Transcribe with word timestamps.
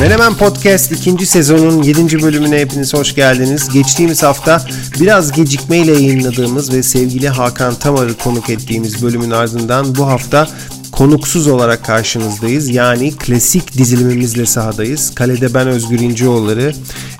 Menemen 0.00 0.34
Podcast 0.34 0.92
ikinci 0.92 1.26
sezonun 1.26 1.82
7. 1.82 2.22
bölümüne 2.22 2.58
hepiniz 2.58 2.94
hoş 2.94 3.14
geldiniz. 3.14 3.68
Geçtiğimiz 3.68 4.22
hafta 4.22 4.66
biraz 5.00 5.32
gecikmeyle 5.32 5.92
yayınladığımız 5.92 6.72
ve 6.72 6.82
sevgili 6.82 7.28
Hakan 7.28 7.74
Tamar'ı 7.74 8.14
konuk 8.14 8.50
ettiğimiz 8.50 9.02
bölümün 9.02 9.30
ardından 9.30 9.94
bu 9.94 10.06
hafta 10.06 10.48
konuksuz 10.92 11.46
olarak 11.46 11.84
karşınızdayız. 11.84 12.68
Yani 12.68 13.16
klasik 13.16 13.78
dizilimimizle 13.78 14.46
sahadayız. 14.46 15.14
Kalede 15.14 15.54
ben 15.54 15.68
Özgür 15.68 15.98
İncioğulları, 16.00 16.72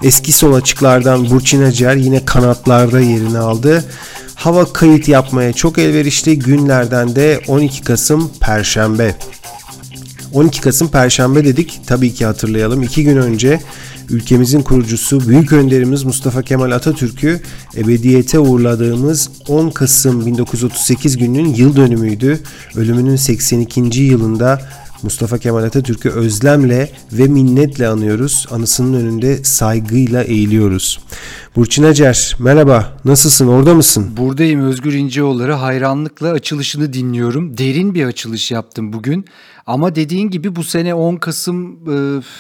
eski 0.03 0.33
sol 0.33 0.55
açıklardan 0.55 1.31
Burçin 1.31 1.63
Acar 1.63 1.95
yine 1.95 2.25
kanatlarda 2.25 3.01
yerini 3.01 3.39
aldı. 3.39 3.85
Hava 4.41 4.73
kayıt 4.73 5.09
yapmaya 5.09 5.53
çok 5.53 5.79
elverişli 5.79 6.39
günlerden 6.39 7.17
de 7.17 7.41
12 7.49 7.83
Kasım 7.83 8.31
Perşembe. 8.41 9.15
12 10.33 10.61
Kasım 10.61 10.89
Perşembe 10.89 11.45
dedik. 11.45 11.81
Tabii 11.87 12.15
ki 12.15 12.27
hatırlayalım. 12.27 12.83
İki 12.83 13.05
gün 13.05 13.17
önce 13.17 13.61
ülkemizin 14.11 14.63
kurucusu 14.63 15.29
büyük 15.29 15.53
önderimiz 15.53 16.05
Mustafa 16.05 16.43
Kemal 16.43 16.71
Atatürk'ü 16.71 17.41
ebediyete 17.77 18.39
uğurladığımız 18.39 19.31
10 19.49 19.71
Kasım 19.71 20.27
1938 20.27 21.17
gününün 21.17 21.55
yıl 21.55 21.77
dönümüydü. 21.77 22.41
Ölümünün 22.77 23.17
82. 23.17 24.01
yılında 24.01 24.61
Mustafa 25.03 25.39
Kemal 25.39 25.63
Atatürk'ü 25.63 26.11
özlemle 26.11 26.91
ve 27.13 27.27
minnetle 27.27 27.89
anıyoruz. 27.89 28.47
Anısının 28.51 29.01
önünde 29.01 29.45
saygıyla 29.45 30.23
eğiliyoruz. 30.23 31.01
Burçin 31.57 31.83
Acar 31.83 32.37
merhaba 32.39 32.97
nasılsın 33.05 33.47
orada 33.47 33.75
mısın? 33.75 34.17
Buradayım 34.17 34.61
Özgür 34.61 34.93
İnceoğulları 34.93 35.53
hayranlıkla 35.53 36.31
açılışını 36.31 36.93
dinliyorum. 36.93 37.59
Derin 37.59 37.95
bir 37.95 38.05
açılış 38.05 38.51
yaptım 38.51 38.93
bugün. 38.93 39.25
Ama 39.71 39.95
dediğin 39.95 40.31
gibi 40.31 40.57
bu 40.57 40.65
sene 40.65 40.95
10 40.95 41.17
Kasım 41.17 41.85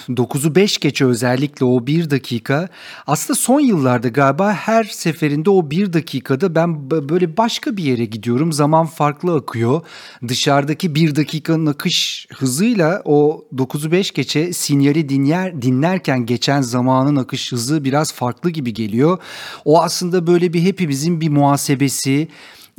9'u 0.08 0.54
5 0.54 0.78
geçe 0.78 1.04
özellikle 1.04 1.66
o 1.66 1.86
1 1.86 2.10
dakika. 2.10 2.68
Aslında 3.06 3.38
son 3.38 3.60
yıllarda 3.60 4.08
galiba 4.08 4.52
her 4.52 4.84
seferinde 4.84 5.50
o 5.50 5.70
1 5.70 5.92
dakikada 5.92 6.54
ben 6.54 6.90
böyle 6.90 7.36
başka 7.36 7.76
bir 7.76 7.84
yere 7.84 8.04
gidiyorum. 8.04 8.52
Zaman 8.52 8.86
farklı 8.86 9.34
akıyor. 9.34 9.80
Dışarıdaki 10.28 10.94
1 10.94 11.16
dakikanın 11.16 11.66
akış 11.66 12.26
hızıyla 12.34 13.02
o 13.04 13.44
9'u 13.56 13.92
5 13.92 14.10
geçe 14.10 14.52
sinyali 14.52 15.08
dinler, 15.08 15.62
dinlerken 15.62 16.26
geçen 16.26 16.60
zamanın 16.60 17.16
akış 17.16 17.52
hızı 17.52 17.84
biraz 17.84 18.12
farklı 18.12 18.50
gibi 18.50 18.74
geliyor. 18.74 19.18
O 19.64 19.82
aslında 19.82 20.26
böyle 20.26 20.52
bir 20.52 20.62
hepimizin 20.62 21.20
bir 21.20 21.28
muhasebesi, 21.28 22.28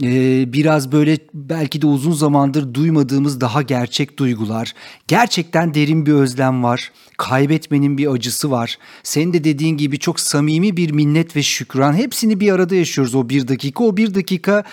ee, 0.04 0.54
biraz 0.54 0.92
böyle 0.92 1.18
belki 1.34 1.82
de 1.82 1.88
uzun 1.88 2.12
zamandır 2.12 2.74
duymadığımız 2.74 3.42
daha 3.42 3.62
gerçek 3.62 4.20
duygular. 4.20 4.74
Gerçekten 5.08 5.74
derin 5.74 6.06
bir 6.06 6.14
özlem 6.14 6.64
var. 6.64 6.92
Kaybetmenin 7.18 7.98
bir 7.98 8.08
acısı 8.08 8.52
var. 8.52 8.78
Senin 9.04 9.34
de 9.34 9.44
dediğin 9.44 9.78
gibi 9.78 10.00
çok 10.00 10.20
samimi 10.20 10.78
bir 10.78 10.92
minnet 10.92 11.36
ve 11.36 11.44
şükran. 11.44 11.94
Hepsini 11.94 12.40
bir 12.40 12.52
arada 12.52 12.76
yaşıyoruz 12.76 13.16
o 13.16 13.30
bir 13.30 13.48
dakika. 13.48 13.84
O 13.84 13.98
bir 13.98 14.16
dakika 14.16 14.64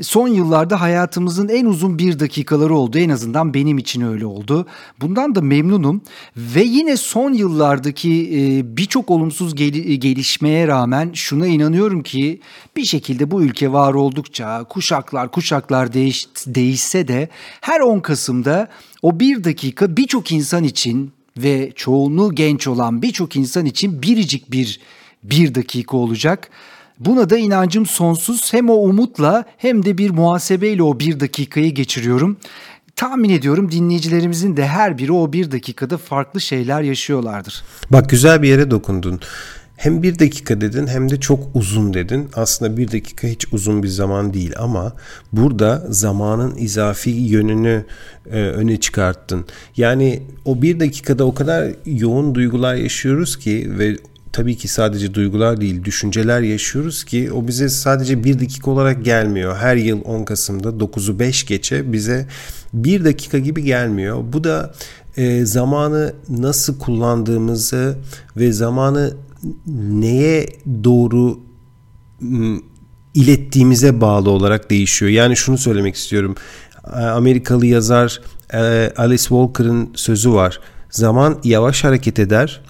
son 0.00 0.28
yıllarda 0.28 0.80
hayatımızın 0.80 1.48
en 1.48 1.66
uzun 1.66 1.98
bir 1.98 2.20
dakikaları 2.20 2.74
oldu. 2.74 2.98
En 2.98 3.08
azından 3.08 3.54
benim 3.54 3.78
için 3.78 4.00
öyle 4.00 4.26
oldu. 4.26 4.66
Bundan 5.00 5.34
da 5.34 5.40
memnunum. 5.40 6.02
Ve 6.36 6.62
yine 6.62 6.96
son 6.96 7.32
yıllardaki 7.32 8.30
e, 8.32 8.76
birçok 8.76 9.10
olumsuz 9.10 9.54
gelişmeye 9.54 10.68
rağmen 10.68 11.10
şuna 11.14 11.46
inanıyorum 11.46 12.02
ki 12.02 12.40
bir 12.76 12.84
şekilde 12.84 13.30
bu 13.30 13.42
ülke 13.42 13.72
var 13.72 13.94
oldukça 13.94 14.64
kuşaklar 14.68 15.30
kuşaklar 15.30 15.92
değiş, 15.92 16.28
değişse 16.46 17.08
de 17.08 17.28
her 17.60 17.80
10 17.80 18.00
Kasım'da 18.00 18.68
o 19.02 19.20
bir 19.20 19.44
dakika 19.44 19.96
birçok 19.96 20.32
insan 20.32 20.64
için 20.64 21.12
ve 21.36 21.72
çoğunluğu 21.74 22.34
genç 22.34 22.66
olan 22.66 23.02
birçok 23.02 23.36
insan 23.36 23.66
için 23.66 24.02
biricik 24.02 24.52
bir 24.52 24.80
bir 25.22 25.54
dakika 25.54 25.96
olacak. 25.96 26.50
Buna 26.98 27.30
da 27.30 27.38
inancım 27.38 27.86
sonsuz. 27.86 28.52
Hem 28.52 28.70
o 28.70 28.74
umutla 28.74 29.44
hem 29.56 29.84
de 29.84 29.98
bir 29.98 30.10
muhasebeyle 30.10 30.82
o 30.82 31.00
bir 31.00 31.20
dakikayı 31.20 31.74
geçiriyorum. 31.74 32.36
Tahmin 32.96 33.30
ediyorum 33.30 33.70
dinleyicilerimizin 33.70 34.56
de 34.56 34.66
her 34.66 34.98
biri 34.98 35.12
o 35.12 35.32
bir 35.32 35.50
dakikada 35.50 35.98
farklı 35.98 36.40
şeyler 36.40 36.82
yaşıyorlardır. 36.82 37.64
Bak 37.90 38.10
güzel 38.10 38.42
bir 38.42 38.48
yere 38.48 38.70
dokundun. 38.70 39.20
Hem 39.78 40.02
bir 40.02 40.18
dakika 40.18 40.60
dedin 40.60 40.86
hem 40.86 41.10
de 41.10 41.20
çok 41.20 41.40
uzun 41.54 41.94
dedin. 41.94 42.28
Aslında 42.34 42.76
bir 42.76 42.92
dakika 42.92 43.28
hiç 43.28 43.52
uzun 43.52 43.82
bir 43.82 43.88
zaman 43.88 44.34
değil 44.34 44.52
ama 44.58 44.92
burada 45.32 45.86
zamanın 45.88 46.56
izafi 46.56 47.10
yönünü 47.10 47.84
e, 48.30 48.40
öne 48.40 48.80
çıkarttın. 48.80 49.44
Yani 49.76 50.22
o 50.44 50.62
bir 50.62 50.80
dakikada 50.80 51.24
o 51.24 51.34
kadar 51.34 51.74
yoğun 51.86 52.34
duygular 52.34 52.74
yaşıyoruz 52.74 53.38
ki 53.38 53.70
ve 53.78 53.96
tabii 54.32 54.56
ki 54.56 54.68
sadece 54.68 55.14
duygular 55.14 55.60
değil 55.60 55.84
düşünceler 55.84 56.40
yaşıyoruz 56.40 57.04
ki 57.04 57.32
o 57.32 57.48
bize 57.48 57.68
sadece 57.68 58.24
bir 58.24 58.40
dakika 58.40 58.70
olarak 58.70 59.04
gelmiyor. 59.04 59.56
Her 59.56 59.76
yıl 59.76 60.00
10 60.04 60.24
Kasım'da 60.24 60.68
9'u 60.68 61.18
5 61.18 61.46
geçe 61.46 61.92
bize 61.92 62.26
bir 62.72 63.04
dakika 63.04 63.38
gibi 63.38 63.64
gelmiyor. 63.64 64.24
Bu 64.32 64.44
da 64.44 64.74
e, 65.16 65.44
zamanı 65.44 66.12
nasıl 66.28 66.78
kullandığımızı 66.78 67.96
ve 68.36 68.52
zamanı 68.52 69.14
neye 69.66 70.46
doğru 70.84 71.40
ilettiğimize 73.14 74.00
bağlı 74.00 74.30
olarak 74.30 74.70
değişiyor. 74.70 75.10
Yani 75.10 75.36
şunu 75.36 75.58
söylemek 75.58 75.94
istiyorum. 75.94 76.34
Amerikalı 76.92 77.66
yazar 77.66 78.20
Alice 78.96 79.22
Walker'ın 79.22 79.90
sözü 79.94 80.32
var. 80.32 80.60
Zaman 80.90 81.38
yavaş 81.44 81.84
hareket 81.84 82.18
eder 82.18 82.60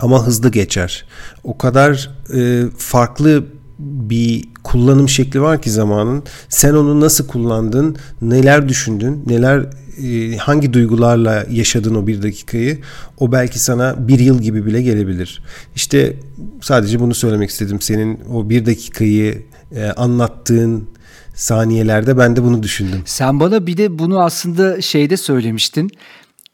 ama 0.00 0.26
hızlı 0.26 0.50
geçer. 0.50 1.04
O 1.44 1.58
kadar 1.58 2.10
e, 2.34 2.64
farklı 2.78 3.44
bir 3.78 4.48
kullanım 4.64 5.08
şekli 5.08 5.42
var 5.42 5.62
ki 5.62 5.70
zamanın. 5.70 6.22
Sen 6.48 6.74
onu 6.74 7.00
nasıl 7.00 7.26
kullandın, 7.26 7.96
neler 8.22 8.68
düşündün, 8.68 9.24
neler 9.26 9.66
e, 10.02 10.36
hangi 10.36 10.72
duygularla 10.72 11.46
yaşadın 11.50 11.94
o 11.94 12.06
bir 12.06 12.22
dakikayı 12.22 12.78
o 13.18 13.32
belki 13.32 13.58
sana 13.58 14.08
bir 14.08 14.18
yıl 14.18 14.42
gibi 14.42 14.66
bile 14.66 14.82
gelebilir. 14.82 15.42
İşte 15.76 16.16
sadece 16.60 17.00
bunu 17.00 17.14
söylemek 17.14 17.50
istedim. 17.50 17.80
Senin 17.80 18.20
o 18.32 18.50
bir 18.50 18.66
dakikayı 18.66 19.42
e, 19.74 19.84
anlattığın 19.84 20.88
saniyelerde 21.34 22.18
ben 22.18 22.36
de 22.36 22.42
bunu 22.42 22.62
düşündüm. 22.62 23.02
Sen 23.04 23.40
bana 23.40 23.66
bir 23.66 23.76
de 23.76 23.98
bunu 23.98 24.20
aslında 24.20 24.80
şeyde 24.80 25.16
söylemiştin 25.16 25.90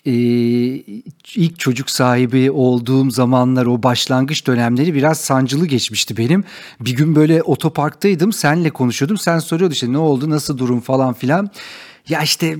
ee, 0.06 0.12
ilk 1.36 1.58
çocuk 1.58 1.90
sahibi 1.90 2.50
olduğum 2.50 3.10
zamanlar 3.10 3.66
o 3.66 3.82
başlangıç 3.82 4.46
dönemleri 4.46 4.94
biraz 4.94 5.20
sancılı 5.20 5.66
geçmişti 5.66 6.16
benim. 6.16 6.44
Bir 6.80 6.96
gün 6.96 7.16
böyle 7.16 7.42
otoparktaydım 7.42 8.32
senle 8.32 8.70
konuşuyordum 8.70 9.18
sen 9.18 9.38
soruyordun 9.38 9.72
işte 9.72 9.92
ne 9.92 9.98
oldu 9.98 10.30
nasıl 10.30 10.58
durum 10.58 10.80
falan 10.80 11.14
filan. 11.14 11.50
Ya 12.08 12.22
işte 12.22 12.56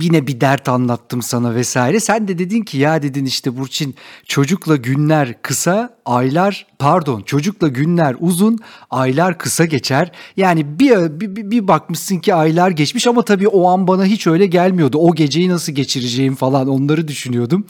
yine 0.00 0.26
bir 0.26 0.40
dert 0.40 0.68
anlattım 0.68 1.22
sana 1.22 1.54
vesaire. 1.54 2.00
Sen 2.00 2.28
de 2.28 2.38
dedin 2.38 2.62
ki 2.62 2.78
ya 2.78 3.02
dedin 3.02 3.24
işte 3.24 3.56
Burçin 3.56 3.94
çocukla 4.26 4.76
günler 4.76 5.42
kısa, 5.42 5.98
aylar 6.04 6.66
pardon 6.78 7.22
çocukla 7.22 7.68
günler 7.68 8.16
uzun, 8.20 8.58
aylar 8.90 9.38
kısa 9.38 9.64
geçer. 9.64 10.12
Yani 10.36 10.78
bir, 10.78 11.20
bir, 11.20 11.50
bir 11.50 11.68
bakmışsın 11.68 12.18
ki 12.18 12.34
aylar 12.34 12.70
geçmiş 12.70 13.06
ama 13.06 13.22
tabii 13.22 13.48
o 13.48 13.68
an 13.68 13.88
bana 13.88 14.04
hiç 14.04 14.26
öyle 14.26 14.46
gelmiyordu. 14.46 14.98
O 14.98 15.14
geceyi 15.14 15.48
nasıl 15.48 15.72
geçireceğim 15.72 16.34
falan 16.34 16.68
onları 16.68 17.08
düşünüyordum. 17.08 17.66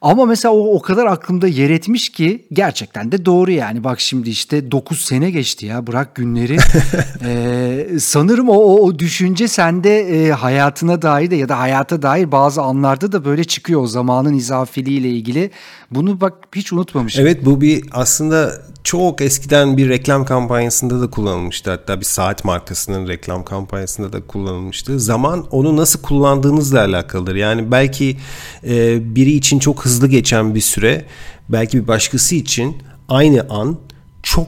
Ama 0.00 0.26
mesela 0.26 0.54
o 0.54 0.74
o 0.74 0.82
kadar 0.82 1.06
aklımda 1.06 1.48
yer 1.48 1.70
etmiş 1.70 2.08
ki 2.08 2.46
gerçekten 2.52 3.12
de 3.12 3.24
doğru 3.24 3.50
yani. 3.50 3.84
Bak 3.84 4.00
şimdi 4.00 4.30
işte 4.30 4.70
9 4.70 5.00
sene 5.00 5.30
geçti 5.30 5.66
ya 5.66 5.86
bırak 5.86 6.14
günleri. 6.14 6.56
ee, 7.24 7.86
sanırım 8.00 8.48
o, 8.48 8.54
o, 8.54 8.80
o 8.82 8.98
düşünce 8.98 9.48
sende 9.48 10.00
e, 10.00 10.30
hayatına 10.64 11.02
dair 11.02 11.30
de 11.30 11.36
ya 11.36 11.48
da 11.48 11.58
hayata 11.58 12.02
dair 12.02 12.32
bazı 12.32 12.62
anlarda 12.62 13.12
da 13.12 13.24
böyle 13.24 13.44
çıkıyor 13.44 13.82
o 13.82 13.86
zamanın 13.86 14.34
izafiliğiyle 14.34 15.08
ilgili. 15.08 15.50
Bunu 15.90 16.20
bak 16.20 16.34
hiç 16.56 16.72
unutmamışım. 16.72 17.22
Evet 17.26 17.44
bu 17.44 17.60
bir 17.60 17.84
aslında 17.92 18.52
çok 18.84 19.20
eskiden 19.20 19.76
bir 19.76 19.88
reklam 19.88 20.24
kampanyasında 20.24 21.00
da 21.00 21.10
kullanılmıştı. 21.10 21.70
Hatta 21.70 22.00
bir 22.00 22.04
saat 22.04 22.44
markasının 22.44 23.08
reklam 23.08 23.44
kampanyasında 23.44 24.12
da 24.12 24.26
kullanılmıştı. 24.26 25.00
Zaman 25.00 25.46
onu 25.50 25.76
nasıl 25.76 26.02
kullandığınızla 26.02 26.80
alakalıdır. 26.80 27.34
Yani 27.34 27.70
belki 27.70 28.16
e, 28.66 28.98
biri 29.14 29.32
için 29.32 29.58
çok 29.58 29.84
hızlı 29.84 30.08
geçen 30.08 30.54
bir 30.54 30.60
süre, 30.60 31.04
belki 31.48 31.82
bir 31.82 31.88
başkası 31.88 32.34
için 32.34 32.76
aynı 33.08 33.46
an 33.50 33.78
çok 34.22 34.46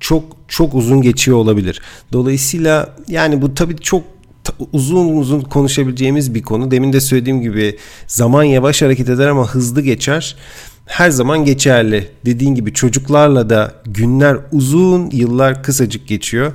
çok 0.00 0.24
çok 0.48 0.74
uzun 0.74 1.02
geçiyor 1.02 1.36
olabilir. 1.36 1.80
Dolayısıyla 2.12 2.96
yani 3.08 3.42
bu 3.42 3.54
tabii 3.54 3.76
çok 3.76 4.13
uzun 4.72 5.16
uzun 5.16 5.40
konuşabileceğimiz 5.40 6.34
bir 6.34 6.42
konu. 6.42 6.70
Demin 6.70 6.92
de 6.92 7.00
söylediğim 7.00 7.40
gibi 7.40 7.76
zaman 8.06 8.42
yavaş 8.42 8.82
hareket 8.82 9.08
eder 9.08 9.28
ama 9.28 9.48
hızlı 9.48 9.82
geçer 9.82 10.36
her 10.86 11.10
zaman 11.10 11.44
geçerli. 11.44 12.08
Dediğin 12.26 12.54
gibi 12.54 12.72
çocuklarla 12.72 13.50
da 13.50 13.74
günler 13.84 14.36
uzun, 14.52 15.10
yıllar 15.10 15.62
kısacık 15.62 16.08
geçiyor. 16.08 16.52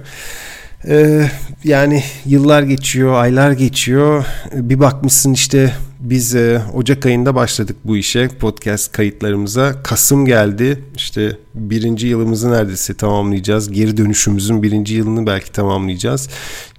Ee, 0.87 1.29
yani 1.63 2.03
yıllar 2.25 2.63
geçiyor, 2.63 3.13
aylar 3.13 3.51
geçiyor. 3.51 4.25
Bir 4.53 4.79
bakmışsın 4.79 5.33
işte 5.33 5.73
biz 5.99 6.35
e, 6.35 6.61
Ocak 6.73 7.05
ayında 7.05 7.35
başladık 7.35 7.77
bu 7.83 7.97
işe 7.97 8.27
podcast 8.27 8.91
kayıtlarımıza. 8.91 9.83
Kasım 9.83 10.25
geldi 10.25 10.83
işte 10.95 11.37
birinci 11.55 12.07
yılımızı 12.07 12.51
neredeyse 12.51 12.93
tamamlayacağız. 12.93 13.71
Geri 13.71 13.97
dönüşümüzün 13.97 14.63
birinci 14.63 14.95
yılını 14.95 15.27
belki 15.27 15.51
tamamlayacağız. 15.51 16.29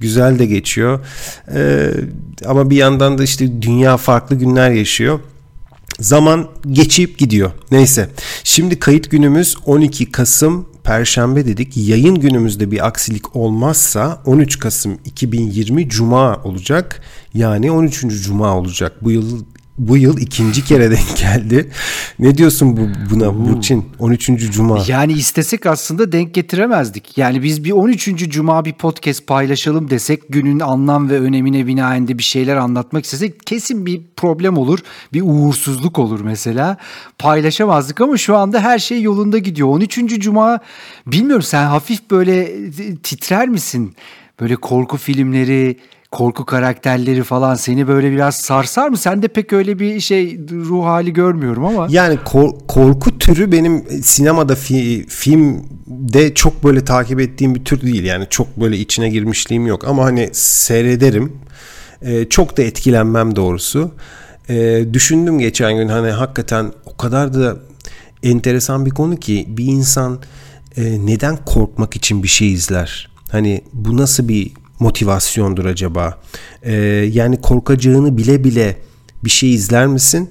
Güzel 0.01 0.39
de 0.39 0.47
geçiyor. 0.47 1.01
Ee, 1.55 1.91
ama 2.47 2.71
bir 2.71 2.77
yandan 2.77 3.19
da 3.19 3.23
işte 3.23 3.63
dünya 3.63 3.97
farklı 3.97 4.37
günler 4.37 4.71
yaşıyor. 4.71 5.21
Zaman 6.01 6.49
geçip 6.71 7.19
gidiyor. 7.19 7.51
Neyse. 7.71 8.09
Şimdi 8.45 8.79
kayıt 8.79 9.11
günümüz 9.11 9.57
12 9.67 10.13
Kasım 10.13 10.67
Perşembe 10.91 11.47
dedik. 11.47 11.77
Yayın 11.77 12.15
günümüzde 12.15 12.71
bir 12.71 12.87
aksilik 12.87 13.37
olmazsa 13.37 14.23
13 14.27 14.59
Kasım 14.59 14.99
2020 15.05 15.89
Cuma 15.89 16.37
olacak. 16.45 17.03
Yani 17.35 17.71
13. 17.71 18.01
Cuma 18.25 18.57
olacak. 18.57 18.93
Bu 19.03 19.11
yıl 19.11 19.45
bu 19.81 19.97
yıl 19.97 20.19
ikinci 20.19 20.65
kere 20.65 20.91
denk 20.91 21.17
geldi. 21.17 21.71
Ne 22.19 22.39
diyorsun 22.39 22.77
bu 22.77 22.81
buna 23.11 23.47
Burçin? 23.47 23.85
13. 23.99 24.27
Cuma. 24.53 24.85
Yani 24.87 25.13
istesek 25.13 25.67
aslında 25.67 26.13
denk 26.13 26.35
getiremezdik. 26.35 27.19
Yani 27.19 27.43
biz 27.43 27.65
bir 27.65 27.73
13. 27.73 28.09
Cuma 28.31 28.65
bir 28.65 28.73
podcast 28.73 29.27
paylaşalım 29.27 29.91
desek 29.91 30.23
günün 30.29 30.61
anlam 30.61 31.11
ve 31.11 31.21
önemine 31.21 31.67
binaen 31.67 32.09
de 32.09 32.19
bir 32.19 32.23
şeyler 32.23 32.57
anlatmak 32.57 33.05
istesek 33.05 33.47
kesin 33.47 33.87
bir 33.87 34.01
problem 34.17 34.59
olur. 34.59 34.79
Bir 35.13 35.23
uğursuzluk 35.25 35.99
olur 35.99 36.21
mesela. 36.21 36.77
Paylaşamazdık 37.19 38.01
ama 38.01 38.17
şu 38.17 38.37
anda 38.37 38.61
her 38.61 38.79
şey 38.79 39.03
yolunda 39.03 39.39
gidiyor. 39.39 39.69
13. 39.69 39.99
Cuma 40.21 40.59
bilmiyorum 41.07 41.43
sen 41.43 41.65
hafif 41.65 42.11
böyle 42.11 42.71
titrer 43.03 43.49
misin? 43.49 43.95
Böyle 44.41 44.57
korku 44.57 44.97
filmleri, 44.97 45.77
korku 46.11 46.45
karakterleri 46.45 47.23
falan 47.23 47.55
seni 47.55 47.89
böyle 47.89 48.13
biraz 48.13 48.37
sarsar 48.37 48.89
mı? 48.89 48.97
Sen 48.97 49.23
de 49.23 49.29
pek 49.29 49.53
öyle 49.53 49.79
bir 49.79 50.01
şey 50.01 50.39
ruh 50.51 50.85
hali 50.85 51.13
görmüyorum 51.13 51.65
ama. 51.65 51.87
Yani 51.91 52.19
kor- 52.25 52.59
korku 52.69 53.19
türü 53.19 53.53
benim 53.53 54.03
sinemada 54.03 54.53
fi- 54.53 55.07
filmde 55.09 56.35
çok 56.35 56.65
böyle 56.65 56.85
takip 56.85 57.21
ettiğim 57.21 57.55
bir 57.55 57.65
tür 57.65 57.81
değil. 57.81 58.05
Yani 58.05 58.27
çok 58.31 58.61
böyle 58.61 58.79
içine 58.79 59.09
girmişliğim 59.09 59.67
yok 59.67 59.85
ama 59.89 60.05
hani 60.05 60.29
seyrederim. 60.33 61.33
Ee, 62.03 62.29
çok 62.29 62.57
da 62.57 62.63
etkilenmem 62.63 63.37
doğrusu. 63.37 63.91
Ee, 64.49 64.85
düşündüm 64.93 65.39
geçen 65.39 65.77
gün 65.77 65.89
hani 65.89 66.11
hakikaten 66.11 66.73
o 66.87 66.97
kadar 66.97 67.35
da 67.35 67.57
enteresan 68.23 68.87
bir 68.87 68.91
konu 68.91 69.17
ki 69.17 69.45
bir 69.49 69.65
insan 69.65 70.19
e, 70.77 71.07
neden 71.07 71.37
korkmak 71.37 71.97
için 71.97 72.23
bir 72.23 72.29
şey 72.29 72.53
izler? 72.53 73.11
Hani 73.31 73.61
bu 73.73 73.97
nasıl 73.97 74.29
bir 74.29 74.53
motivasyondur 74.81 75.65
acaba? 75.65 76.19
Ee, 76.63 76.73
yani 77.13 77.41
korkacağını 77.41 78.17
bile 78.17 78.45
bile 78.45 78.77
bir 79.25 79.31
şey 79.31 79.55
izler 79.55 79.87
misin? 79.87 80.31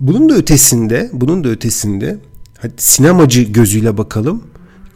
Bunun 0.00 0.28
da 0.28 0.34
ötesinde, 0.34 1.10
bunun 1.12 1.44
da 1.44 1.48
ötesinde 1.48 2.18
hadi 2.58 2.72
sinemacı 2.76 3.42
gözüyle 3.42 3.98
bakalım 3.98 4.42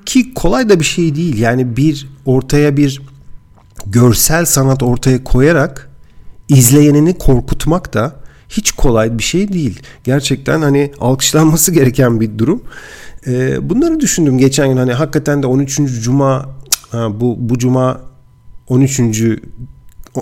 ki 0.06 0.34
kolay 0.34 0.68
da 0.68 0.80
bir 0.80 0.84
şey 0.84 1.14
değil. 1.14 1.38
Yani 1.38 1.76
bir 1.76 2.08
ortaya 2.26 2.76
bir 2.76 3.02
görsel 3.86 4.44
sanat 4.44 4.82
ortaya 4.82 5.24
koyarak 5.24 5.90
izleyenini 6.48 7.18
korkutmak 7.18 7.94
da 7.94 8.16
hiç 8.48 8.72
kolay 8.72 9.18
bir 9.18 9.22
şey 9.22 9.52
değil. 9.52 9.82
Gerçekten 10.04 10.62
hani 10.62 10.92
alkışlanması 11.00 11.72
gereken 11.74 12.20
bir 12.20 12.38
durum. 12.38 12.62
Ee, 13.26 13.70
bunları 13.70 14.00
düşündüm 14.00 14.38
geçen 14.38 14.68
gün 14.68 14.76
hani 14.76 14.92
hakikaten 14.92 15.42
de 15.42 15.46
13. 15.46 15.80
Cuma 16.02 16.50
bu 16.92 17.36
bu 17.38 17.58
cuma 17.58 18.00
13. 18.68 19.00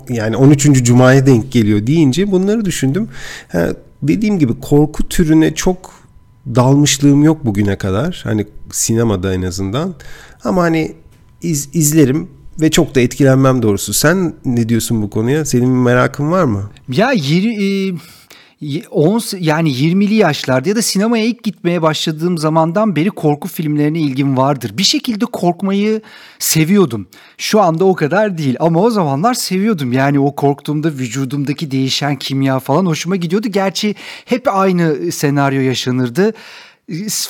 yani 0.08 0.36
13. 0.36 0.84
Cuma'ya 0.84 1.26
denk 1.26 1.52
geliyor 1.52 1.86
deyince 1.86 2.32
bunları 2.32 2.64
düşündüm. 2.64 3.08
Ha, 3.52 3.68
dediğim 4.02 4.38
gibi 4.38 4.60
korku 4.60 5.08
türüne 5.08 5.54
çok 5.54 6.00
dalmışlığım 6.46 7.22
yok 7.22 7.44
bugüne 7.44 7.78
kadar. 7.78 8.20
Hani 8.24 8.46
sinemada 8.70 9.34
en 9.34 9.42
azından. 9.42 9.94
Ama 10.44 10.62
hani 10.62 10.94
iz, 11.42 11.68
izlerim 11.72 12.28
ve 12.60 12.70
çok 12.70 12.94
da 12.94 13.00
etkilenmem 13.00 13.62
doğrusu. 13.62 13.92
Sen 13.92 14.34
ne 14.44 14.68
diyorsun 14.68 15.02
bu 15.02 15.10
konuya? 15.10 15.44
Senin 15.44 15.68
merakın 15.68 16.30
var 16.30 16.44
mı? 16.44 16.70
Ya 16.88 17.12
yeri, 17.12 17.88
e, 17.88 17.94
10 18.90 19.22
yani 19.38 19.70
20'li 19.70 20.14
yaşlarda 20.14 20.68
ya 20.68 20.76
da 20.76 20.82
sinemaya 20.82 21.24
ilk 21.24 21.44
gitmeye 21.44 21.82
başladığım 21.82 22.38
zamandan 22.38 22.96
beri 22.96 23.10
korku 23.10 23.48
filmlerine 23.48 24.00
ilgim 24.00 24.36
vardır. 24.36 24.78
Bir 24.78 24.82
şekilde 24.82 25.24
korkmayı 25.24 26.02
seviyordum. 26.38 27.06
Şu 27.38 27.60
anda 27.60 27.84
o 27.84 27.94
kadar 27.94 28.38
değil 28.38 28.56
ama 28.60 28.80
o 28.80 28.90
zamanlar 28.90 29.34
seviyordum. 29.34 29.92
Yani 29.92 30.20
o 30.20 30.34
korktuğumda 30.34 30.88
vücudumdaki 30.88 31.70
değişen 31.70 32.16
kimya 32.16 32.58
falan 32.58 32.86
hoşuma 32.86 33.16
gidiyordu. 33.16 33.48
Gerçi 33.48 33.94
hep 34.24 34.48
aynı 34.48 35.12
senaryo 35.12 35.60
yaşanırdı 35.60 36.32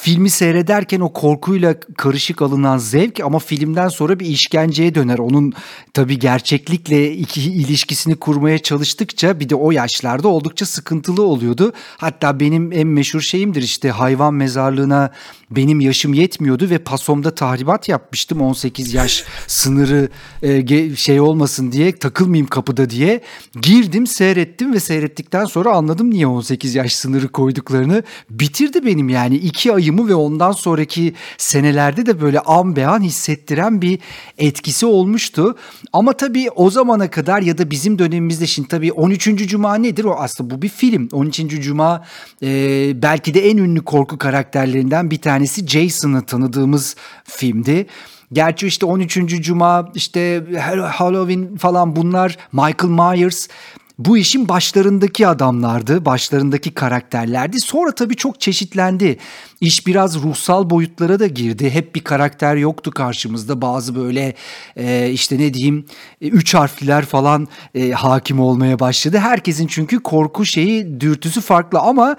filmi 0.01 0.31
seyrederken 0.31 1.01
o 1.01 1.13
korkuyla 1.13 1.75
karışık 1.81 2.43
alınan 2.43 2.79
zevk 2.79 3.21
ama 3.21 3.39
filmden 3.39 3.89
sonra 3.89 4.21
bir 4.21 4.27
işkenceye 4.27 4.95
döner. 4.95 5.19
Onun 5.19 5.53
tabii 5.95 6.19
gerçeklikle 6.19 7.13
iki 7.13 7.41
ilişkisini 7.41 8.17
kurmaya 8.17 8.59
çalıştıkça 8.59 9.41
bir 9.41 9.49
de 9.49 9.55
o 9.55 9.71
yaşlarda 9.71 10.29
oldukça 10.29 10.67
sıkıntılı 10.67 11.23
oluyordu. 11.23 11.73
Hatta 11.97 12.41
benim 12.41 12.73
en 12.73 12.87
meşhur 12.87 13.21
şeyimdir 13.21 13.63
işte 13.63 13.91
hayvan 13.91 14.35
mezarlığına 14.35 15.11
benim 15.51 15.81
yaşım 15.81 16.15
yetmiyordu 16.15 16.71
ve 16.71 16.79
pasomda 16.79 17.35
tahribat 17.35 17.89
yapmıştım 17.89 18.41
18 18.41 18.95
yaş 18.95 19.25
sınırı 19.47 20.09
e, 20.43 20.97
şey 20.97 21.21
olmasın 21.21 21.73
diye 21.73 21.93
takılmayayım 21.97 22.47
kapıda 22.47 22.91
diye 22.91 23.21
girdim 23.63 24.07
seyrettim 24.07 24.73
ve 24.73 24.81
seyrettikten 24.81 25.45
sonra 25.45 25.73
anladım 25.73 26.11
niye 26.11 26.27
18 26.27 26.75
yaş 26.75 26.95
sınırı 26.95 27.29
koyduklarını 27.29 28.03
bitirdi 28.31 28.87
benim 28.87 29.09
yani 29.09 29.37
iki 29.51 29.73
ayımı 29.73 30.09
ve 30.09 30.15
ondan 30.15 30.53
sonraki 30.53 31.15
senelerde 31.39 32.07
de 32.07 32.21
böyle 32.21 32.41
an 32.41 32.77
be 32.77 32.87
an 32.87 33.01
hissettiren 33.01 33.83
bir 33.83 33.99
etkisi 34.39 34.87
olmuştu 34.87 35.57
ama 35.93 36.13
tabii 36.13 36.51
o 36.51 36.71
zamana 36.71 37.11
kadar 37.11 37.43
ya 37.43 37.59
da 37.59 37.71
bizim 37.71 37.99
dönemimizde 37.99 38.47
şimdi 38.47 38.69
tabii 38.69 38.93
13. 38.93 39.25
Cuma 39.49 39.75
nedir 39.75 40.05
o 40.05 40.15
aslında 40.15 40.51
bu 40.51 40.63
bir 40.63 40.69
film 40.69 41.09
13. 41.13 41.37
Cuma 41.61 42.05
e, 42.43 42.49
belki 43.03 43.35
de 43.35 43.51
en 43.51 43.57
ünlü 43.57 43.85
korku 43.85 44.19
karakterlerinden 44.19 45.11
bir 45.11 45.19
tane 45.19 45.41
tanesi 45.41 45.67
Jason'ı 45.67 46.27
tanıdığımız 46.27 46.97
filmdi. 47.25 47.87
Gerçi 48.33 48.67
işte 48.67 48.87
13. 48.87 49.19
Cuma 49.41 49.89
işte 49.95 50.45
Halloween 50.93 51.57
falan 51.57 51.97
bunlar 51.97 52.39
Michael 52.53 52.91
Myers 52.91 53.49
bu 54.07 54.19
işin 54.19 54.49
başlarındaki 54.49 55.27
adamlardı, 55.27 56.05
başlarındaki 56.05 56.71
karakterlerdi. 56.71 57.61
Sonra 57.61 57.95
tabii 57.95 58.17
çok 58.17 58.41
çeşitlendi. 58.41 59.19
İş 59.61 59.87
biraz 59.87 60.23
ruhsal 60.23 60.71
boyutlara 60.71 61.21
da 61.21 61.27
girdi. 61.27 61.71
Hep 61.71 61.95
bir 61.95 62.01
karakter 62.01 62.57
yoktu 62.57 62.91
karşımızda. 62.91 63.63
Bazı 63.63 63.95
böyle 63.95 64.35
e, 64.77 65.11
işte 65.11 65.39
ne 65.39 65.55
diyeyim 65.55 65.85
e, 66.21 66.29
üç 66.29 66.55
harfliler 66.55 67.05
falan 67.05 67.49
e, 67.75 67.91
hakim 67.91 68.41
olmaya 68.41 68.79
başladı. 68.79 69.19
Herkesin 69.19 69.67
çünkü 69.67 70.01
korku 70.01 70.45
şeyi 70.45 71.01
dürtüsü 71.01 71.41
farklı 71.41 71.79
ama 71.79 72.17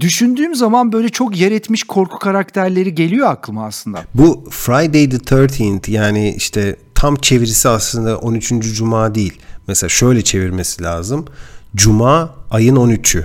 düşündüğüm 0.00 0.54
zaman 0.54 0.92
böyle 0.92 1.08
çok 1.08 1.36
yer 1.36 1.52
etmiş 1.52 1.84
korku 1.84 2.18
karakterleri 2.18 2.94
geliyor 2.94 3.30
aklıma 3.30 3.66
aslında. 3.66 4.04
Bu 4.14 4.44
Friday 4.50 5.08
the 5.08 5.16
13th 5.16 5.90
yani 5.90 6.34
işte 6.36 6.76
tam 6.94 7.16
çevirisi 7.16 7.68
aslında 7.68 8.18
13. 8.18 8.48
Cuma 8.60 9.14
değil. 9.14 9.38
Mesela 9.68 9.88
şöyle 9.88 10.22
çevirmesi 10.24 10.82
lazım. 10.82 11.24
Cuma 11.76 12.30
ayın 12.50 12.76
13'ü 12.76 13.24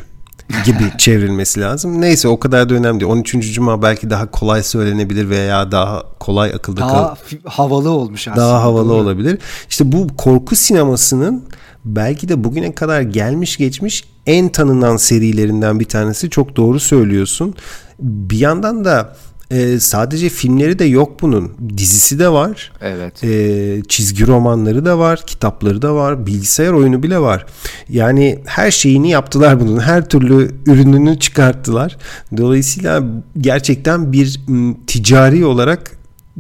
gibi 0.66 0.84
çevrilmesi 0.98 1.60
lazım. 1.62 2.02
Neyse 2.02 2.28
o 2.28 2.40
kadar 2.40 2.70
da 2.70 2.74
önemli 2.74 3.00
değil. 3.00 3.12
13. 3.12 3.54
Cuma 3.54 3.82
belki 3.82 4.10
daha 4.10 4.32
kolay 4.32 4.64
söylenebilir 4.64 5.30
veya 5.30 5.72
daha 5.72 6.04
kolay 6.20 6.50
akılda 6.54 6.82
daha 6.82 7.08
kal- 7.08 7.16
havalı 7.46 7.90
olmuş 7.90 8.28
aslında. 8.28 8.46
Daha 8.48 8.62
havalı 8.64 8.90
Doğru. 8.90 8.98
olabilir. 8.98 9.38
İşte 9.70 9.92
bu 9.92 10.08
korku 10.18 10.56
sinemasının 10.56 11.44
belki 11.86 12.30
de 12.30 12.44
bugüne 12.44 12.76
kadar 12.76 13.02
gelmiş 13.02 13.58
geçmiş 13.58 14.04
en 14.26 14.50
tanınan 14.50 14.98
serilerinden 14.98 15.80
bir 15.80 15.86
tanesi. 15.86 16.30
Çok 16.30 16.56
doğru 16.56 16.80
söylüyorsun. 16.80 17.56
Bir 18.00 18.38
yandan 18.40 18.86
da 18.86 19.16
e, 19.52 19.80
sadece 19.80 20.30
filmleri 20.30 20.80
de 20.80 20.86
yok 20.86 21.22
bunun. 21.22 21.52
Dizisi 21.78 22.20
de 22.20 22.30
var. 22.30 22.72
Evet. 22.82 23.24
E, 23.24 23.82
çizgi 23.88 24.28
romanları 24.28 24.86
da 24.86 25.00
var. 25.00 25.24
Kitapları 25.28 25.82
da 25.82 25.96
var. 25.96 26.26
Bilgisayar 26.26 26.72
oyunu 26.72 27.04
bile 27.04 27.20
var. 27.20 27.46
Yani 27.90 28.40
her 28.46 28.72
şeyini 28.72 29.10
yaptılar 29.10 29.60
bunun. 29.60 29.80
Her 29.80 30.10
türlü 30.10 30.52
ürününü 30.66 31.20
çıkarttılar. 31.20 31.98
Dolayısıyla 32.38 33.04
gerçekten 33.38 34.14
bir 34.14 34.42
ticari 34.88 35.46
olarak 35.46 35.92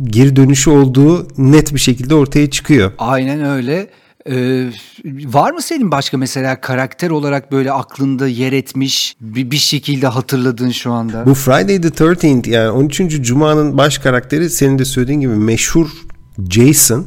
geri 0.03 0.35
dönüşü 0.35 0.69
olduğu 0.69 1.27
net 1.37 1.73
bir 1.73 1.79
şekilde 1.79 2.15
ortaya 2.15 2.49
çıkıyor. 2.49 2.91
Aynen 2.97 3.45
öyle. 3.45 3.89
Ee, 4.29 4.69
var 5.05 5.51
mı 5.51 5.61
senin 5.61 5.91
başka 5.91 6.17
mesela 6.17 6.61
karakter 6.61 7.09
olarak 7.09 7.51
böyle 7.51 7.71
aklında 7.71 8.27
yer 8.27 8.53
etmiş 8.53 9.15
bir, 9.21 9.51
bir 9.51 9.57
şekilde 9.57 10.07
hatırladığın 10.07 10.71
şu 10.71 10.91
anda? 10.91 11.25
Bu 11.25 11.33
Friday 11.33 11.81
the 11.81 11.87
13th 11.87 12.49
yani 12.49 12.69
13. 12.69 13.21
Cuma'nın 13.21 13.77
baş 13.77 13.97
karakteri 13.97 14.49
senin 14.49 14.79
de 14.79 14.85
söylediğin 14.85 15.19
gibi 15.19 15.35
meşhur 15.35 15.87
Jason. 16.49 17.05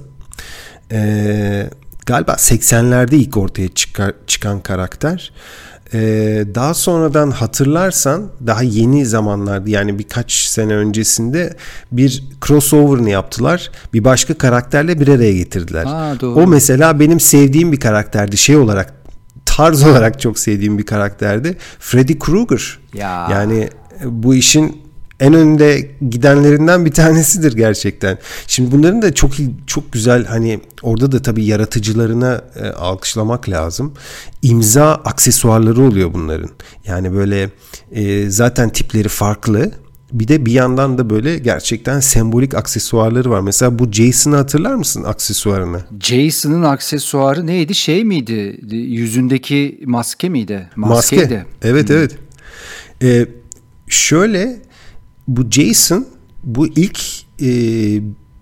Ee, 0.92 1.70
galiba 2.06 2.32
80'lerde 2.32 3.14
ilk 3.14 3.36
ortaya 3.36 3.68
çıkar, 3.68 4.12
çıkan 4.26 4.60
karakter. 4.60 5.32
Ee, 5.94 6.44
daha 6.54 6.74
sonradan 6.74 7.30
hatırlarsan 7.30 8.28
daha 8.46 8.62
yeni 8.62 9.06
zamanlarda 9.06 9.70
yani 9.70 9.98
birkaç 9.98 10.32
sene 10.32 10.74
öncesinde 10.74 11.56
bir 11.92 12.24
crossover'ını 12.46 13.10
yaptılar. 13.10 13.70
Bir 13.92 14.04
başka 14.04 14.34
karakterle 14.34 15.00
bir 15.00 15.08
araya 15.08 15.32
getirdiler. 15.32 15.84
Aa, 15.86 16.20
doğru. 16.20 16.40
O 16.40 16.46
mesela 16.46 17.00
benim 17.00 17.20
sevdiğim 17.20 17.72
bir 17.72 17.80
karakterdi 17.80 18.36
şey 18.36 18.56
olarak 18.56 18.94
tarz 19.46 19.82
olarak 19.82 20.20
çok 20.20 20.38
sevdiğim 20.38 20.78
bir 20.78 20.86
karakterdi. 20.86 21.56
Freddy 21.78 22.18
Krueger. 22.18 22.78
Ya. 22.94 23.28
Yani 23.30 23.68
bu 24.04 24.34
işin 24.34 24.89
en 25.20 25.34
önde 25.34 25.90
gidenlerinden 26.10 26.84
bir 26.84 26.92
tanesidir 26.92 27.52
gerçekten. 27.56 28.18
Şimdi 28.46 28.72
bunların 28.72 29.02
da 29.02 29.14
çok 29.14 29.30
çok 29.66 29.92
güzel 29.92 30.24
hani 30.24 30.60
orada 30.82 31.12
da 31.12 31.22
tabii 31.22 31.44
yaratıcılarına 31.44 32.44
e, 32.56 32.68
alkışlamak 32.68 33.48
lazım. 33.48 33.92
İmza 34.42 34.94
aksesuarları 34.94 35.82
oluyor 35.82 36.14
bunların. 36.14 36.50
Yani 36.86 37.14
böyle 37.14 37.50
e, 37.92 38.30
zaten 38.30 38.70
tipleri 38.70 39.08
farklı. 39.08 39.70
Bir 40.12 40.28
de 40.28 40.46
bir 40.46 40.52
yandan 40.52 40.98
da 40.98 41.10
böyle 41.10 41.38
gerçekten 41.38 42.00
sembolik 42.00 42.54
aksesuarları 42.54 43.30
var. 43.30 43.40
Mesela 43.40 43.78
bu 43.78 43.92
Jason'ı 43.92 44.36
hatırlar 44.36 44.74
mısın 44.74 45.04
aksesuarını? 45.04 45.80
Jason'ın 46.00 46.62
aksesuarı 46.62 47.46
neydi? 47.46 47.74
Şey 47.74 48.04
miydi? 48.04 48.60
Yüzündeki 48.70 49.80
maske 49.86 50.28
miydi? 50.28 50.70
Maskeydi. 50.76 51.22
Maske. 51.22 51.46
Evet 51.62 51.90
evet. 51.90 52.16
Ee, 53.02 53.26
şöyle 53.88 54.62
bu 55.36 55.50
Jason 55.50 56.06
bu 56.44 56.66
ilk 56.66 57.00
e, 57.42 57.50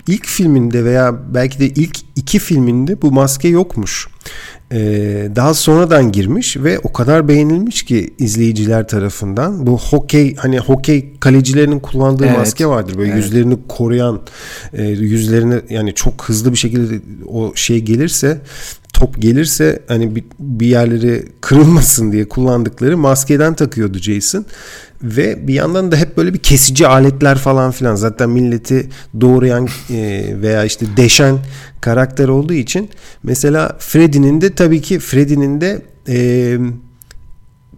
ilk 0.07 0.27
filminde 0.27 0.85
veya 0.85 1.35
belki 1.35 1.59
de 1.59 1.69
ilk 1.69 1.99
iki 2.17 2.39
filminde 2.39 3.03
bu 3.03 3.13
maske 3.13 3.49
yokmuş. 3.49 4.09
Ee, 4.73 5.29
daha 5.37 5.55
sonradan 5.55 6.13
girmiş 6.13 6.57
ve 6.57 6.79
o 6.79 6.93
kadar 6.93 7.29
beğenilmiş 7.29 7.83
ki 7.83 8.15
izleyiciler 8.19 8.89
tarafından. 8.89 9.67
Bu 9.67 9.79
hokey 9.79 10.35
hani 10.37 10.59
hokey 10.59 11.15
kalecilerinin 11.21 11.81
kullandığı 11.81 12.27
evet. 12.27 12.39
maske 12.39 12.67
vardır. 12.67 12.99
Böyle 12.99 13.13
evet. 13.13 13.25
yüzlerini 13.25 13.59
koruyan, 13.69 14.21
e, 14.73 14.83
yüzlerini 14.83 15.61
yani 15.71 15.95
çok 15.95 16.25
hızlı 16.25 16.53
bir 16.53 16.57
şekilde 16.57 17.01
o 17.27 17.53
şey 17.55 17.81
gelirse 17.81 18.41
top 18.99 19.23
gelirse 19.23 19.83
hani 19.89 20.17
bir, 20.17 20.25
bir 20.41 20.67
yerleri 20.67 21.25
kırılmasın 21.41 22.13
diye 22.13 22.29
kullandıkları 22.29 22.99
maskeden 22.99 23.55
takıyordu 23.55 23.99
Jason. 23.99 24.47
Ve 25.03 25.49
bir 25.49 25.55
yandan 25.55 25.93
da 25.93 25.97
hep 25.97 26.17
böyle 26.17 26.35
bir 26.35 26.39
kesici 26.39 26.87
aletler 26.87 27.39
falan 27.39 27.71
filan. 27.71 27.95
Zaten 27.95 28.31
milleti 28.31 28.89
doğrayan 29.21 29.69
e, 29.91 30.35
veya 30.43 30.65
işte 30.65 30.87
deşen 30.97 31.39
karakter 31.81 32.29
olduğu 32.29 32.53
için. 32.53 32.91
Mesela 33.23 33.77
Freddy'nin 33.79 34.41
de 34.41 34.55
tabii 34.55 34.83
ki 34.83 34.99
Freddy'nin 34.99 35.61
de 35.61 35.83
e, 36.09 36.59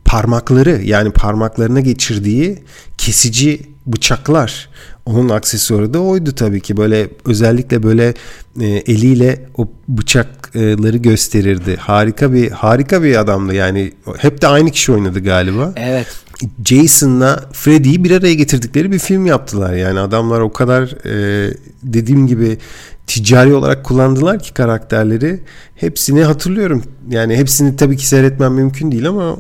parmakları 0.05 0.81
yani 0.85 1.13
parmaklarına 1.13 1.81
geçirdiği 1.81 2.59
kesici 2.99 3.63
bıçaklar 3.87 4.69
onun 5.11 5.29
aksesuarı 5.29 5.95
da 5.95 6.01
oydu 6.01 6.35
tabii 6.35 6.61
ki 6.61 6.77
böyle 6.77 7.09
özellikle 7.25 7.83
böyle 7.83 8.15
e, 8.61 8.67
eliyle 8.67 9.47
o 9.57 9.69
bıçakları 9.89 10.97
gösterirdi. 10.97 11.77
Harika 11.77 12.33
bir 12.33 12.51
harika 12.51 13.03
bir 13.03 13.21
adamdı 13.21 13.55
yani 13.55 13.93
hep 14.19 14.43
de 14.43 14.47
aynı 14.47 14.71
kişi 14.71 14.93
oynadı 14.93 15.21
galiba. 15.21 15.73
Evet. 15.77 16.07
Jason'la 16.65 17.41
Freddy'yi 17.53 18.05
bir 18.05 18.11
araya 18.11 18.35
getirdikleri 18.35 18.93
bir 18.93 18.99
film 18.99 19.27
yaptılar. 19.27 19.73
Yani 19.73 20.01
adamlar 20.01 20.41
o 20.41 20.53
kadar 20.53 20.83
e, 21.07 21.55
dediğim 21.83 22.27
gibi 22.27 22.59
ticari 23.07 23.55
olarak 23.55 23.85
kullandılar 23.85 24.39
ki 24.39 24.55
karakterleri. 24.55 25.41
Hepsini 25.75 26.25
hatırlıyorum. 26.25 26.83
Yani 27.11 27.37
hepsini 27.37 27.77
tabii 27.77 27.97
ki 27.97 28.07
seyretmem 28.07 28.55
mümkün 28.55 28.93
değil 28.93 29.09
ama 29.09 29.37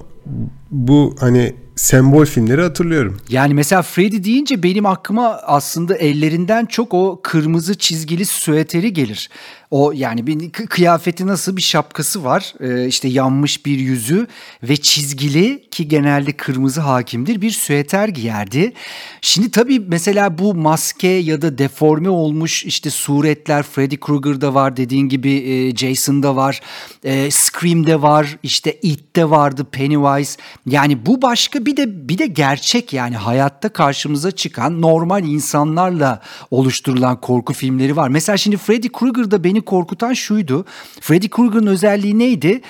bu 0.71 1.17
hani 1.21 1.55
sembol 1.81 2.25
filmleri 2.25 2.63
hatırlıyorum. 2.63 3.17
Yani 3.29 3.55
mesela 3.55 3.83
Freddy 3.83 4.25
deyince 4.25 4.63
benim 4.63 4.87
aklıma 4.87 5.29
aslında 5.29 5.97
ellerinden 5.97 6.67
çok 6.67 6.95
o 6.95 7.21
kırmızı 7.23 7.79
çizgili 7.79 8.25
süeteri 8.27 8.93
gelir. 8.93 9.31
O 9.71 9.93
yani 9.93 10.27
bir 10.27 10.51
kıyafeti 10.51 11.27
nasıl 11.27 11.57
bir 11.57 11.63
şapkası 11.63 12.25
var 12.25 12.55
ee, 12.61 12.87
işte 12.87 13.09
yanmış 13.09 13.67
bir 13.67 13.79
yüzü 13.79 14.27
ve 14.63 14.77
çizgili 14.77 15.69
ki 15.71 15.89
genelde 15.89 16.33
kırmızı 16.33 16.81
hakimdir 16.81 17.41
bir 17.41 17.51
süeter 17.51 18.09
giyerdi. 18.09 18.73
Şimdi 19.21 19.51
tabii 19.51 19.81
mesela 19.81 20.39
bu 20.39 20.55
maske 20.55 21.09
ya 21.09 21.43
da 21.43 21.59
deforme 21.59 22.09
olmuş 22.09 22.65
işte 22.65 22.91
suretler 22.91 23.63
Freddy 23.63 23.97
Krueger'da 23.97 24.55
var 24.55 24.77
dediğin 24.77 25.09
gibi 25.09 25.33
e, 25.33 25.77
Jason'da 25.77 26.37
var 26.37 26.61
e, 27.05 27.31
Scream'de 27.31 28.03
var 28.03 28.39
işte 28.43 28.79
It'te 28.83 29.31
vardı 29.31 29.67
Pennywise 29.73 30.41
yani 30.67 31.07
bu 31.07 31.23
başka 31.23 31.67
bir 31.67 31.77
de 31.77 32.09
bir 32.09 32.19
de 32.19 32.27
gerçek 32.27 32.93
yani 32.93 33.17
hayatta 33.17 33.69
karşımıza 33.69 34.31
çıkan 34.31 34.83
normal 34.83 35.25
insanlarla 35.25 36.23
oluşturulan 36.51 37.21
korku 37.21 37.53
filmleri 37.53 37.97
var. 37.97 38.09
Mesela 38.09 38.37
şimdi 38.37 38.57
Freddy 38.57 38.89
Krueger'da 38.89 39.45
beni 39.45 39.60
korkutan 39.61 40.13
şuydu. 40.13 40.65
Freddy 41.01 41.29
Krueger'ın 41.29 41.67
özelliği 41.67 42.19
neydi? 42.19 42.61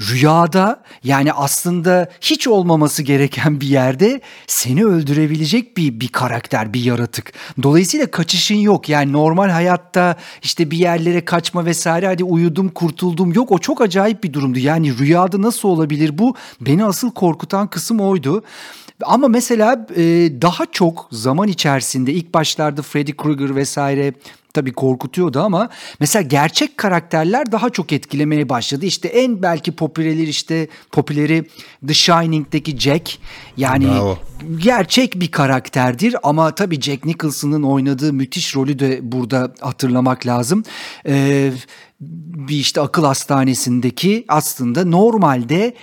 rüyada 0.00 0.82
yani 1.04 1.32
aslında 1.32 2.08
hiç 2.20 2.48
olmaması 2.48 3.02
gereken 3.02 3.60
bir 3.60 3.66
yerde 3.66 4.20
seni 4.46 4.84
öldürebilecek 4.84 5.76
bir 5.76 6.00
bir 6.00 6.08
karakter, 6.08 6.74
bir 6.74 6.84
yaratık. 6.84 7.32
Dolayısıyla 7.62 8.10
kaçışın 8.10 8.54
yok. 8.54 8.88
Yani 8.88 9.12
normal 9.12 9.48
hayatta 9.48 10.16
işte 10.42 10.70
bir 10.70 10.78
yerlere 10.78 11.24
kaçma 11.24 11.64
vesaire 11.64 12.06
hadi 12.06 12.24
uyudum 12.24 12.68
kurtuldum 12.68 13.32
yok. 13.32 13.52
O 13.52 13.58
çok 13.58 13.80
acayip 13.80 14.24
bir 14.24 14.32
durumdu. 14.32 14.58
Yani 14.58 14.98
rüyada 14.98 15.42
nasıl 15.42 15.68
olabilir 15.68 16.18
bu? 16.18 16.34
Beni 16.60 16.84
asıl 16.84 17.10
korkutan 17.10 17.68
kısım 17.68 18.00
oydu. 18.00 18.44
Ama 19.02 19.28
mesela 19.28 19.88
daha 20.42 20.66
çok 20.72 21.08
zaman 21.10 21.48
içerisinde 21.48 22.12
ilk 22.12 22.34
başlarda 22.34 22.82
Freddy 22.82 23.12
Krueger 23.12 23.56
vesaire 23.56 24.14
tabii 24.54 24.72
korkutuyordu 24.72 25.40
ama 25.40 25.68
mesela 26.00 26.22
gerçek 26.22 26.78
karakterler 26.78 27.52
daha 27.52 27.70
çok 27.70 27.92
etkilemeye 27.92 28.48
başladı. 28.48 28.86
İşte 28.86 29.08
en 29.08 29.42
belki 29.42 29.72
popülerleri 29.72 30.28
işte 30.28 30.68
popüleri 30.92 31.44
The 31.86 31.94
Shining'deki 31.94 32.78
Jack. 32.78 33.18
Yani 33.56 33.86
Bravo. 33.86 34.18
gerçek 34.56 35.20
bir 35.20 35.30
karakterdir 35.30 36.16
ama 36.22 36.54
tabii 36.54 36.80
Jack 36.80 37.04
Nicholson'ın 37.04 37.62
oynadığı 37.62 38.12
müthiş 38.12 38.56
rolü 38.56 38.78
de 38.78 38.98
burada 39.02 39.54
hatırlamak 39.60 40.26
lazım. 40.26 40.62
Ee, 41.08 41.52
bir 42.00 42.56
işte 42.56 42.80
akıl 42.80 43.04
hastanesindeki 43.04 44.24
aslında 44.28 44.84
normalde 44.84 45.74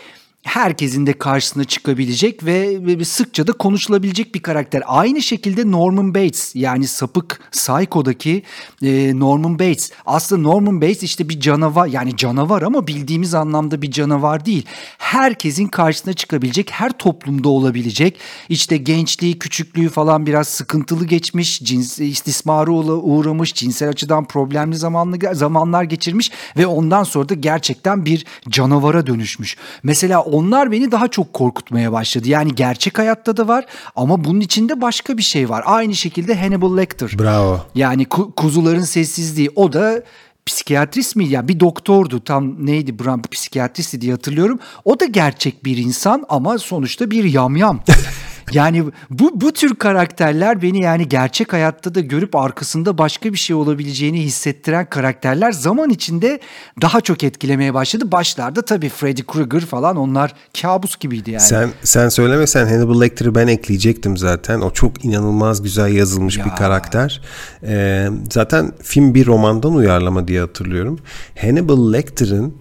herkesin 0.43 1.05
de 1.05 1.13
karşısına 1.13 1.63
çıkabilecek 1.63 2.45
ve 2.45 3.05
sıkça 3.05 3.47
da 3.47 3.51
konuşulabilecek 3.51 4.35
bir 4.35 4.41
karakter. 4.41 4.83
Aynı 4.85 5.21
şekilde 5.21 5.71
Norman 5.71 6.15
Bates 6.15 6.55
yani 6.55 6.87
sapık 6.87 7.39
Psycho'daki 7.51 8.43
e, 8.83 9.19
Norman 9.19 9.59
Bates. 9.59 9.91
Aslında 10.05 10.41
Norman 10.41 10.81
Bates 10.81 11.03
işte 11.03 11.29
bir 11.29 11.39
canavar 11.39 11.87
yani 11.87 12.17
canavar 12.17 12.61
ama 12.61 12.87
bildiğimiz 12.87 13.33
anlamda 13.33 13.81
bir 13.81 13.91
canavar 13.91 14.45
değil. 14.45 14.65
Herkesin 14.97 15.67
karşısına 15.67 16.13
çıkabilecek, 16.13 16.71
her 16.71 16.91
toplumda 16.91 17.49
olabilecek. 17.49 18.19
İşte 18.49 18.77
gençliği, 18.77 19.39
küçüklüğü 19.39 19.89
falan 19.89 20.25
biraz 20.25 20.47
sıkıntılı 20.47 21.05
geçmiş, 21.05 21.63
cins 21.63 21.99
istismarı 21.99 22.71
uğramış, 22.73 23.53
cinsel 23.53 23.89
açıdan 23.89 24.25
problemli 24.25 24.75
zamanlı 24.75 25.35
zamanlar 25.35 25.83
geçirmiş 25.83 26.31
ve 26.57 26.67
ondan 26.67 27.03
sonra 27.03 27.29
da 27.29 27.33
gerçekten 27.33 28.05
bir 28.05 28.25
canavara 28.49 29.07
dönüşmüş. 29.07 29.57
Mesela 29.83 30.30
onlar 30.31 30.71
beni 30.71 30.91
daha 30.91 31.07
çok 31.07 31.33
korkutmaya 31.33 31.91
başladı. 31.91 32.29
Yani 32.29 32.55
gerçek 32.55 32.99
hayatta 32.99 33.37
da 33.37 33.47
var 33.47 33.65
ama 33.95 34.23
bunun 34.23 34.39
içinde 34.39 34.81
başka 34.81 35.17
bir 35.17 35.23
şey 35.23 35.49
var. 35.49 35.63
Aynı 35.65 35.95
şekilde 35.95 36.35
Hannibal 36.35 36.77
Lecter. 36.77 37.11
Bravo. 37.19 37.59
Yani 37.75 38.03
ku- 38.03 38.35
kuzuların 38.35 38.83
sessizliği 38.83 39.49
o 39.55 39.73
da 39.73 40.03
psikiyatrist 40.45 41.15
mi 41.15 41.25
ya 41.27 41.47
bir 41.47 41.59
doktordu 41.59 42.23
tam 42.23 42.65
neydi 42.65 42.99
Bram 42.99 43.21
psikiyatristi 43.21 44.01
diye 44.01 44.11
hatırlıyorum. 44.11 44.59
O 44.85 44.99
da 44.99 45.05
gerçek 45.05 45.65
bir 45.65 45.77
insan 45.77 46.25
ama 46.29 46.57
sonuçta 46.57 47.11
bir 47.11 47.23
yamyam. 47.23 47.79
Yani 48.51 48.83
bu 49.09 49.41
bu 49.41 49.51
tür 49.53 49.75
karakterler 49.75 50.61
beni 50.61 50.81
yani 50.81 51.09
gerçek 51.09 51.53
hayatta 51.53 51.95
da 51.95 51.99
görüp 51.99 52.35
arkasında 52.35 52.97
başka 52.97 53.33
bir 53.33 53.37
şey 53.37 53.55
olabileceğini 53.55 54.21
hissettiren 54.21 54.85
karakterler 54.89 55.51
zaman 55.51 55.89
içinde 55.89 56.39
daha 56.81 57.01
çok 57.01 57.23
etkilemeye 57.23 57.73
başladı. 57.73 58.11
Başlarda 58.11 58.61
tabii 58.61 58.89
Freddy 58.89 59.21
Krueger 59.21 59.65
falan 59.65 59.97
onlar 59.97 60.33
kabus 60.61 60.99
gibiydi 60.99 61.31
yani. 61.31 61.41
Sen 61.41 61.69
sen 61.83 62.09
söylemesen 62.09 62.67
Hannibal 62.67 63.01
Lecter'ı 63.01 63.35
ben 63.35 63.47
ekleyecektim 63.47 64.17
zaten. 64.17 64.61
O 64.61 64.71
çok 64.71 65.05
inanılmaz 65.05 65.63
güzel 65.63 65.93
yazılmış 65.93 66.37
ya. 66.37 66.45
bir 66.45 66.49
karakter. 66.51 67.21
Ee, 67.63 68.07
zaten 68.31 68.71
film 68.81 69.15
bir 69.15 69.25
romandan 69.25 69.73
uyarlama 69.73 70.27
diye 70.27 70.39
hatırlıyorum. 70.41 70.99
Hannibal 71.41 71.93
Lecter'ın 71.93 72.55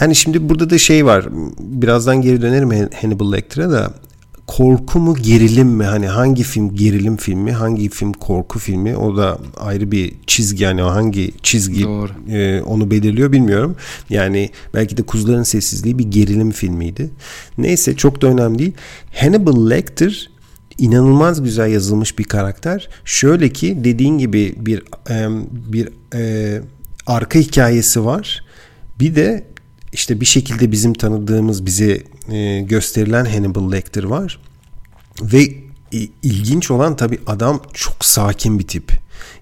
yani 0.00 0.16
şimdi 0.16 0.48
burada 0.48 0.70
da 0.70 0.78
şey 0.78 1.06
var. 1.06 1.28
Birazdan 1.58 2.22
geri 2.22 2.42
dönerim 2.42 2.88
Hannibal 3.00 3.32
Lecter'a 3.32 3.70
da 3.70 3.90
korku 4.56 5.00
mu 5.00 5.14
gerilim 5.14 5.68
mi? 5.68 5.84
Hani 5.84 6.06
hangi 6.06 6.42
film 6.42 6.74
gerilim 6.74 7.16
filmi, 7.16 7.52
hangi 7.52 7.88
film 7.88 8.12
korku 8.12 8.58
filmi? 8.58 8.96
O 8.96 9.16
da 9.16 9.38
ayrı 9.56 9.92
bir 9.92 10.12
çizgi 10.26 10.64
yani 10.64 10.80
hangi 10.80 11.32
çizgi 11.42 11.86
e, 12.28 12.62
onu 12.62 12.90
belirliyor 12.90 13.32
bilmiyorum. 13.32 13.76
Yani 14.10 14.50
belki 14.74 14.96
de 14.96 15.02
Kuzuların 15.02 15.42
Sessizliği 15.42 15.98
bir 15.98 16.04
gerilim 16.04 16.50
filmiydi. 16.50 17.10
Neyse 17.58 17.96
çok 17.96 18.22
da 18.22 18.26
önemli 18.26 18.58
değil. 18.58 18.72
Hannibal 19.14 19.70
Lecter 19.70 20.30
inanılmaz 20.78 21.42
güzel 21.42 21.70
yazılmış 21.72 22.18
bir 22.18 22.24
karakter. 22.24 22.88
Şöyle 23.04 23.48
ki 23.48 23.78
dediğin 23.84 24.18
gibi 24.18 24.54
bir 24.56 24.82
e, 25.10 25.28
bir 25.72 25.88
e, 26.14 26.60
arka 27.06 27.38
hikayesi 27.38 28.04
var. 28.04 28.44
Bir 29.00 29.14
de 29.14 29.49
işte 29.92 30.20
bir 30.20 30.26
şekilde 30.26 30.72
bizim 30.72 30.94
tanıdığımız 30.94 31.66
bize 31.66 32.02
e, 32.30 32.60
gösterilen 32.60 33.24
Hannibal 33.24 33.72
Lecter 33.72 34.04
var. 34.04 34.38
Ve 35.22 35.54
ilginç 36.22 36.70
olan 36.70 36.96
tabii 36.96 37.18
adam 37.26 37.62
çok 37.72 38.04
sakin 38.04 38.58
bir 38.58 38.66
tip. 38.66 38.92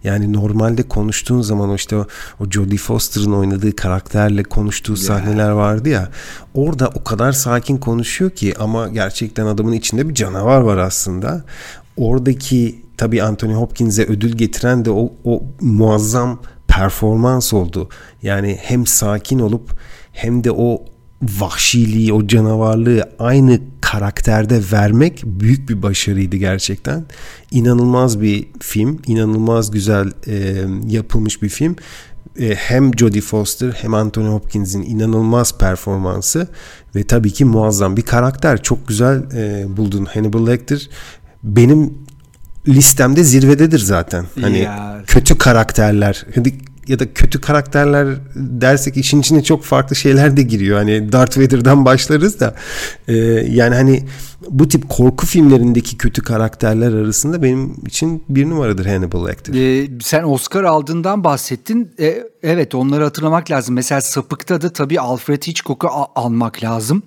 Yani 0.05 0.33
normalde 0.33 0.83
konuştuğun 0.83 1.41
zaman 1.41 1.75
işte 1.75 1.97
o, 1.97 2.07
o 2.41 2.51
Jodie 2.51 2.79
Foster'ın 2.79 3.33
oynadığı 3.33 3.77
karakterle 3.77 4.43
konuştuğu 4.43 4.97
sahneler 4.97 5.51
vardı 5.51 5.89
ya. 5.89 6.09
Orada 6.55 6.89
o 6.89 7.05
kadar 7.05 7.33
sakin 7.33 7.77
konuşuyor 7.77 8.31
ki 8.31 8.55
ama 8.59 8.89
gerçekten 8.89 9.47
adamın 9.47 9.73
içinde 9.73 10.09
bir 10.09 10.15
canavar 10.15 10.61
var 10.61 10.79
aslında. 10.79 11.45
Oradaki 11.97 12.83
tabii 12.97 13.23
Anthony 13.23 13.55
Hopkins'e 13.55 14.05
ödül 14.05 14.33
getiren 14.33 14.85
de 14.85 14.91
o, 14.91 15.13
o 15.25 15.43
muazzam 15.61 16.43
performans 16.69 17.53
oldu. 17.53 17.89
Yani 18.23 18.59
hem 18.63 18.87
sakin 18.87 19.39
olup 19.39 19.79
hem 20.19 20.45
de 20.45 20.53
o 20.53 20.85
vahşiliği, 21.23 22.13
o 22.13 22.27
canavarlığı 22.27 23.11
aynı 23.19 23.61
karakterde 23.81 24.61
vermek 24.73 25.23
büyük 25.25 25.69
bir 25.69 25.83
başarıydı 25.83 26.37
gerçekten. 26.37 27.05
İnanılmaz 27.51 28.21
bir 28.21 28.47
film, 28.61 28.99
inanılmaz 29.07 29.71
güzel 29.71 30.13
e, 30.27 30.65
yapılmış 30.89 31.43
bir 31.43 31.49
film. 31.49 31.77
E, 32.39 32.55
hem 32.55 32.99
Jodie 32.99 33.21
Foster 33.21 33.73
hem 33.81 33.95
Anthony 33.95 34.29
Hopkins'in 34.29 34.83
inanılmaz 34.83 35.59
performansı 35.59 36.49
ve 36.97 37.05
tabii 37.05 37.33
ki 37.33 37.45
muazzam 37.45 37.97
bir 37.97 38.03
karakter. 38.03 38.63
Çok 38.63 38.89
güzel 38.89 39.23
e, 39.35 39.77
buldun 39.77 40.05
Hannibal 40.05 40.47
Lecter. 40.47 40.89
Benim 41.43 41.95
listemde 42.69 43.25
zirvededir 43.25 43.79
zaten. 43.79 44.27
Hani 44.41 44.59
ya. 44.59 45.03
kötü 45.07 45.39
karakterler. 45.39 46.27
Hani 46.35 46.55
ya 46.89 46.99
da 46.99 47.13
kötü 47.13 47.41
karakterler 47.41 48.09
dersek 48.35 48.97
işin 48.97 49.21
içine 49.21 49.43
çok 49.43 49.65
farklı 49.65 49.97
şeyler 49.97 50.37
de 50.37 50.43
giriyor. 50.43 50.79
Hani 50.79 51.13
Darth 51.13 51.39
Vader'dan 51.39 51.85
başlarız 51.85 52.41
da 52.41 52.55
e, 53.09 53.17
yani 53.51 53.75
hani 53.75 54.05
bu 54.51 54.69
tip 54.69 54.89
korku 54.89 55.27
filmlerindeki 55.27 55.97
kötü 55.99 56.23
karakterler 56.23 56.93
arasında 56.93 57.43
benim 57.43 57.75
için 57.87 58.25
bir 58.29 58.51
numaradır 58.51 58.87
Hannibal 58.87 59.27
Lecter. 59.27 59.55
Ee, 59.55 59.89
sen 60.01 60.23
Oscar 60.23 60.65
aldığından 60.65 61.25
bahsettin. 61.25 61.91
Ee, 62.01 62.23
evet 62.43 62.75
onları 62.75 63.05
hatırlamak 63.05 63.51
lazım. 63.51 63.75
Mesela 63.75 64.01
Sapık'ta 64.01 64.61
da 64.61 64.73
tabii 64.73 65.01
Alfred 65.01 65.43
Hitchcock'u 65.43 65.89
almak 66.15 66.65
lazım 66.65 67.03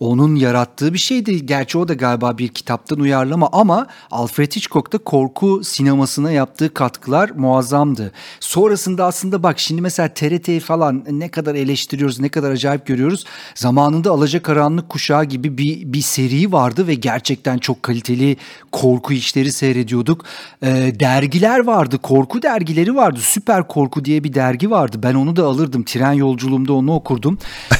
onun 0.00 0.34
yarattığı 0.34 0.94
bir 0.94 0.98
şeydi. 0.98 1.46
Gerçi 1.46 1.78
o 1.78 1.88
da 1.88 1.94
galiba 1.94 2.38
bir 2.38 2.48
kitaptan 2.48 3.00
uyarlama 3.00 3.48
ama 3.52 3.86
Alfred 4.10 4.52
Hitchcock 4.52 4.92
da 4.92 4.98
korku 4.98 5.64
sinemasına 5.64 6.30
yaptığı 6.30 6.74
katkılar 6.74 7.30
muazzamdı. 7.30 8.12
Sonrasında 8.40 9.04
aslında 9.04 9.42
bak 9.42 9.58
şimdi 9.58 9.82
mesela 9.82 10.08
TRT'yi 10.08 10.60
falan 10.60 11.04
ne 11.10 11.28
kadar 11.28 11.54
eleştiriyoruz, 11.54 12.20
ne 12.20 12.28
kadar 12.28 12.50
acayip 12.50 12.86
görüyoruz. 12.86 13.24
Zamanında 13.54 14.10
Alacakaranlık 14.10 14.88
Kuşağı 14.88 15.24
gibi 15.24 15.58
bir, 15.58 15.92
bir 15.92 16.02
seri 16.02 16.52
vardı 16.52 16.86
ve 16.86 16.94
gerçekten 16.94 17.58
çok 17.58 17.82
kaliteli 17.82 18.36
korku 18.72 19.12
işleri 19.12 19.52
seyrediyorduk. 19.52 20.24
Ee, 20.62 20.92
dergiler 21.00 21.58
vardı, 21.58 21.98
korku 21.98 22.42
dergileri 22.42 22.94
vardı. 22.94 23.20
Süper 23.22 23.68
Korku 23.68 24.04
diye 24.04 24.24
bir 24.24 24.34
dergi 24.34 24.70
vardı. 24.70 25.00
Ben 25.02 25.14
onu 25.14 25.36
da 25.36 25.44
alırdım. 25.44 25.84
Tren 25.84 26.12
yolculuğumda 26.12 26.72
onu 26.72 26.94
okurdum. 26.94 27.38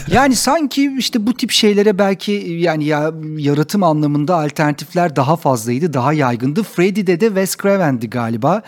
Yani 0.08 0.36
sanki 0.36 0.92
işte 0.98 1.26
bu 1.26 1.34
tip 1.34 1.50
şeylere 1.50 1.98
belki 2.04 2.32
yani 2.58 2.84
ya 2.84 3.12
yaratım 3.36 3.82
anlamında 3.82 4.36
alternatifler 4.36 5.16
daha 5.16 5.36
fazlaydı, 5.36 5.92
daha 5.92 6.12
yaygındı. 6.12 6.62
Freddy'de 6.62 7.20
de 7.20 7.26
Wes 7.26 7.56
Craven'di 7.56 8.10
galiba. 8.10 8.62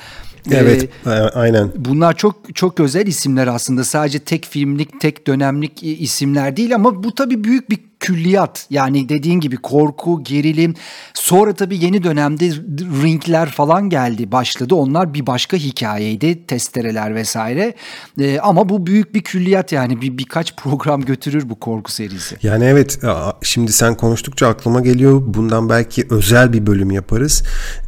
Evet, 0.50 0.88
ee, 1.06 1.10
aynen. 1.10 1.72
Bunlar 1.76 2.16
çok 2.16 2.54
çok 2.54 2.80
özel 2.80 3.06
isimler 3.06 3.46
aslında. 3.46 3.84
Sadece 3.84 4.18
tek 4.18 4.44
filmlik, 4.44 5.00
tek 5.00 5.26
dönemlik 5.26 5.82
isimler 5.82 6.56
değil 6.56 6.74
ama 6.74 7.04
bu 7.04 7.14
tabii 7.14 7.44
büyük 7.44 7.70
bir 7.70 7.78
külliyat 8.00 8.66
yani 8.70 9.08
dediğin 9.08 9.40
gibi 9.40 9.56
korku, 9.56 10.24
gerilim. 10.24 10.74
Sonra 11.14 11.54
tabii 11.54 11.84
yeni 11.84 12.04
dönemde 12.04 12.48
ringler 13.02 13.50
falan 13.50 13.90
geldi, 13.90 14.32
başladı. 14.32 14.74
Onlar 14.74 15.14
bir 15.14 15.26
başka 15.26 15.56
hikayeydi, 15.56 16.46
testereler 16.46 17.14
vesaire. 17.14 17.74
Ee, 18.20 18.38
ama 18.38 18.68
bu 18.68 18.86
büyük 18.86 19.14
bir 19.14 19.20
külliyat 19.20 19.72
yani 19.72 20.00
bir 20.00 20.18
birkaç 20.18 20.56
program 20.56 21.02
götürür 21.02 21.48
bu 21.48 21.60
korku 21.60 21.92
serisi. 21.92 22.36
Yani 22.42 22.64
evet, 22.64 22.98
şimdi 23.42 23.72
sen 23.72 23.94
konuştukça 23.94 24.48
aklıma 24.48 24.80
geliyor. 24.80 25.22
Bundan 25.26 25.68
belki 25.68 26.06
özel 26.10 26.52
bir 26.52 26.66
bölüm 26.66 26.90
yaparız. 26.90 27.42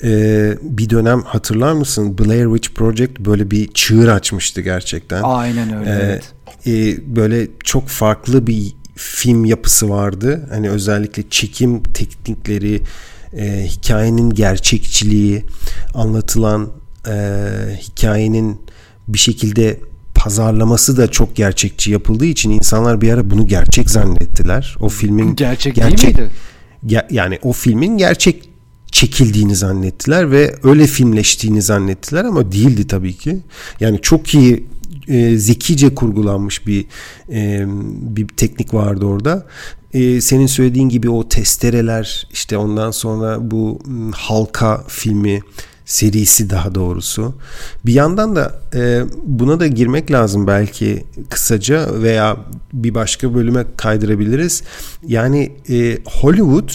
Ee, 0.05 0.55
bir 0.62 0.90
dönem 0.90 1.23
hatırlar 1.23 1.73
mısın? 1.73 2.18
Blair 2.18 2.44
Witch 2.44 2.79
Project 2.79 3.21
böyle 3.21 3.51
bir 3.51 3.73
çığır 3.73 4.09
açmıştı 4.09 4.61
gerçekten. 4.61 5.23
Aynen 5.23 5.77
öyle. 5.77 5.90
Ee, 5.90 5.94
evet. 5.94 6.35
E, 6.66 7.16
böyle 7.16 7.49
çok 7.64 7.88
farklı 7.88 8.47
bir 8.47 8.77
film 8.98 9.44
yapısı 9.44 9.90
vardı. 9.90 10.46
Hani 10.50 10.70
özellikle 10.70 11.22
çekim 11.30 11.82
teknikleri, 11.82 12.82
e, 13.37 13.66
hikayenin 13.66 14.30
gerçekçiliği, 14.30 15.44
anlatılan 15.94 16.68
e, 17.08 17.14
hikayenin 17.82 18.61
bir 19.08 19.18
şekilde 19.18 19.80
pazarlaması 20.14 20.96
da 20.96 21.11
çok 21.11 21.37
gerçekçi 21.37 21.90
yapıldığı 21.90 22.26
için 22.26 22.50
insanlar 22.50 23.00
bir 23.00 23.12
ara 23.12 23.30
bunu 23.30 23.46
gerçek 23.46 23.90
zannettiler. 23.90 24.76
O 24.80 24.88
filmin 24.88 25.37
gerçek, 25.37 25.74
gerçek 25.74 25.98
değil 25.98 26.18
miydi? 26.18 26.30
Ge, 26.87 27.06
yani 27.11 27.38
o 27.42 27.52
filmin 27.52 27.98
gerçek 27.98 28.48
çekildiğini 28.92 29.56
zannettiler 29.56 30.30
ve 30.30 30.54
öyle 30.62 30.87
filmleştiğini 30.87 31.62
zannettiler 31.62 32.24
ama 32.24 32.52
değildi 32.52 32.87
tabii 32.87 33.14
ki. 33.14 33.38
Yani 33.80 33.98
çok 34.02 34.34
iyi 34.34 34.66
e, 35.09 35.38
zekice 35.38 35.94
kurgulanmış 35.94 36.66
bir 36.66 36.85
e, 37.33 37.64
bir 38.16 38.29
teknik 38.29 38.75
vardı 38.75 39.05
orada. 39.05 39.47
E, 39.92 40.21
senin 40.21 40.47
söylediğin 40.47 40.88
gibi 40.88 41.11
o 41.11 41.29
testereler 41.29 42.29
işte 42.33 42.57
ondan 42.57 42.90
sonra 42.90 43.51
bu 43.51 43.79
halka 44.12 44.85
filmi 44.88 45.42
serisi 45.88 46.51
daha 46.51 46.75
doğrusu. 46.75 47.35
Bir 47.87 47.92
yandan 47.92 48.37
da 48.37 48.61
e, 48.75 49.03
buna 49.25 49.61
da 49.61 49.66
girmek 49.66 50.11
lazım 50.11 50.47
belki 50.47 51.05
kısaca 51.31 52.03
veya 52.03 52.37
bir 52.73 52.94
başka 52.94 53.35
bölüme 53.35 53.64
kaydırabiliriz. 53.77 54.62
Yani 55.07 55.53
e, 55.71 55.99
Hollywood 56.05 56.71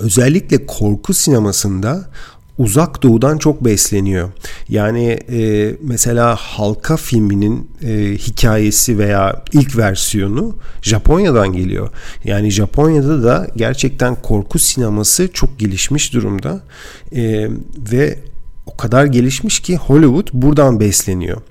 özellikle 0.00 0.66
korku 0.66 1.14
sinemasında 1.14 2.10
uzak 2.58 3.02
doğudan 3.02 3.38
çok 3.38 3.64
besleniyor. 3.64 4.28
Yani 4.68 5.18
e, 5.30 5.74
mesela 5.82 6.36
Halka 6.36 6.96
filminin 6.96 7.70
e, 7.82 8.14
hikayesi 8.14 8.98
veya 8.98 9.42
ilk 9.52 9.76
versiyonu 9.76 10.56
Japonya'dan 10.82 11.52
geliyor. 11.52 11.90
Yani 12.24 12.50
Japonya'da 12.50 13.22
da 13.22 13.46
gerçekten 13.56 14.14
korku 14.14 14.58
sineması 14.58 15.32
çok 15.32 15.58
gelişmiş 15.58 16.14
durumda 16.14 16.60
e, 17.12 17.48
ve 17.92 18.18
o 18.66 18.76
kadar 18.76 19.04
gelişmiş 19.04 19.60
ki 19.60 19.76
Hollywood 19.76 20.28
buradan 20.32 20.80
besleniyor. 20.80 21.42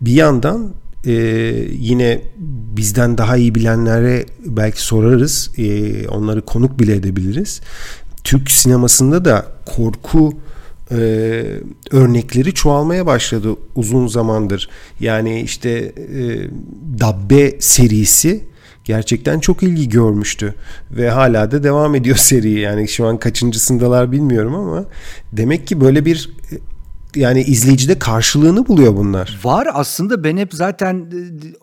Bir 0.00 0.12
yandan 0.12 0.74
e, 1.06 1.12
yine 1.72 2.22
bizden 2.76 3.18
daha 3.18 3.36
iyi 3.36 3.54
bilenlere 3.54 4.26
belki 4.46 4.82
sorarız. 4.82 5.50
E, 5.58 6.08
onları 6.08 6.42
konuk 6.42 6.80
bile 6.80 6.94
edebiliriz. 6.94 7.60
Türk 8.24 8.50
sinemasında 8.50 9.24
da 9.24 9.46
korku 9.66 10.34
e, 10.90 10.96
örnekleri 11.90 12.54
çoğalmaya 12.54 13.06
başladı 13.06 13.56
uzun 13.74 14.06
zamandır. 14.06 14.68
Yani 15.00 15.40
işte 15.40 15.70
e, 15.70 15.92
Dabbe 17.00 17.60
serisi 17.60 18.44
gerçekten 18.84 19.40
çok 19.40 19.62
ilgi 19.62 19.88
görmüştü 19.88 20.54
ve 20.90 21.10
hala 21.10 21.50
da 21.50 21.62
devam 21.62 21.94
ediyor 21.94 22.16
seri. 22.30 22.60
Yani 22.60 22.88
şu 22.88 23.06
an 23.06 23.18
kaçıncısındalar 23.18 24.12
bilmiyorum 24.12 24.54
ama 24.54 24.84
demek 25.32 25.66
ki 25.66 25.80
böyle 25.80 26.04
bir 26.04 26.30
yani 27.16 27.42
izleyicide 27.42 27.98
karşılığını 27.98 28.68
buluyor 28.68 28.96
bunlar. 28.96 29.40
Var 29.44 29.68
aslında 29.72 30.24
ben 30.24 30.36
hep 30.36 30.54
zaten 30.54 31.12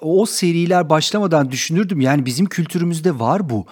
o 0.02 0.26
seriler 0.26 0.90
başlamadan 0.90 1.52
düşünürdüm. 1.52 2.02
Yani 2.02 2.26
bizim 2.26 2.46
kültürümüzde 2.46 3.20
var 3.20 3.50
bu. 3.50 3.66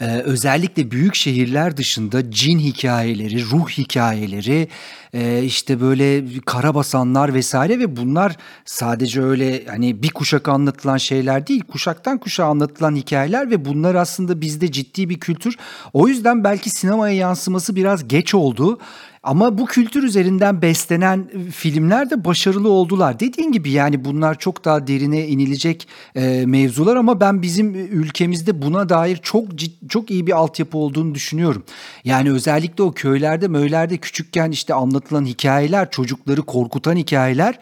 e, 0.00 0.06
özellikle 0.06 0.90
büyük 0.90 1.14
şehirler 1.14 1.76
dışında 1.76 2.30
cin 2.30 2.58
hikayeleri, 2.58 3.44
ruh 3.44 3.68
hikayeleri, 3.68 4.68
e, 5.12 5.42
işte 5.42 5.80
böyle 5.80 6.24
karabasanlar 6.40 7.34
vesaire 7.34 7.78
ve 7.78 7.96
bunlar 7.96 8.36
sadece 8.64 9.22
öyle 9.22 9.66
hani 9.66 10.02
bir 10.02 10.10
kuşak 10.10 10.48
anlatılan 10.48 10.96
şeyler 10.96 11.46
değil, 11.46 11.64
kuşaktan 11.64 12.18
kuşağa 12.18 12.46
anlatılan 12.46 12.96
hikayeler 12.96 13.50
ve 13.50 13.64
bunlar 13.64 13.94
aslında 13.94 14.40
bizde 14.40 14.72
ciddi 14.72 15.08
bir 15.08 15.20
kültür. 15.20 15.56
O 15.92 16.08
yüzden 16.08 16.44
belki 16.44 16.70
sinemaya 16.70 17.14
yansıması 17.14 17.76
biraz 17.76 18.08
geç 18.08 18.34
oldu. 18.34 18.78
Ama 19.22 19.58
bu 19.58 19.66
kültür 19.66 20.02
üzerinden 20.02 20.62
beslenen 20.62 21.28
filmler 21.50 22.10
de 22.10 22.24
başarılı 22.24 22.68
oldular. 22.68 23.20
Dediğin 23.20 23.52
gibi 23.52 23.70
yani 23.70 24.04
bunlar 24.04 24.38
çok 24.38 24.64
daha 24.64 24.86
derine 24.86 25.28
inilecek 25.28 25.88
e, 26.14 26.46
mevzular 26.46 26.96
ama 26.96 27.20
ben 27.20 27.42
bizim 27.42 27.74
ülkemizde 27.74 28.62
buna 28.62 28.88
dair 28.88 29.16
çok 29.16 29.44
çok 29.88 30.10
iyi 30.10 30.26
bir 30.26 30.32
altyapı 30.32 30.78
olduğunu 30.78 31.14
düşünüyorum. 31.14 31.64
Yani 32.04 32.30
özellikle 32.30 32.82
o 32.82 32.92
köylerde, 32.92 33.48
möylerde 33.48 33.96
küçükken 33.96 34.50
işte 34.50 34.74
anlatılan 35.02 35.24
hikayeler, 35.24 35.90
çocukları 35.90 36.42
korkutan 36.42 36.96
hikayeler 36.96 37.58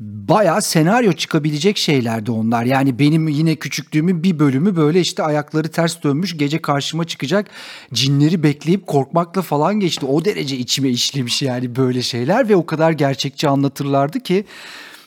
bayağı 0.00 0.62
senaryo 0.62 1.12
çıkabilecek 1.12 1.78
şeylerdi 1.78 2.30
onlar. 2.30 2.64
Yani 2.64 2.98
benim 2.98 3.28
yine 3.28 3.56
küçüklüğümün 3.56 4.22
bir 4.22 4.38
bölümü 4.38 4.76
böyle 4.76 5.00
işte 5.00 5.22
ayakları 5.22 5.68
ters 5.68 6.02
dönmüş 6.02 6.36
gece 6.36 6.62
karşıma 6.62 7.04
çıkacak 7.04 7.50
cinleri 7.92 8.42
bekleyip 8.42 8.86
korkmakla 8.86 9.42
falan 9.42 9.80
geçti. 9.80 10.06
O 10.06 10.24
derece 10.24 10.56
içime 10.56 10.88
işlemiş 10.88 11.42
yani 11.42 11.76
böyle 11.76 12.02
şeyler 12.02 12.48
ve 12.48 12.56
o 12.56 12.66
kadar 12.66 12.92
gerçekçi 12.92 13.48
anlatırlardı 13.48 14.20
ki 14.20 14.44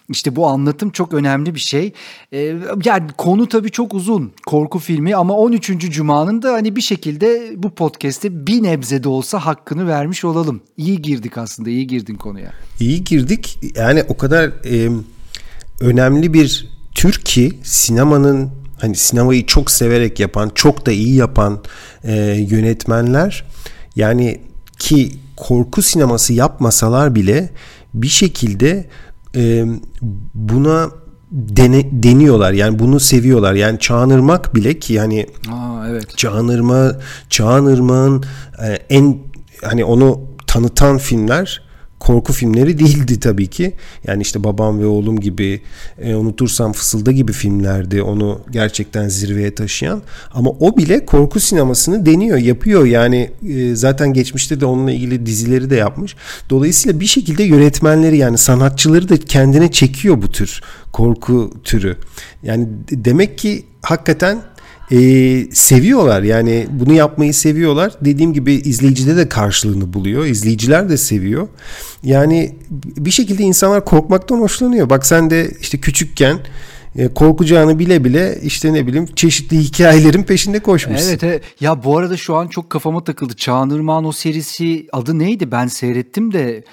işte 0.09 0.35
bu 0.35 0.47
anlatım 0.47 0.89
çok 0.89 1.13
önemli 1.13 1.55
bir 1.55 1.59
şey. 1.59 1.93
Ee, 2.33 2.55
yani 2.85 3.07
konu 3.17 3.47
tabii 3.47 3.71
çok 3.71 3.93
uzun 3.93 4.31
korku 4.45 4.79
filmi 4.79 5.15
ama 5.15 5.33
13. 5.33 5.67
Cuma'nın 5.91 6.41
da 6.41 6.53
hani 6.53 6.75
bir 6.75 6.81
şekilde 6.81 7.53
bu 7.55 7.69
podcast'te 7.69 8.47
bir 8.47 8.63
nebze 8.63 9.03
de 9.03 9.09
olsa 9.09 9.39
hakkını 9.39 9.87
vermiş 9.87 10.25
olalım. 10.25 10.61
İyi 10.77 11.01
girdik 11.01 11.37
aslında 11.37 11.69
iyi 11.69 11.87
girdin 11.87 12.15
konuya. 12.15 12.51
İyi 12.79 13.03
girdik 13.03 13.59
yani 13.75 14.03
o 14.09 14.17
kadar 14.17 14.45
e, 14.45 14.89
önemli 15.79 16.33
bir 16.33 16.69
tür 16.95 17.13
ki 17.13 17.51
sinemanın 17.63 18.49
hani 18.81 18.95
sinemayı 18.95 19.45
çok 19.45 19.71
severek 19.71 20.19
yapan 20.19 20.51
çok 20.55 20.85
da 20.85 20.91
iyi 20.91 21.15
yapan 21.15 21.63
e, 22.03 22.13
yönetmenler 22.49 23.45
yani 23.95 24.41
ki 24.79 25.11
korku 25.35 25.81
sineması 25.81 26.33
yapmasalar 26.33 27.15
bile 27.15 27.49
bir 27.93 28.07
şekilde 28.07 28.89
e, 29.35 29.65
buna 30.33 30.89
dene, 31.31 32.03
deniyorlar. 32.03 32.51
Yani 32.53 32.79
bunu 32.79 32.99
seviyorlar. 32.99 33.53
Yani 33.53 33.79
Çağınırmak 33.79 34.55
bile 34.55 34.79
ki 34.79 34.93
yani 34.93 35.27
Aa, 35.51 35.87
evet. 35.89 36.17
Çağınırma 36.17 36.91
Çağınırmak'ın 37.29 38.23
e, 38.63 38.67
en 38.89 39.17
hani 39.63 39.85
onu 39.85 40.21
tanıtan 40.47 40.97
filmler 40.97 41.68
korku 41.99 42.33
filmleri 42.33 42.79
değildi 42.79 43.19
tabii 43.19 43.47
ki. 43.47 43.73
Yani 44.07 44.21
işte 44.21 44.43
Babam 44.43 44.79
ve 44.79 44.85
Oğlum 44.85 45.19
gibi, 45.19 45.62
e, 46.01 46.15
Unutursam 46.15 46.73
Fısılda 46.73 47.12
gibi 47.12 47.31
filmlerdi 47.31 48.01
onu 48.01 48.41
gerçekten 48.51 49.07
zirveye 49.07 49.55
taşıyan. 49.55 50.01
Ama 50.33 50.49
o 50.49 50.77
bile 50.77 51.05
korku 51.05 51.39
sinemasını 51.39 52.05
deniyor, 52.05 52.38
yapıyor. 52.38 52.85
Yani 52.85 53.31
e, 53.49 53.75
zaten 53.75 54.13
geçmişte 54.13 54.59
de 54.59 54.65
onunla 54.65 54.91
ilgili 54.91 55.25
dizileri 55.25 55.69
de 55.69 55.75
yapmış. 55.75 56.15
Dolayısıyla 56.49 56.99
bir 56.99 57.05
şekilde 57.05 57.43
yönetmenleri 57.43 58.17
yani 58.17 58.38
sanatçıları 58.38 59.09
da 59.09 59.17
kendine 59.17 59.71
çekiyor 59.71 60.21
bu 60.21 60.31
tür 60.31 60.62
korku 60.91 61.53
türü. 61.63 61.95
Yani 62.43 62.67
demek 62.91 63.38
ki 63.38 63.65
hakikaten 63.81 64.41
e, 64.91 64.97
seviyorlar 65.52 66.23
yani 66.23 66.67
bunu 66.71 66.93
yapmayı 66.93 67.34
seviyorlar. 67.34 67.93
Dediğim 68.02 68.34
gibi 68.34 68.54
izleyicide 68.54 69.17
de 69.17 69.30
karşılığını 69.30 69.93
buluyor. 69.93 70.25
İzleyiciler 70.25 70.89
de 70.89 70.97
seviyor. 70.97 71.47
Yani 72.04 72.56
bir 72.71 73.12
şekilde 73.12 73.43
insanlar 73.43 73.86
korkmaktan 73.86 74.39
hoşlanıyor. 74.39 74.89
Bak 74.89 75.06
sen 75.06 75.30
de 75.30 75.52
işte 75.62 75.78
küçükken 75.80 76.39
e, 76.95 77.13
korkacağını 77.13 77.80
bile 77.80 78.04
bile 78.04 78.39
işte 78.43 78.73
ne 78.73 78.88
bileyim 78.88 79.06
çeşitli 79.15 79.60
hikayelerin 79.63 80.23
peşinde 80.23 80.60
koşmuşsun. 80.60 81.10
Evet, 81.10 81.23
evet. 81.23 81.43
Ya 81.60 81.84
bu 81.84 81.97
arada 81.97 82.17
şu 82.17 82.36
an 82.36 82.47
çok 82.47 82.69
kafama 82.69 83.04
takıldı. 83.04 83.36
Çağınırmağın 83.36 84.04
o 84.04 84.12
serisi 84.12 84.88
adı 84.91 85.19
neydi? 85.19 85.52
Ben 85.52 85.67
seyrettim 85.67 86.34
de 86.34 86.63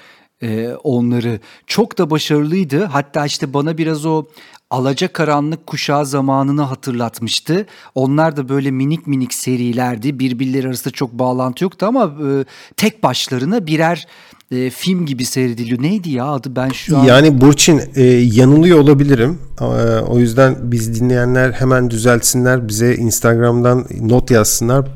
e, 0.41 0.69
onları. 0.83 1.39
Çok 1.67 1.97
da 1.97 2.09
başarılıydı. 2.09 2.85
Hatta 2.85 3.25
işte 3.25 3.53
bana 3.53 3.77
biraz 3.77 4.05
o 4.05 4.25
Alaca 4.71 5.13
karanlık 5.13 5.67
kuşağı 5.67 6.05
zamanını 6.05 6.61
hatırlatmıştı. 6.61 7.65
Onlar 7.95 8.37
da 8.37 8.49
böyle 8.49 8.71
minik 8.71 9.07
minik 9.07 9.33
serilerdi. 9.33 10.19
Birbirleri 10.19 10.67
arasında 10.67 10.93
çok 10.93 11.13
bağlantı 11.13 11.63
yoktu 11.63 11.85
ama 11.85 12.03
e, 12.03 12.45
tek 12.77 13.03
başlarına 13.03 13.67
birer 13.67 14.07
e, 14.51 14.69
film 14.69 15.05
gibi 15.05 15.25
seyrediliyor. 15.25 15.81
Neydi 15.81 16.09
ya 16.09 16.25
adı 16.25 16.55
ben 16.55 16.69
şu 16.69 16.97
an... 16.97 17.03
Yani 17.03 17.41
Burçin 17.41 17.81
e, 17.95 18.03
yanılıyor 18.03 18.79
olabilirim. 18.79 19.39
E, 19.61 19.63
o 19.99 20.19
yüzden 20.19 20.55
biz 20.61 20.99
dinleyenler 20.99 21.51
hemen 21.51 21.89
düzeltsinler. 21.89 22.67
Bize 22.67 22.95
Instagram'dan 22.95 23.85
not 24.01 24.31
yazsınlar. 24.31 24.87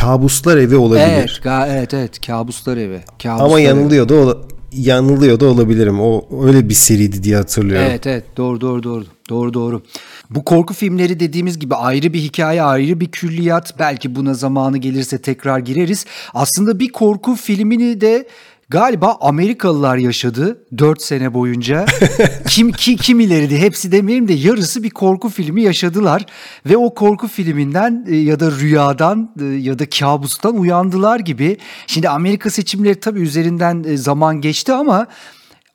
Kabuslar 0.00 0.56
evi 0.56 0.76
olabilir. 0.76 1.06
Evet, 1.06 1.30
ga- 1.44 1.68
evet, 1.78 1.94
evet. 1.94 2.26
Kabuslar 2.26 2.76
evi. 2.76 3.00
Kabuslar 3.22 3.46
Ama 3.46 3.60
yanılıyor 3.60 4.08
da 4.08 4.36
yanılıyor 4.74 5.40
da 5.40 5.46
olabilirim. 5.46 6.00
O 6.00 6.24
öyle 6.46 6.68
bir 6.68 6.74
seriydi 6.74 7.22
diye 7.22 7.36
hatırlıyorum. 7.36 7.86
Evet 7.90 8.06
evet 8.06 8.24
doğru 8.36 8.60
doğru 8.60 8.82
doğru. 8.82 9.04
Doğru 9.28 9.54
doğru. 9.54 9.82
Bu 10.30 10.44
korku 10.44 10.74
filmleri 10.74 11.20
dediğimiz 11.20 11.58
gibi 11.58 11.74
ayrı 11.74 12.12
bir 12.12 12.18
hikaye, 12.18 12.62
ayrı 12.62 13.00
bir 13.00 13.08
külliyat. 13.08 13.78
Belki 13.78 14.14
buna 14.14 14.34
zamanı 14.34 14.78
gelirse 14.78 15.18
tekrar 15.18 15.58
gireriz. 15.58 16.04
Aslında 16.34 16.78
bir 16.78 16.88
korku 16.88 17.34
filmini 17.34 18.00
de 18.00 18.28
Galiba 18.68 19.18
Amerikalılar 19.20 19.96
yaşadı 19.96 20.64
4 20.78 21.02
sene 21.02 21.34
boyunca. 21.34 21.86
Kim 22.48 22.72
ki 22.72 22.96
kimileri 22.96 23.50
de 23.50 23.60
hepsi 23.60 23.92
demeyeyim 23.92 24.28
de 24.28 24.32
yarısı 24.32 24.82
bir 24.82 24.90
korku 24.90 25.28
filmi 25.28 25.62
yaşadılar 25.62 26.26
ve 26.66 26.76
o 26.76 26.94
korku 26.94 27.28
filminden 27.28 28.04
e, 28.08 28.16
ya 28.16 28.40
da 28.40 28.50
rüyadan 28.50 29.34
e, 29.40 29.44
ya 29.44 29.78
da 29.78 29.88
kabustan 29.88 30.56
uyandılar 30.56 31.20
gibi. 31.20 31.56
Şimdi 31.86 32.08
Amerika 32.08 32.50
seçimleri 32.50 33.00
tabii 33.00 33.20
üzerinden 33.20 33.84
e, 33.84 33.96
zaman 33.96 34.40
geçti 34.40 34.72
ama 34.72 35.06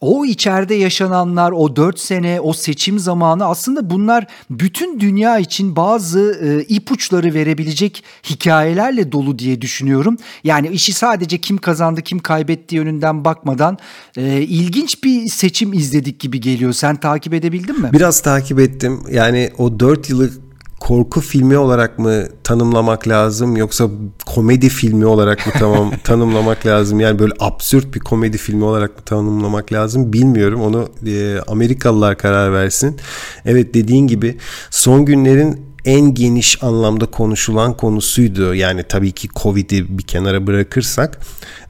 o 0.01 0.25
içeride 0.25 0.75
yaşananlar, 0.75 1.51
o 1.51 1.75
dört 1.75 1.99
sene, 1.99 2.41
o 2.41 2.53
seçim 2.53 2.99
zamanı 2.99 3.45
aslında 3.45 3.89
bunlar 3.89 4.27
bütün 4.49 4.99
dünya 4.99 5.39
için 5.39 5.75
bazı 5.75 6.39
e, 6.43 6.63
ipuçları 6.63 7.33
verebilecek 7.33 8.03
hikayelerle 8.29 9.11
dolu 9.11 9.39
diye 9.39 9.61
düşünüyorum. 9.61 10.17
Yani 10.43 10.67
işi 10.67 10.93
sadece 10.93 11.37
kim 11.37 11.57
kazandı, 11.57 12.01
kim 12.01 12.19
kaybetti 12.19 12.75
yönünden 12.75 13.25
bakmadan 13.25 13.77
e, 14.17 14.41
ilginç 14.41 15.03
bir 15.03 15.27
seçim 15.27 15.73
izledik 15.73 16.19
gibi 16.19 16.41
geliyor. 16.41 16.73
Sen 16.73 16.95
takip 16.95 17.33
edebildin 17.33 17.81
mi? 17.81 17.89
Biraz 17.93 18.21
takip 18.21 18.59
ettim. 18.59 18.99
Yani 19.11 19.49
o 19.57 19.79
dört 19.79 20.09
yıllık 20.09 20.48
korku 20.79 21.21
filmi 21.21 21.57
olarak 21.57 21.99
mı 21.99 22.23
tanımlamak 22.43 23.07
lazım 23.07 23.57
yoksa 23.57 23.89
komedi 24.25 24.69
filmi 24.69 25.05
olarak 25.05 25.47
mı 25.47 25.53
tamam 25.59 25.91
tanımlamak 26.03 26.65
lazım? 26.65 26.99
Yani 26.99 27.19
böyle 27.19 27.33
absürt 27.39 27.95
bir 27.95 27.99
komedi 27.99 28.37
filmi 28.37 28.63
olarak 28.63 28.97
mı 28.97 29.03
tanımlamak 29.05 29.73
lazım 29.73 30.13
bilmiyorum. 30.13 30.61
Onu 30.61 30.89
e, 31.07 31.39
Amerikalılar 31.47 32.17
karar 32.17 32.53
versin. 32.53 32.97
Evet 33.45 33.73
dediğin 33.73 34.07
gibi 34.07 34.37
son 34.69 35.05
günlerin 35.05 35.69
en 35.85 36.13
geniş 36.13 36.63
anlamda 36.63 37.05
konuşulan 37.05 37.77
konusuydu. 37.77 38.55
Yani 38.55 38.83
tabii 38.83 39.11
ki 39.11 39.27
Covid'i 39.35 39.97
bir 39.97 40.03
kenara 40.03 40.47
bırakırsak 40.47 41.19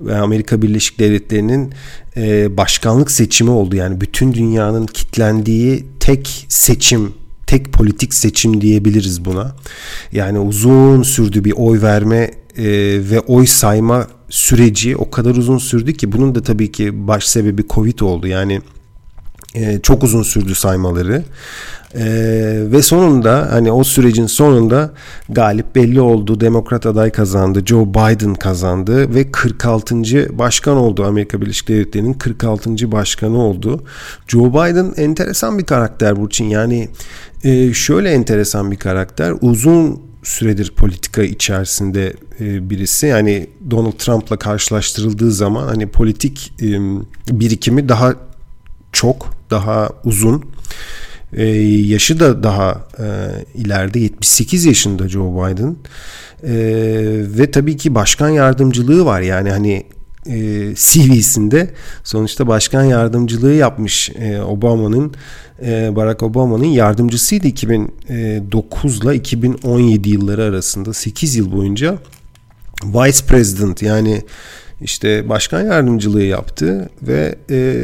ve 0.01 0.17
Amerika 0.17 0.61
Birleşik 0.61 0.99
Devletleri'nin 0.99 1.73
e, 2.17 2.57
başkanlık 2.57 3.11
seçimi 3.11 3.51
oldu. 3.51 3.75
Yani 3.75 4.01
bütün 4.01 4.33
dünyanın 4.33 4.85
kitlendiği 4.85 5.85
tek 5.99 6.45
seçim 6.49 7.13
tek 7.49 7.73
politik 7.73 8.13
seçim 8.13 8.61
diyebiliriz 8.61 9.25
buna. 9.25 9.55
Yani 10.11 10.39
uzun 10.39 11.03
sürdü 11.03 11.43
bir 11.43 11.53
oy 11.57 11.81
verme 11.81 12.31
e, 12.57 12.65
ve 13.11 13.19
oy 13.19 13.45
sayma 13.45 14.07
süreci 14.29 14.97
o 14.97 15.09
kadar 15.09 15.35
uzun 15.35 15.57
sürdü 15.57 15.93
ki 15.93 16.11
bunun 16.11 16.35
da 16.35 16.43
tabii 16.43 16.71
ki 16.71 17.07
baş 17.07 17.27
sebebi 17.27 17.63
Covid 17.69 17.99
oldu. 17.99 18.27
Yani 18.27 18.61
e, 19.55 19.79
çok 19.83 20.03
uzun 20.03 20.23
sürdü 20.23 20.55
saymaları. 20.55 21.23
Ee, 21.95 22.01
ve 22.71 22.81
sonunda 22.81 23.47
hani 23.51 23.71
o 23.71 23.83
sürecin 23.83 24.25
sonunda 24.25 24.91
galip 25.29 25.75
belli 25.75 26.01
oldu. 26.01 26.41
Demokrat 26.41 26.85
aday 26.85 27.11
kazandı. 27.11 27.65
Joe 27.65 27.85
Biden 27.85 28.33
kazandı 28.33 29.15
ve 29.15 29.31
46. 29.31 29.95
başkan 30.39 30.77
oldu. 30.77 31.05
Amerika 31.05 31.41
Birleşik 31.41 31.67
Devletleri'nin 31.67 32.13
46. 32.13 32.91
başkanı 32.91 33.37
oldu. 33.43 33.83
Joe 34.27 34.49
Biden 34.49 34.93
enteresan 34.97 35.57
bir 35.57 35.65
karakter 35.65 36.19
Burçin. 36.19 36.45
Yani 36.45 36.89
e, 37.43 37.73
şöyle 37.73 38.11
enteresan 38.11 38.71
bir 38.71 38.77
karakter. 38.77 39.33
Uzun 39.41 40.01
süredir 40.23 40.71
politika 40.75 41.23
içerisinde 41.23 42.13
e, 42.39 42.69
birisi. 42.69 43.07
Yani 43.07 43.47
Donald 43.71 43.93
Trump'la 43.97 44.37
karşılaştırıldığı 44.37 45.31
zaman 45.31 45.67
hani 45.67 45.87
politik 45.87 46.53
e, 46.61 46.67
birikimi 47.39 47.89
daha 47.89 48.13
çok, 48.91 49.33
daha 49.49 49.89
uzun 50.03 50.43
E, 51.33 51.45
yaşı 51.65 52.19
da 52.19 52.43
daha 52.43 52.87
e, 52.99 53.05
ileride 53.55 53.99
78 53.99 54.65
yaşında 54.65 55.09
Joe 55.09 55.33
Biden. 55.33 55.75
E, 56.43 56.53
ve 57.37 57.51
tabii 57.51 57.77
ki 57.77 57.95
başkan 57.95 58.29
yardımcılığı 58.29 59.05
var 59.05 59.21
yani 59.21 59.51
hani 59.51 59.85
e, 60.25 60.73
CV'sinde 60.75 61.69
sonuçta 62.03 62.47
başkan 62.47 62.83
yardımcılığı 62.83 63.53
yapmış 63.53 64.09
e, 64.09 64.41
Obama'nın 64.41 65.13
e, 65.65 65.95
Barack 65.95 66.23
Obama'nın 66.23 66.65
yardımcısıydı 66.65 67.47
2009 67.47 69.03
ile 69.03 69.15
2017 69.15 70.09
yılları 70.09 70.43
arasında 70.43 70.93
8 70.93 71.35
yıl 71.35 71.51
boyunca 71.51 71.97
Vice 72.83 73.25
President 73.27 73.81
yani 73.81 74.21
işte 74.81 75.29
başkan 75.29 75.61
yardımcılığı 75.61 76.23
yaptı 76.23 76.89
ve 77.01 77.35
e, 77.49 77.83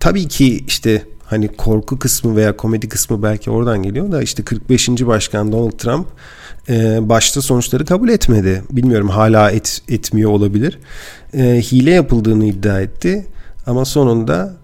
tabii 0.00 0.28
ki 0.28 0.64
işte 0.66 1.02
hani 1.32 1.48
korku 1.48 1.98
kısmı 1.98 2.36
veya 2.36 2.56
komedi 2.56 2.88
kısmı 2.88 3.22
belki 3.22 3.50
oradan 3.50 3.82
geliyor 3.82 4.12
da 4.12 4.22
işte 4.22 4.42
45. 4.42 4.88
başkan 4.88 5.52
Donald 5.52 5.72
Trump 5.72 6.06
e, 6.68 7.08
başta 7.08 7.42
sonuçları 7.42 7.84
kabul 7.84 8.08
etmedi. 8.08 8.62
Bilmiyorum 8.70 9.08
hala 9.08 9.50
et, 9.50 9.82
etmiyor 9.88 10.30
olabilir. 10.30 10.78
E, 11.34 11.42
hile 11.42 11.90
yapıldığını 11.90 12.44
iddia 12.44 12.80
etti 12.80 13.26
ama 13.66 13.84
sonunda 13.84 14.56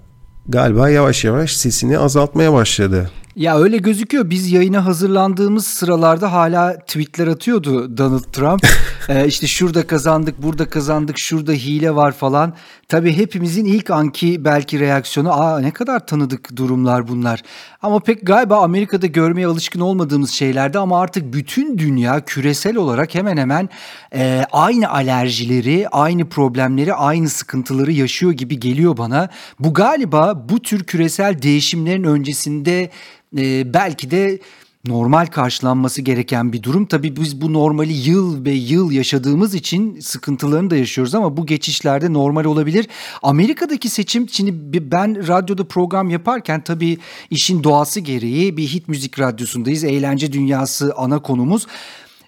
galiba 0.48 0.88
yavaş 0.88 1.24
yavaş 1.24 1.56
sesini 1.56 1.98
azaltmaya 1.98 2.52
başladı. 2.52 3.10
Ya 3.38 3.58
öyle 3.58 3.76
gözüküyor. 3.76 4.30
Biz 4.30 4.52
yayına 4.52 4.84
hazırlandığımız 4.86 5.66
sıralarda 5.66 6.32
hala 6.32 6.78
tweetler 6.78 7.26
atıyordu 7.26 7.98
Donald 7.98 8.24
Trump. 8.32 8.66
ee, 9.08 9.26
işte 9.26 9.46
şurada 9.46 9.86
kazandık, 9.86 10.42
burada 10.42 10.70
kazandık, 10.70 11.18
şurada 11.18 11.52
hile 11.52 11.94
var 11.94 12.12
falan. 12.12 12.54
Tabii 12.88 13.16
hepimizin 13.16 13.64
ilk 13.64 13.90
anki 13.90 14.44
belki 14.44 14.80
reaksiyonu 14.80 15.32
aa 15.32 15.60
ne 15.60 15.70
kadar 15.70 16.06
tanıdık 16.06 16.56
durumlar 16.56 17.08
bunlar. 17.08 17.42
Ama 17.82 18.00
pek 18.00 18.26
galiba 18.26 18.62
Amerika'da 18.62 19.06
görmeye 19.06 19.46
alışkın 19.46 19.80
olmadığımız 19.80 20.30
şeylerdi 20.30 20.78
ama 20.78 21.00
artık 21.00 21.32
bütün 21.32 21.78
dünya 21.78 22.24
küresel 22.24 22.76
olarak 22.76 23.14
hemen 23.14 23.36
hemen 23.36 23.68
e, 24.14 24.44
aynı 24.52 24.90
alerjileri, 24.90 25.88
aynı 25.88 26.28
problemleri, 26.28 26.94
aynı 26.94 27.28
sıkıntıları 27.28 27.92
yaşıyor 27.92 28.32
gibi 28.32 28.60
geliyor 28.60 28.96
bana. 28.96 29.28
Bu 29.58 29.74
galiba 29.74 30.44
bu 30.48 30.62
tür 30.62 30.84
küresel 30.84 31.42
değişimlerin 31.42 32.04
öncesinde 32.04 32.90
e, 33.36 33.74
belki 33.74 34.10
de 34.10 34.38
normal 34.86 35.26
karşılanması 35.26 36.02
gereken 36.02 36.52
bir 36.52 36.62
durum. 36.62 36.86
Tabii 36.86 37.16
biz 37.16 37.40
bu 37.40 37.52
normali 37.52 37.92
yıl 37.92 38.44
ve 38.44 38.52
yıl 38.52 38.92
yaşadığımız 38.92 39.54
için 39.54 40.00
sıkıntılarını 40.00 40.70
da 40.70 40.76
yaşıyoruz 40.76 41.14
ama 41.14 41.36
bu 41.36 41.46
geçişlerde 41.46 42.12
normal 42.12 42.44
olabilir. 42.44 42.88
Amerika'daki 43.22 43.88
seçim 43.88 44.28
şimdi 44.28 44.90
ben 44.90 45.28
radyoda 45.28 45.64
program 45.64 46.10
yaparken 46.10 46.64
tabii 46.64 46.98
işin 47.30 47.64
doğası 47.64 48.00
gereği 48.00 48.56
bir 48.56 48.66
hit 48.66 48.88
müzik 48.88 49.20
radyosundayız. 49.20 49.84
Eğlence 49.84 50.32
dünyası 50.32 50.94
ana 50.96 51.22
konumuz. 51.22 51.66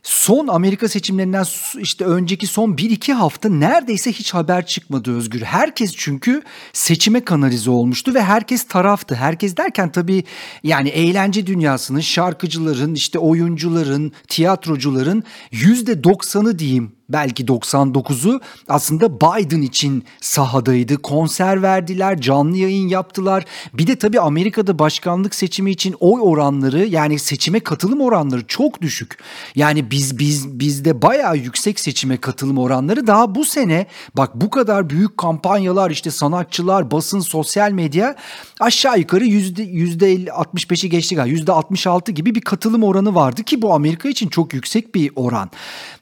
Son 0.03 0.49
Amerika 0.49 0.89
seçimlerinden 0.89 1.45
işte 1.79 2.05
önceki 2.05 2.47
son 2.47 2.73
1-2 2.73 3.13
hafta 3.13 3.49
neredeyse 3.49 4.13
hiç 4.13 4.35
haber 4.35 4.67
çıkmadı 4.67 5.17
Özgür. 5.17 5.43
Herkes 5.43 5.95
çünkü 5.97 6.43
seçime 6.73 7.25
kanalize 7.25 7.71
olmuştu 7.71 8.15
ve 8.15 8.23
herkes 8.23 8.65
taraftı. 8.65 9.15
Herkes 9.15 9.57
derken 9.57 9.93
tabii 9.93 10.25
yani 10.63 10.89
eğlence 10.89 11.47
dünyasının, 11.47 12.01
şarkıcıların, 12.01 12.95
işte 12.95 13.19
oyuncuların, 13.19 14.13
tiyatrocuların 14.29 15.25
%90'ı 15.53 16.59
diyeyim 16.59 17.00
belki 17.13 17.45
99'u 17.45 18.41
aslında 18.69 19.21
Biden 19.21 19.63
için 19.63 20.05
sahadaydı. 20.21 20.97
Konser 21.03 21.63
verdiler, 21.63 22.21
canlı 22.21 22.57
yayın 22.57 22.89
yaptılar. 22.89 23.45
Bir 23.75 23.87
de 23.87 23.97
tabii 23.97 24.21
Amerika'da 24.21 24.79
başkanlık 24.79 25.35
seçimi 25.35 25.71
için 25.71 25.97
oy 26.01 26.21
oranları 26.23 26.87
yani 26.87 27.19
seçime 27.19 27.61
katılım 27.61 28.01
oranları 28.01 28.47
çok 28.47 28.83
düşük. 28.83 29.19
Yani 29.55 29.91
biz 29.91 30.19
biz 30.19 30.59
bizde 30.59 31.03
bayağı 31.03 31.37
yüksek 31.37 31.81
seçime 31.81 32.17
katılım 32.17 32.59
oranları 32.59 33.07
daha 33.07 33.35
bu 33.35 33.45
sene 33.45 33.87
bak 34.17 34.31
bu 34.35 34.51
kadar 34.51 34.91
büyük 34.91 35.19
kampanyalar 35.19 35.91
işte 35.91 36.11
sanatçılar, 36.11 36.91
basın, 36.91 37.21
sosyal 37.21 37.71
medya 37.71 38.17
aşağı 38.61 38.99
yukarı 38.99 39.25
yüzde 39.25 39.63
yüzde 39.63 40.15
65'i 40.15 40.91
geçti 40.91 41.15
galiba 41.15 41.31
yüzde 41.33 41.53
66 41.53 42.13
gibi 42.13 42.35
bir 42.35 42.41
katılım 42.41 42.83
oranı 42.83 43.15
vardı 43.15 43.43
ki 43.43 43.63
bu 43.63 43.75
Amerika 43.75 44.09
için 44.09 44.29
çok 44.29 44.55
yüksek 44.55 44.95
bir 44.95 45.11
oran. 45.17 45.51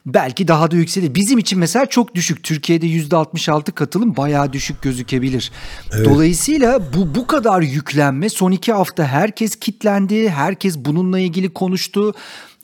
Belki 0.07 0.49
daha 0.49 0.71
da 0.71 0.77
yükselir. 0.99 1.15
Bizim 1.15 1.39
için 1.39 1.59
mesela 1.59 1.87
çok 1.87 2.15
düşük. 2.15 2.43
Türkiye'de 2.43 2.87
%66 2.87 3.73
katılım 3.73 4.17
bayağı 4.17 4.53
düşük 4.53 4.83
gözükebilir. 4.83 5.53
Evet. 5.93 6.07
Dolayısıyla 6.07 6.81
bu 6.95 7.15
bu 7.15 7.27
kadar 7.27 7.63
yüklenme 7.63 8.29
son 8.29 8.51
iki 8.53 8.73
hafta 8.73 9.05
herkes 9.05 9.57
kitlendi. 9.57 10.29
Herkes 10.29 10.79
bununla 10.79 11.19
ilgili 11.19 11.53
konuştu. 11.53 12.15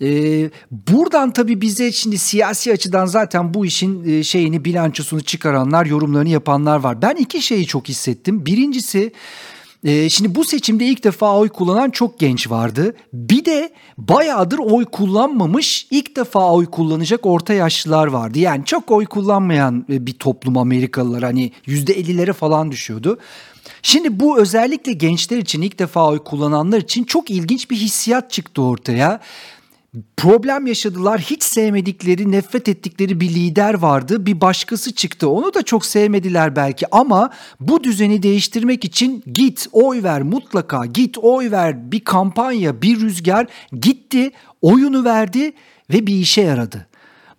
Ee, 0.02 0.50
buradan 0.70 1.32
tabii 1.32 1.60
bize 1.60 1.92
şimdi 1.92 2.18
siyasi 2.18 2.72
açıdan 2.72 3.06
zaten 3.06 3.54
bu 3.54 3.66
işin 3.66 4.04
e, 4.04 4.22
şeyini 4.22 4.64
bilançosunu 4.64 5.20
çıkaranlar, 5.20 5.86
yorumlarını 5.86 6.28
yapanlar 6.28 6.76
var. 6.76 7.02
Ben 7.02 7.14
iki 7.16 7.42
şeyi 7.42 7.66
çok 7.66 7.88
hissettim. 7.88 8.46
Birincisi 8.46 9.12
ee, 9.84 10.08
şimdi 10.08 10.34
bu 10.34 10.44
seçimde 10.44 10.84
ilk 10.84 11.04
defa 11.04 11.38
oy 11.38 11.48
kullanan 11.48 11.90
çok 11.90 12.18
genç 12.18 12.50
vardı. 12.50 12.94
Bir 13.12 13.44
de 13.44 13.72
bayağıdır 13.98 14.58
oy 14.58 14.84
kullanmamış 14.84 15.86
ilk 15.90 16.16
defa 16.16 16.52
oy 16.52 16.66
kullanacak 16.66 17.26
orta 17.26 17.54
yaşlılar 17.54 18.06
vardı. 18.06 18.38
Yani 18.38 18.64
çok 18.64 18.90
oy 18.90 19.06
kullanmayan 19.06 19.86
e, 19.90 20.06
bir 20.06 20.12
toplum 20.12 20.58
Amerikalılar 20.58 21.22
hani 21.22 21.52
%50'lere 21.66 22.32
falan 22.32 22.72
düşüyordu. 22.72 23.18
Şimdi 23.82 24.20
bu 24.20 24.38
özellikle 24.38 24.92
gençler 24.92 25.38
için 25.38 25.62
ilk 25.62 25.78
defa 25.78 26.08
oy 26.08 26.18
kullananlar 26.18 26.78
için 26.78 27.04
çok 27.04 27.30
ilginç 27.30 27.70
bir 27.70 27.76
hissiyat 27.76 28.30
çıktı 28.30 28.62
ortaya 28.62 29.20
problem 30.16 30.66
yaşadılar. 30.66 31.20
Hiç 31.20 31.42
sevmedikleri, 31.42 32.32
nefret 32.32 32.68
ettikleri 32.68 33.20
bir 33.20 33.28
lider 33.28 33.74
vardı. 33.74 34.26
Bir 34.26 34.40
başkası 34.40 34.94
çıktı. 34.94 35.28
Onu 35.28 35.54
da 35.54 35.62
çok 35.62 35.86
sevmediler 35.86 36.56
belki 36.56 36.86
ama 36.94 37.30
bu 37.60 37.84
düzeni 37.84 38.22
değiştirmek 38.22 38.84
için 38.84 39.22
git 39.32 39.66
oy 39.72 40.02
ver 40.02 40.22
mutlaka. 40.22 40.86
Git 40.86 41.18
oy 41.18 41.50
ver. 41.50 41.92
Bir 41.92 42.00
kampanya, 42.00 42.82
bir 42.82 43.00
rüzgar 43.00 43.46
gitti, 43.80 44.30
oyunu 44.62 45.04
verdi 45.04 45.52
ve 45.92 46.06
bir 46.06 46.14
işe 46.14 46.42
yaradı. 46.42 46.86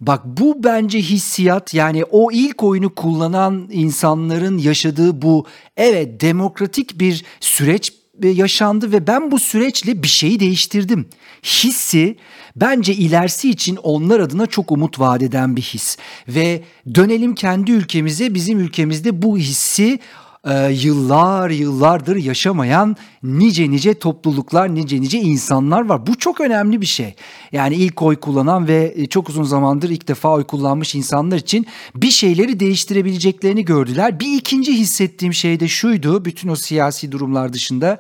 Bak 0.02 0.22
bu 0.26 0.64
bence 0.64 1.00
hissiyat 1.00 1.74
yani 1.74 2.04
o 2.04 2.32
ilk 2.32 2.64
oyunu 2.64 2.96
kullanan 2.96 3.68
insanların 3.72 4.58
yaşadığı 4.58 5.22
bu 5.22 5.46
evet 5.78 6.22
demokratik 6.22 7.00
bir 7.00 7.24
süreç 7.40 7.94
yaşandı 8.24 8.92
ve 8.92 9.08
ben 9.08 9.32
bu 9.32 9.40
süreçle 9.40 10.04
bir 10.04 10.08
şeyi 10.08 10.40
değiştirdim. 10.40 11.06
Hissi 11.44 12.18
bence 12.56 12.94
ilerisi 12.94 13.50
için 13.50 13.76
onlar 13.76 14.20
adına 14.20 14.46
çok 14.46 14.72
umut 14.72 15.00
vaat 15.00 15.24
eden 15.24 15.56
bir 15.56 15.62
his. 15.62 15.98
Ve 16.28 16.64
dönelim 16.96 17.36
kendi 17.36 17.72
ülkemize 17.72 18.34
bizim 18.34 18.60
ülkemizde 18.60 19.22
bu 19.22 19.38
hissi 19.38 20.00
e, 20.46 20.72
yıllar 20.72 21.50
yıllardır 21.50 22.16
yaşamayan 22.16 22.96
nice 23.24 23.72
nice 23.72 23.94
topluluklar, 23.94 24.76
nice 24.76 25.02
nice 25.02 25.20
insanlar 25.20 25.86
var. 25.86 26.08
Bu 26.08 26.18
çok 26.18 26.42
önemli 26.42 26.82
bir 26.82 26.86
şey. 26.86 27.16
Yani 27.52 27.76
ilk 27.76 28.02
oy 28.02 28.16
kullanan 28.16 28.68
ve 28.68 28.94
e, 28.96 29.06
çok 29.06 29.30
uzun 29.30 29.44
zamandır 29.44 29.90
ilk 29.90 30.08
defa 30.08 30.30
oy 30.30 30.44
kullanmış 30.44 30.96
insanlar 30.96 31.38
için 31.38 31.66
bir 31.96 32.12
şeyleri 32.12 32.60
değiştirebileceklerini 32.60 33.66
gördüler. 33.66 34.20
Bir 34.20 34.38
ikinci 34.38 34.74
hissettiğim 34.74 35.34
şey 35.34 35.60
de 35.60 35.68
şuydu 35.68 36.26
bütün 36.26 36.50
o 36.50 36.56
siyasi 36.56 37.12
durumlar 37.12 37.54
dışında. 37.54 37.98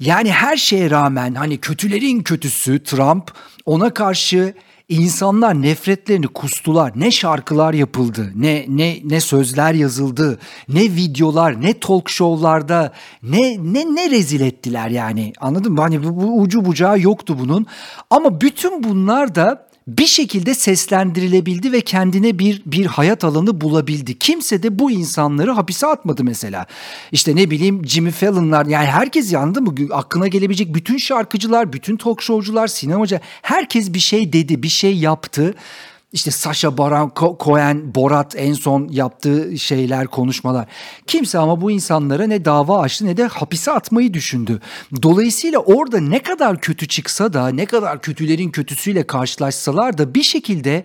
Yani 0.00 0.32
her 0.32 0.56
şeye 0.56 0.90
rağmen 0.90 1.34
hani 1.34 1.58
kötülerin 1.58 2.22
kötüsü 2.22 2.82
Trump 2.82 3.32
ona 3.66 3.94
karşı 3.94 4.54
İnsanlar 4.88 5.62
nefretlerini 5.62 6.28
kustular. 6.28 6.92
Ne 6.96 7.10
şarkılar 7.10 7.74
yapıldı, 7.74 8.32
ne 8.34 8.64
ne 8.68 8.98
ne 9.04 9.20
sözler 9.20 9.74
yazıldı, 9.74 10.38
ne 10.68 10.82
videolar, 10.82 11.62
ne 11.62 11.74
talk 11.74 12.10
show'larda 12.10 12.92
ne 13.22 13.72
ne 13.72 13.94
ne 13.94 14.10
rezil 14.10 14.40
ettiler 14.40 14.88
yani. 14.88 15.32
Anladın 15.40 15.72
mı? 15.72 15.80
Hani 15.80 16.04
bu, 16.04 16.16
bu 16.16 16.40
ucu 16.40 16.64
bucağı 16.64 17.00
yoktu 17.00 17.36
bunun. 17.40 17.66
Ama 18.10 18.40
bütün 18.40 18.82
bunlar 18.82 19.34
da 19.34 19.67
bir 19.88 20.06
şekilde 20.06 20.54
seslendirilebildi 20.54 21.72
ve 21.72 21.80
kendine 21.80 22.38
bir 22.38 22.62
bir 22.66 22.86
hayat 22.86 23.24
alanı 23.24 23.60
bulabildi. 23.60 24.18
Kimse 24.18 24.62
de 24.62 24.78
bu 24.78 24.90
insanları 24.90 25.52
hapise 25.52 25.86
atmadı 25.86 26.24
mesela. 26.24 26.66
İşte 27.12 27.36
ne 27.36 27.50
bileyim 27.50 27.86
Jimmy 27.86 28.10
Fallon'lar 28.10 28.66
yani 28.66 28.86
herkes 28.86 29.32
yandı 29.32 29.62
mı? 29.62 29.74
Aklına 29.92 30.28
gelebilecek 30.28 30.74
bütün 30.74 30.96
şarkıcılar, 30.96 31.72
bütün 31.72 31.96
talk 31.96 32.22
show'cular, 32.22 32.66
sinemacı 32.66 33.20
herkes 33.42 33.92
bir 33.92 33.98
şey 33.98 34.32
dedi, 34.32 34.62
bir 34.62 34.68
şey 34.68 34.96
yaptı. 34.96 35.54
İşte 36.12 36.30
Sasha 36.30 36.78
Baron 36.78 37.12
Cohen, 37.40 37.94
Borat 37.94 38.34
en 38.36 38.52
son 38.52 38.88
yaptığı 38.90 39.58
şeyler, 39.58 40.06
konuşmalar. 40.06 40.66
Kimse 41.06 41.38
ama 41.38 41.60
bu 41.60 41.70
insanlara 41.70 42.26
ne 42.26 42.44
dava 42.44 42.80
açtı 42.80 43.06
ne 43.06 43.16
de 43.16 43.26
hapise 43.26 43.70
atmayı 43.72 44.14
düşündü. 44.14 44.60
Dolayısıyla 45.02 45.58
orada 45.58 46.00
ne 46.00 46.22
kadar 46.22 46.60
kötü 46.60 46.88
çıksa 46.88 47.32
da, 47.32 47.48
ne 47.48 47.66
kadar 47.66 48.00
kötülerin 48.00 48.50
kötüsüyle 48.50 49.06
karşılaşsalar 49.06 49.98
da 49.98 50.14
bir 50.14 50.22
şekilde 50.22 50.84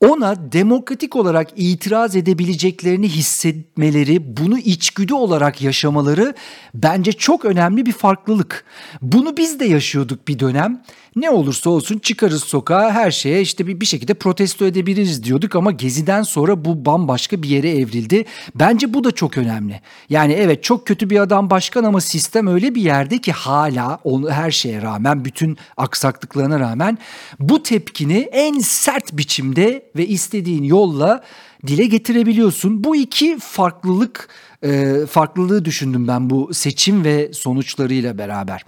ona 0.00 0.52
demokratik 0.52 1.16
olarak 1.16 1.48
itiraz 1.56 2.16
edebileceklerini 2.16 3.08
hissetmeleri, 3.08 4.36
bunu 4.36 4.58
içgüdü 4.58 5.14
olarak 5.14 5.62
yaşamaları 5.62 6.34
bence 6.74 7.12
çok 7.12 7.44
önemli 7.44 7.86
bir 7.86 7.92
farklılık. 7.92 8.64
Bunu 9.02 9.36
biz 9.36 9.60
de 9.60 9.64
yaşıyorduk 9.64 10.28
bir 10.28 10.38
dönem. 10.38 10.82
Ne 11.16 11.30
olursa 11.30 11.70
olsun 11.70 11.98
çıkarız 11.98 12.44
sokağa 12.44 12.92
her 12.92 13.10
şeye 13.10 13.40
işte 13.40 13.66
bir, 13.66 13.80
bir 13.80 13.86
şekilde 13.86 14.14
protesto 14.14 14.66
edebiliriz 14.66 15.24
diyorduk 15.24 15.56
ama 15.56 15.70
Gezi'den 15.70 16.22
sonra 16.22 16.64
bu 16.64 16.84
bambaşka 16.84 17.42
bir 17.42 17.48
yere 17.48 17.70
evrildi. 17.70 18.24
Bence 18.54 18.94
bu 18.94 19.04
da 19.04 19.12
çok 19.12 19.38
önemli. 19.38 19.80
Yani 20.10 20.32
evet 20.32 20.62
çok 20.64 20.86
kötü 20.86 21.10
bir 21.10 21.18
adam 21.18 21.50
başkan 21.50 21.84
ama 21.84 22.00
sistem 22.00 22.46
öyle 22.46 22.74
bir 22.74 22.82
yerde 22.82 23.18
ki 23.18 23.32
hala 23.32 23.98
onu 24.04 24.30
her 24.30 24.50
şeye 24.50 24.82
rağmen 24.82 25.24
bütün 25.24 25.58
aksaklıklarına 25.76 26.60
rağmen 26.60 26.98
bu 27.40 27.62
tepkini 27.62 28.18
en 28.32 28.58
sert 28.58 29.12
biçimde 29.12 29.82
ve 29.96 30.06
istediğin 30.06 30.62
yolla 30.62 31.22
dile 31.66 31.86
getirebiliyorsun. 31.86 32.84
Bu 32.84 32.96
iki 32.96 33.38
farklılık 33.38 34.28
e, 34.62 34.94
farklılığı 35.10 35.64
düşündüm 35.64 36.08
ben 36.08 36.30
bu 36.30 36.54
seçim 36.54 37.04
ve 37.04 37.32
sonuçlarıyla 37.32 38.18
beraber. 38.18 38.64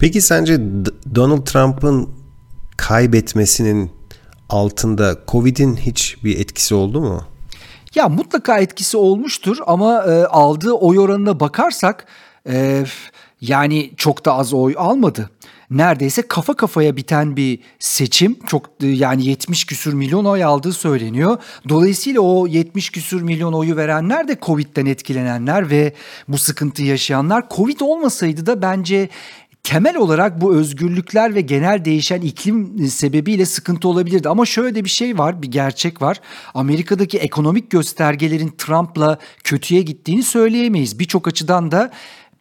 Peki 0.00 0.20
sence 0.20 0.60
Donald 1.14 1.46
Trump'ın 1.46 2.08
kaybetmesinin 2.76 3.90
altında 4.48 5.16
Covid'in 5.28 5.76
hiç 5.76 6.16
bir 6.24 6.40
etkisi 6.40 6.74
oldu 6.74 7.00
mu? 7.00 7.24
Ya 7.94 8.08
mutlaka 8.08 8.58
etkisi 8.58 8.96
olmuştur 8.96 9.56
ama 9.66 10.04
e, 10.04 10.24
aldığı 10.24 10.72
oy 10.72 10.98
oranına 10.98 11.40
bakarsak 11.40 12.06
e, 12.48 12.84
yani 13.40 13.92
çok 13.96 14.24
da 14.24 14.34
az 14.34 14.54
oy 14.54 14.74
almadı. 14.78 15.30
Neredeyse 15.70 16.22
kafa 16.22 16.54
kafaya 16.54 16.96
biten 16.96 17.36
bir 17.36 17.58
seçim. 17.78 18.38
Çok 18.46 18.66
e, 18.82 18.86
yani 18.86 19.26
70 19.26 19.64
küsür 19.64 19.92
milyon 19.92 20.24
oy 20.24 20.44
aldığı 20.44 20.72
söyleniyor. 20.72 21.38
Dolayısıyla 21.68 22.20
o 22.20 22.46
70 22.46 22.90
küsür 22.90 23.22
milyon 23.22 23.52
oyu 23.52 23.76
verenler 23.76 24.28
de 24.28 24.38
Covid'den 24.42 24.86
etkilenenler 24.86 25.70
ve 25.70 25.94
bu 26.28 26.38
sıkıntıyı 26.38 26.88
yaşayanlar. 26.88 27.44
Covid 27.50 27.80
olmasaydı 27.80 28.46
da 28.46 28.62
bence 28.62 29.08
temel 29.62 29.96
olarak 29.96 30.40
bu 30.40 30.54
özgürlükler 30.54 31.34
ve 31.34 31.40
genel 31.40 31.84
değişen 31.84 32.20
iklim 32.20 32.88
sebebiyle 32.88 33.46
sıkıntı 33.46 33.88
olabilirdi. 33.88 34.28
Ama 34.28 34.46
şöyle 34.46 34.74
de 34.74 34.84
bir 34.84 34.90
şey 34.90 35.18
var, 35.18 35.42
bir 35.42 35.50
gerçek 35.50 36.02
var. 36.02 36.20
Amerika'daki 36.54 37.18
ekonomik 37.18 37.70
göstergelerin 37.70 38.54
Trump'la 38.58 39.18
kötüye 39.44 39.82
gittiğini 39.82 40.22
söyleyemeyiz. 40.22 40.98
Birçok 40.98 41.28
açıdan 41.28 41.70
da 41.70 41.90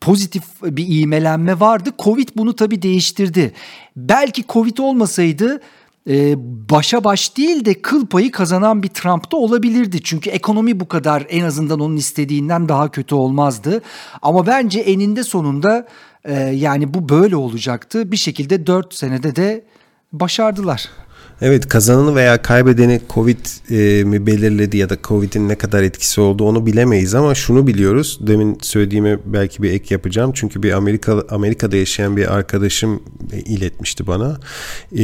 pozitif 0.02 0.44
bir 0.64 0.86
iğmelenme 0.88 1.60
vardı. 1.60 1.90
Covid 2.00 2.30
bunu 2.38 2.56
tabii 2.56 2.82
değiştirdi. 2.82 3.54
Belki 3.96 4.44
Covid 4.48 4.78
olmasaydı 4.78 5.62
e, 6.10 6.36
başa 6.70 7.04
baş 7.04 7.38
değil 7.38 7.66
de 7.66 7.82
kıl 7.82 8.08
payı 8.08 8.32
kazanan 8.32 8.84
bir 8.84 8.88
Trump 8.88 9.32
da 9.32 9.38
olabilirdi. 9.38 10.04
Çünkü 10.04 10.30
ekonomi 10.30 10.80
bu 10.80 10.88
kadar 10.88 11.26
en 11.30 11.44
azından 11.46 11.80
onun 11.80 11.98
istediğinden 11.98 12.70
daha 12.70 12.92
kötü 12.92 13.16
olmazdı. 13.16 13.82
Ama 14.22 14.48
bence 14.48 14.80
eninde 14.80 15.24
sonunda 15.24 15.88
ee, 16.26 16.34
yani 16.34 16.94
bu 16.94 17.10
böyle 17.10 17.36
olacaktı. 17.36 18.12
Bir 18.12 18.18
şekilde 18.18 18.68
4 18.68 18.94
senede 18.94 19.36
de 19.36 19.66
başardılar. 20.14 20.90
Evet 21.42 21.68
kazananı 21.68 22.16
veya 22.16 22.42
kaybedeni 22.42 23.02
Covid 23.10 23.38
e, 23.70 24.04
mi 24.04 24.26
belirledi 24.28 24.78
ya 24.78 24.90
da 24.90 24.98
Covid'in 25.04 25.50
ne 25.50 25.56
kadar 25.56 25.84
etkisi 25.84 26.22
oldu 26.22 26.44
onu 26.44 26.66
bilemeyiz 26.66 27.16
ama 27.16 27.36
şunu 27.36 27.68
biliyoruz. 27.68 28.20
Demin 28.22 28.58
söylediğime 28.62 29.20
belki 29.26 29.64
bir 29.64 29.72
ek 29.72 29.94
yapacağım. 29.94 30.32
Çünkü 30.34 30.64
bir 30.64 30.72
Amerika 30.72 31.24
Amerika'da 31.30 31.78
yaşayan 31.78 32.18
bir 32.18 32.34
arkadaşım 32.36 33.04
e, 33.34 33.40
iletmişti 33.40 34.08
bana. 34.08 34.38
E, 34.98 35.02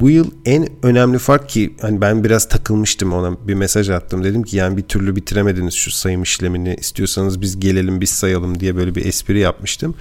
bu 0.00 0.10
yıl 0.10 0.30
en 0.44 0.68
önemli 0.82 1.18
fark 1.18 1.48
ki 1.48 1.74
hani 1.80 2.00
ben 2.00 2.24
biraz 2.24 2.48
takılmıştım 2.48 3.12
ona 3.12 3.48
bir 3.48 3.54
mesaj 3.54 3.90
attım. 3.90 4.24
Dedim 4.24 4.42
ki 4.42 4.56
yani 4.56 4.76
bir 4.76 4.82
türlü 4.82 5.16
bitiremediniz 5.16 5.74
şu 5.74 5.90
sayım 5.90 6.22
işlemini. 6.22 6.76
istiyorsanız 6.80 7.40
biz 7.40 7.60
gelelim 7.60 8.00
biz 8.00 8.10
sayalım 8.10 8.60
diye 8.60 8.76
böyle 8.76 8.94
bir 8.94 9.06
espri 9.06 9.38
yapmıştım. 9.38 9.94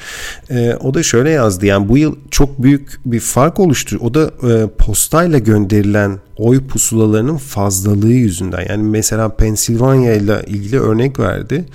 E, 0.49 0.73
o 0.73 0.93
da 0.93 1.03
şöyle 1.03 1.29
yazdı. 1.29 1.65
Yani 1.65 1.89
bu 1.89 1.97
yıl 1.97 2.15
çok 2.31 2.63
büyük 2.63 2.99
bir 3.05 3.19
fark 3.19 3.59
oluştu. 3.59 3.97
O 4.01 4.13
da 4.13 4.31
e, 4.49 4.67
postayla 4.77 5.39
gönderdi 5.39 5.72
gönderilen 5.73 6.19
oy 6.37 6.67
pusulalarının 6.67 7.37
fazlalığı 7.37 8.13
yüzünden. 8.13 8.65
Yani 8.69 8.83
mesela 8.83 9.35
Pensilvanya 9.35 10.13
ile 10.13 10.43
ilgili 10.47 10.79
örnek 10.79 11.19
verdi. 11.19 11.65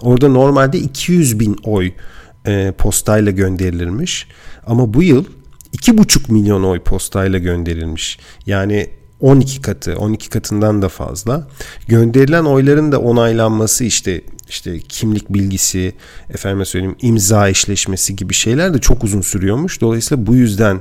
Orada 0.00 0.28
normalde 0.28 0.78
200 0.78 1.40
bin 1.40 1.56
oy 1.64 1.92
e, 2.46 2.72
postayla 2.78 3.32
gönderilirmiş. 3.32 4.28
Ama 4.66 4.94
bu 4.94 5.02
yıl 5.02 5.24
2,5 5.76 6.32
milyon 6.32 6.62
oy 6.62 6.80
postayla 6.80 7.38
gönderilmiş. 7.38 8.18
Yani 8.46 8.90
12 9.20 9.62
katı, 9.62 9.96
12 9.96 10.30
katından 10.30 10.82
da 10.82 10.88
fazla. 10.88 11.48
Gönderilen 11.88 12.44
oyların 12.44 12.92
da 12.92 13.00
onaylanması 13.00 13.84
işte 13.84 14.22
işte 14.48 14.78
kimlik 14.78 15.30
bilgisi, 15.30 15.92
efendime 16.30 16.64
söyleyeyim 16.64 16.96
imza 17.00 17.48
eşleşmesi 17.48 18.16
gibi 18.16 18.34
şeyler 18.34 18.74
de 18.74 18.78
çok 18.78 19.04
uzun 19.04 19.20
sürüyormuş. 19.20 19.80
Dolayısıyla 19.80 20.26
bu 20.26 20.34
yüzden 20.34 20.80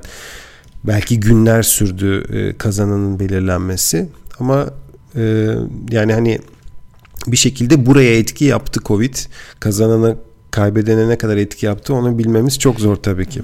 belki 0.88 1.19
günler 1.19 1.63
sürdü 1.63 2.24
e, 2.34 2.58
kazananın 2.58 3.19
belirlenmesi 3.19 4.10
ama 4.39 4.69
e, 5.15 5.54
yani 5.91 6.13
hani 6.13 6.39
bir 7.28 7.38
şekilde 7.38 7.86
buraya 7.86 8.17
etki 8.17 8.45
yaptı 8.45 8.80
Covid. 8.86 9.15
Kazanana 9.60 10.15
kaybedene 10.56 11.10
ne 11.10 11.18
kadar 11.18 11.38
etki 11.38 11.65
yaptı 11.65 11.94
onu 11.94 12.18
bilmemiz 12.18 12.60
çok 12.60 12.80
zor 12.80 12.96
tabii 12.96 13.26
ki. 13.26 13.41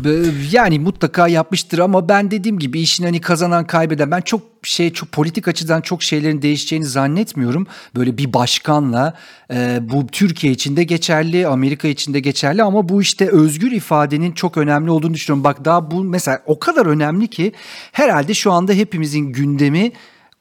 Yani 0.51 0.79
mutlaka 0.79 1.27
yapmıştır 1.27 1.79
ama 1.79 2.09
ben 2.09 2.31
dediğim 2.31 2.59
gibi 2.59 2.79
işin 2.81 3.03
hani 3.03 3.21
kazanan 3.21 3.67
kaybeden 3.67 4.11
ben 4.11 4.21
çok 4.21 4.41
şey 4.63 4.93
çok 4.93 5.11
politik 5.11 5.47
açıdan 5.47 5.81
çok 5.81 6.03
şeylerin 6.03 6.41
değişeceğini 6.41 6.85
zannetmiyorum. 6.85 7.67
Böyle 7.95 8.17
bir 8.17 8.33
başkanla 8.33 9.13
e, 9.53 9.79
bu 9.81 10.07
Türkiye 10.07 10.53
için 10.53 10.77
de 10.77 10.83
geçerli, 10.83 11.47
Amerika 11.47 11.87
için 11.87 12.13
de 12.13 12.19
geçerli 12.19 12.63
ama 12.63 12.89
bu 12.89 13.01
işte 13.01 13.29
özgür 13.29 13.71
ifadenin 13.71 14.31
çok 14.31 14.57
önemli 14.57 14.91
olduğunu 14.91 15.13
düşünüyorum. 15.13 15.43
Bak 15.43 15.65
daha 15.65 15.91
bu 15.91 16.03
mesela 16.03 16.41
o 16.45 16.59
kadar 16.59 16.85
önemli 16.85 17.27
ki 17.27 17.51
herhalde 17.91 18.33
şu 18.33 18.51
anda 18.51 18.73
hepimizin 18.73 19.25
gündemi 19.25 19.91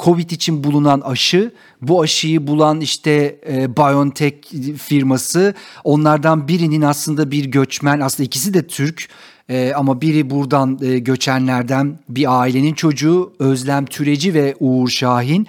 Covid 0.05 0.31
için 0.31 0.65
bulunan 0.65 1.01
aşı, 1.01 1.53
bu 1.83 2.03
aşıyı 2.03 2.47
bulan 2.47 2.81
işte 2.81 3.39
e, 3.49 3.77
BioNTech 3.77 4.37
firması 4.79 5.55
onlardan 5.85 6.49
birinin 6.49 6.83
aslında 6.83 7.31
bir 7.31 7.45
göçmen, 7.45 8.01
aslında 8.01 8.27
ikisi 8.27 8.55
de 8.55 8.67
Türk 8.67 9.09
e, 9.49 9.73
ama 9.77 10.01
biri 10.01 10.31
buradan 10.31 10.79
e, 10.83 10.99
göçenlerden 10.99 11.99
bir 12.09 12.41
ailenin 12.41 12.75
çocuğu 12.75 13.33
Özlem 13.39 13.87
Türeci 13.87 14.35
ve 14.35 14.57
Uğur 14.61 14.89
Şahin. 14.89 15.47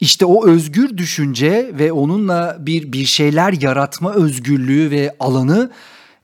İşte 0.00 0.24
o 0.24 0.46
özgür 0.46 0.96
düşünce 0.96 1.70
ve 1.78 1.92
onunla 1.92 2.56
bir 2.60 2.92
bir 2.92 3.04
şeyler 3.04 3.52
yaratma 3.62 4.14
özgürlüğü 4.14 4.90
ve 4.90 5.16
alanı 5.20 5.70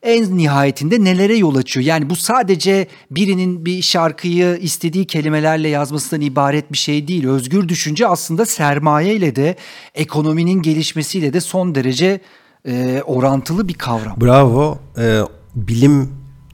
en 0.05 0.37
nihayetinde 0.37 1.05
nelere 1.05 1.37
yol 1.37 1.57
açıyor? 1.57 1.87
Yani 1.87 2.11
bu 2.11 2.17
sadece 2.17 2.87
birinin 3.11 3.67
bir 3.67 3.83
şarkıyı 3.83 4.59
istediği 4.63 5.07
kelimelerle 5.07 5.69
yazmasından 5.69 6.21
ibaret 6.21 6.73
bir 6.73 6.79
şey 6.79 7.09
değil. 7.09 7.27
Özgür 7.27 7.69
düşünce 7.69 8.07
aslında 8.07 8.47
sermaye 8.47 9.15
ile 9.15 9.37
de 9.37 9.57
ekonominin 9.95 10.63
gelişmesiyle 10.63 11.33
de 11.33 11.41
son 11.41 11.75
derece 11.75 12.21
e, 12.69 13.03
orantılı 13.07 13.69
bir 13.69 13.75
kavram. 13.75 14.21
Bravo. 14.21 14.79
Ee, 14.99 15.21
bilim 15.55 16.11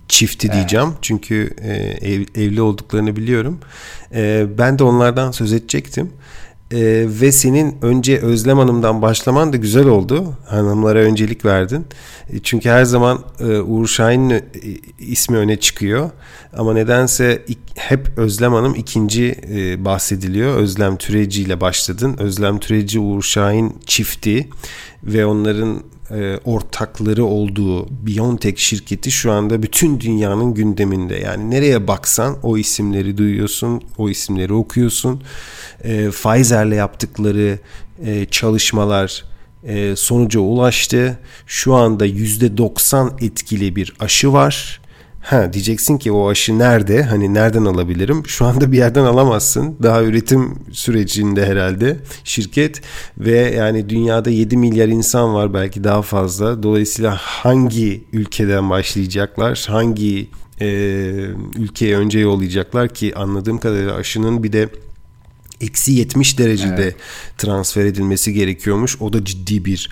çifti 0.09 0.53
diyeceğim. 0.53 0.87
Evet. 0.89 0.99
Çünkü 1.03 1.55
e, 1.63 1.73
ev, 2.13 2.25
evli 2.35 2.63
olduklarını 2.63 3.17
biliyorum. 3.17 3.61
E, 4.15 4.47
ben 4.59 4.79
de 4.79 4.85
onlardan 4.85 5.31
söz 5.31 5.53
edecektim. 5.53 6.13
Ee, 6.73 7.05
ve 7.09 7.33
senin 7.33 7.77
önce 7.83 8.19
Özlem 8.19 8.59
Hanım'dan 8.59 9.03
başlaman 9.03 9.53
da 9.53 9.57
güzel 9.57 9.87
oldu. 9.87 10.33
Hanımlara 10.47 10.99
öncelik 10.99 11.45
verdin. 11.45 11.87
E, 12.33 12.39
çünkü 12.43 12.69
her 12.69 12.85
zaman 12.85 13.25
e, 13.41 13.45
Uğur 13.45 13.87
Şahin'in 13.87 14.45
ismi 14.99 15.37
öne 15.37 15.61
çıkıyor. 15.61 16.11
Ama 16.57 16.73
nedense 16.73 17.45
hep 17.77 18.19
Özlem 18.19 18.53
Hanım 18.53 18.75
ikinci 18.75 19.35
e, 19.51 19.85
bahsediliyor. 19.85 20.57
Özlem 20.57 20.97
Türeci 20.97 21.43
ile 21.43 21.61
başladın. 21.61 22.17
Özlem 22.19 22.59
Türeci 22.59 23.01
Uğur 23.01 23.23
Şahin 23.23 23.79
çifti 23.87 24.49
ve 25.05 25.27
onların 25.27 25.83
e, 26.11 26.39
ortakları 26.45 27.25
olduğu 27.25 27.89
Biontech 28.07 28.59
şirketi 28.59 29.11
şu 29.11 29.33
anda 29.33 29.63
bütün 29.63 30.01
dünyanın 30.01 30.55
gündeminde. 30.55 31.15
Yani 31.17 31.51
nereye 31.51 31.89
baksan 31.89 32.37
o 32.43 32.59
isimleri 32.59 33.19
duyuyorsun, 33.19 33.83
o 33.99 34.09
isimleri 34.09 34.53
okuyorsun. 34.53 35.23
E, 35.85 36.11
Pfizer'le 36.11 36.73
yaptıkları 36.73 37.59
e, 38.05 38.27
çalışmalar 38.27 39.25
e, 39.65 39.97
sonuca 39.97 40.41
ulaştı. 40.41 41.19
Şu 41.47 41.75
anda 41.75 42.07
%90 42.07 43.25
etkili 43.25 43.77
bir 43.77 43.95
aşı 44.01 44.33
var 44.33 44.80
Ha 45.21 45.53
diyeceksin 45.53 45.99
ki 45.99 46.13
o 46.13 46.31
aşı 46.31 46.59
nerede? 46.59 47.03
Hani 47.03 47.35
nereden 47.35 47.65
alabilirim? 47.65 48.23
Şu 48.27 48.45
anda 48.45 48.73
bir 48.73 48.77
yerden 48.77 49.05
alamazsın. 49.05 49.77
Daha 49.83 50.03
üretim 50.03 50.59
sürecinde 50.73 51.47
herhalde 51.47 51.97
şirket 52.25 52.81
ve 53.19 53.39
yani 53.39 53.89
dünyada 53.89 54.31
7 54.31 54.57
milyar 54.57 54.89
insan 54.89 55.35
var 55.35 55.55
belki 55.55 55.85
daha 55.85 56.03
fazla. 56.03 56.63
Dolayısıyla 56.63 57.17
hangi 57.21 58.05
ülkeden 58.13 58.71
başlayacaklar? 58.71 59.67
Hangi 59.69 60.29
e, 60.61 60.67
ülkeye 61.57 61.97
önce 61.97 62.19
yollayacaklar 62.19 62.89
ki 62.89 63.15
anladığım 63.17 63.59
kadarıyla 63.59 63.95
aşının 63.95 64.43
bir 64.43 64.53
de 64.53 64.69
eksi 65.61 65.93
70 65.93 66.39
derecede 66.39 66.83
evet. 66.83 66.97
transfer 67.39 67.85
edilmesi 67.85 68.33
gerekiyormuş. 68.33 68.97
O 69.01 69.13
da 69.13 69.25
ciddi 69.25 69.65
bir 69.65 69.91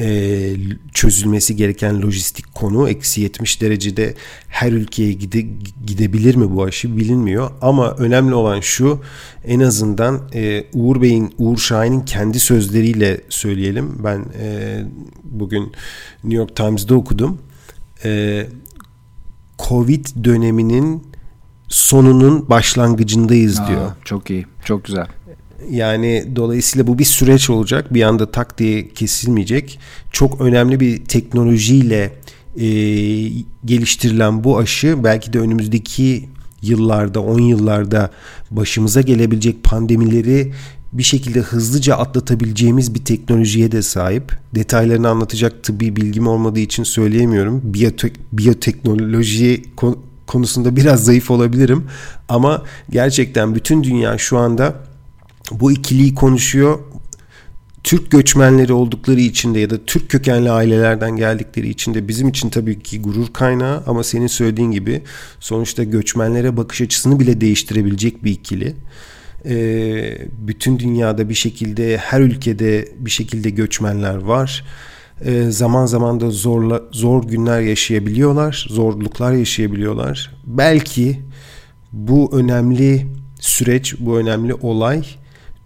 e, 0.00 0.56
çözülmesi 0.94 1.56
gereken 1.56 2.02
lojistik 2.02 2.54
konu. 2.54 2.88
Eksi 2.88 3.20
70 3.20 3.60
derecede 3.60 4.14
her 4.48 4.72
ülkeye 4.72 5.12
gide, 5.12 5.40
gidebilir 5.86 6.34
mi 6.34 6.50
bu 6.50 6.64
aşı 6.64 6.96
bilinmiyor. 6.96 7.50
Ama 7.60 7.90
önemli 7.90 8.34
olan 8.34 8.60
şu 8.60 9.00
en 9.44 9.60
azından 9.60 10.20
e, 10.34 10.64
Uğur 10.74 11.02
Bey'in, 11.02 11.34
Uğur 11.38 11.58
Şahin'in 11.58 12.00
kendi 12.00 12.40
sözleriyle 12.40 13.20
söyleyelim. 13.28 13.98
Ben 14.04 14.24
e, 14.40 14.78
bugün 15.24 15.72
New 16.24 16.36
York 16.36 16.56
Times'da 16.56 16.94
okudum. 16.94 17.38
E, 18.04 18.46
Covid 19.68 20.06
döneminin 20.24 21.02
sonunun 21.68 22.48
başlangıcındayız 22.48 23.60
Aa, 23.60 23.68
diyor. 23.68 23.92
Çok 24.04 24.30
iyi, 24.30 24.46
çok 24.64 24.84
güzel. 24.84 25.06
Yani 25.70 26.24
dolayısıyla 26.36 26.86
bu 26.86 26.98
bir 26.98 27.04
süreç 27.04 27.50
olacak. 27.50 27.94
Bir 27.94 28.02
anda 28.02 28.30
tak 28.30 28.58
diye 28.58 28.88
kesilmeyecek. 28.88 29.78
Çok 30.12 30.40
önemli 30.40 30.80
bir 30.80 31.04
teknolojiyle 31.04 32.12
e, 32.56 32.66
geliştirilen 33.64 34.44
bu 34.44 34.58
aşı 34.58 35.04
belki 35.04 35.32
de 35.32 35.40
önümüzdeki 35.40 36.28
yıllarda, 36.62 37.20
10 37.20 37.40
yıllarda 37.40 38.10
başımıza 38.50 39.00
gelebilecek 39.00 39.64
pandemileri 39.64 40.52
bir 40.92 41.02
şekilde 41.02 41.40
hızlıca 41.40 41.96
atlatabileceğimiz 41.96 42.94
bir 42.94 43.04
teknolojiye 43.04 43.72
de 43.72 43.82
sahip. 43.82 44.32
Detaylarını 44.54 45.08
anlatacak 45.08 45.62
tıbbi 45.64 45.96
bilgim 45.96 46.26
olmadığı 46.26 46.60
için 46.60 46.82
söyleyemiyorum. 46.82 47.60
Biyotek, 47.64 48.12
biyoteknoloji 48.32 49.64
konusunda 50.26 50.76
biraz 50.76 51.04
zayıf 51.04 51.30
olabilirim 51.30 51.84
ama 52.28 52.62
gerçekten 52.90 53.54
bütün 53.54 53.84
dünya 53.84 54.18
şu 54.18 54.38
anda 54.38 54.74
bu 55.50 55.72
ikiliyi 55.72 56.14
konuşuyor. 56.14 56.78
Türk 57.84 58.10
göçmenleri 58.10 58.72
oldukları 58.72 59.20
için 59.20 59.54
de 59.54 59.60
ya 59.60 59.70
da 59.70 59.84
Türk 59.84 60.10
kökenli 60.10 60.50
ailelerden 60.50 61.16
geldikleri 61.16 61.68
için 61.68 61.94
de 61.94 62.08
bizim 62.08 62.28
için 62.28 62.50
tabii 62.50 62.82
ki 62.82 63.02
gurur 63.02 63.32
kaynağı 63.32 63.82
ama 63.86 64.04
senin 64.04 64.26
söylediğin 64.26 64.70
gibi 64.70 65.02
sonuçta 65.40 65.84
göçmenlere 65.84 66.56
bakış 66.56 66.80
açısını 66.80 67.20
bile 67.20 67.40
değiştirebilecek 67.40 68.24
bir 68.24 68.30
ikili. 68.30 68.74
Ee, 69.46 70.18
bütün 70.38 70.78
dünyada 70.78 71.28
bir 71.28 71.34
şekilde 71.34 71.96
her 71.96 72.20
ülkede 72.20 72.88
bir 72.98 73.10
şekilde 73.10 73.50
göçmenler 73.50 74.16
var. 74.16 74.64
Ee, 75.24 75.50
zaman 75.50 75.86
zaman 75.86 76.20
da 76.20 76.30
zorla, 76.30 76.82
zor 76.92 77.24
günler 77.24 77.60
yaşayabiliyorlar, 77.60 78.66
zorluklar 78.70 79.32
yaşayabiliyorlar. 79.32 80.36
Belki 80.46 81.20
bu 81.92 82.38
önemli 82.38 83.06
süreç, 83.40 83.94
bu 83.98 84.18
önemli 84.18 84.54
olay 84.54 85.04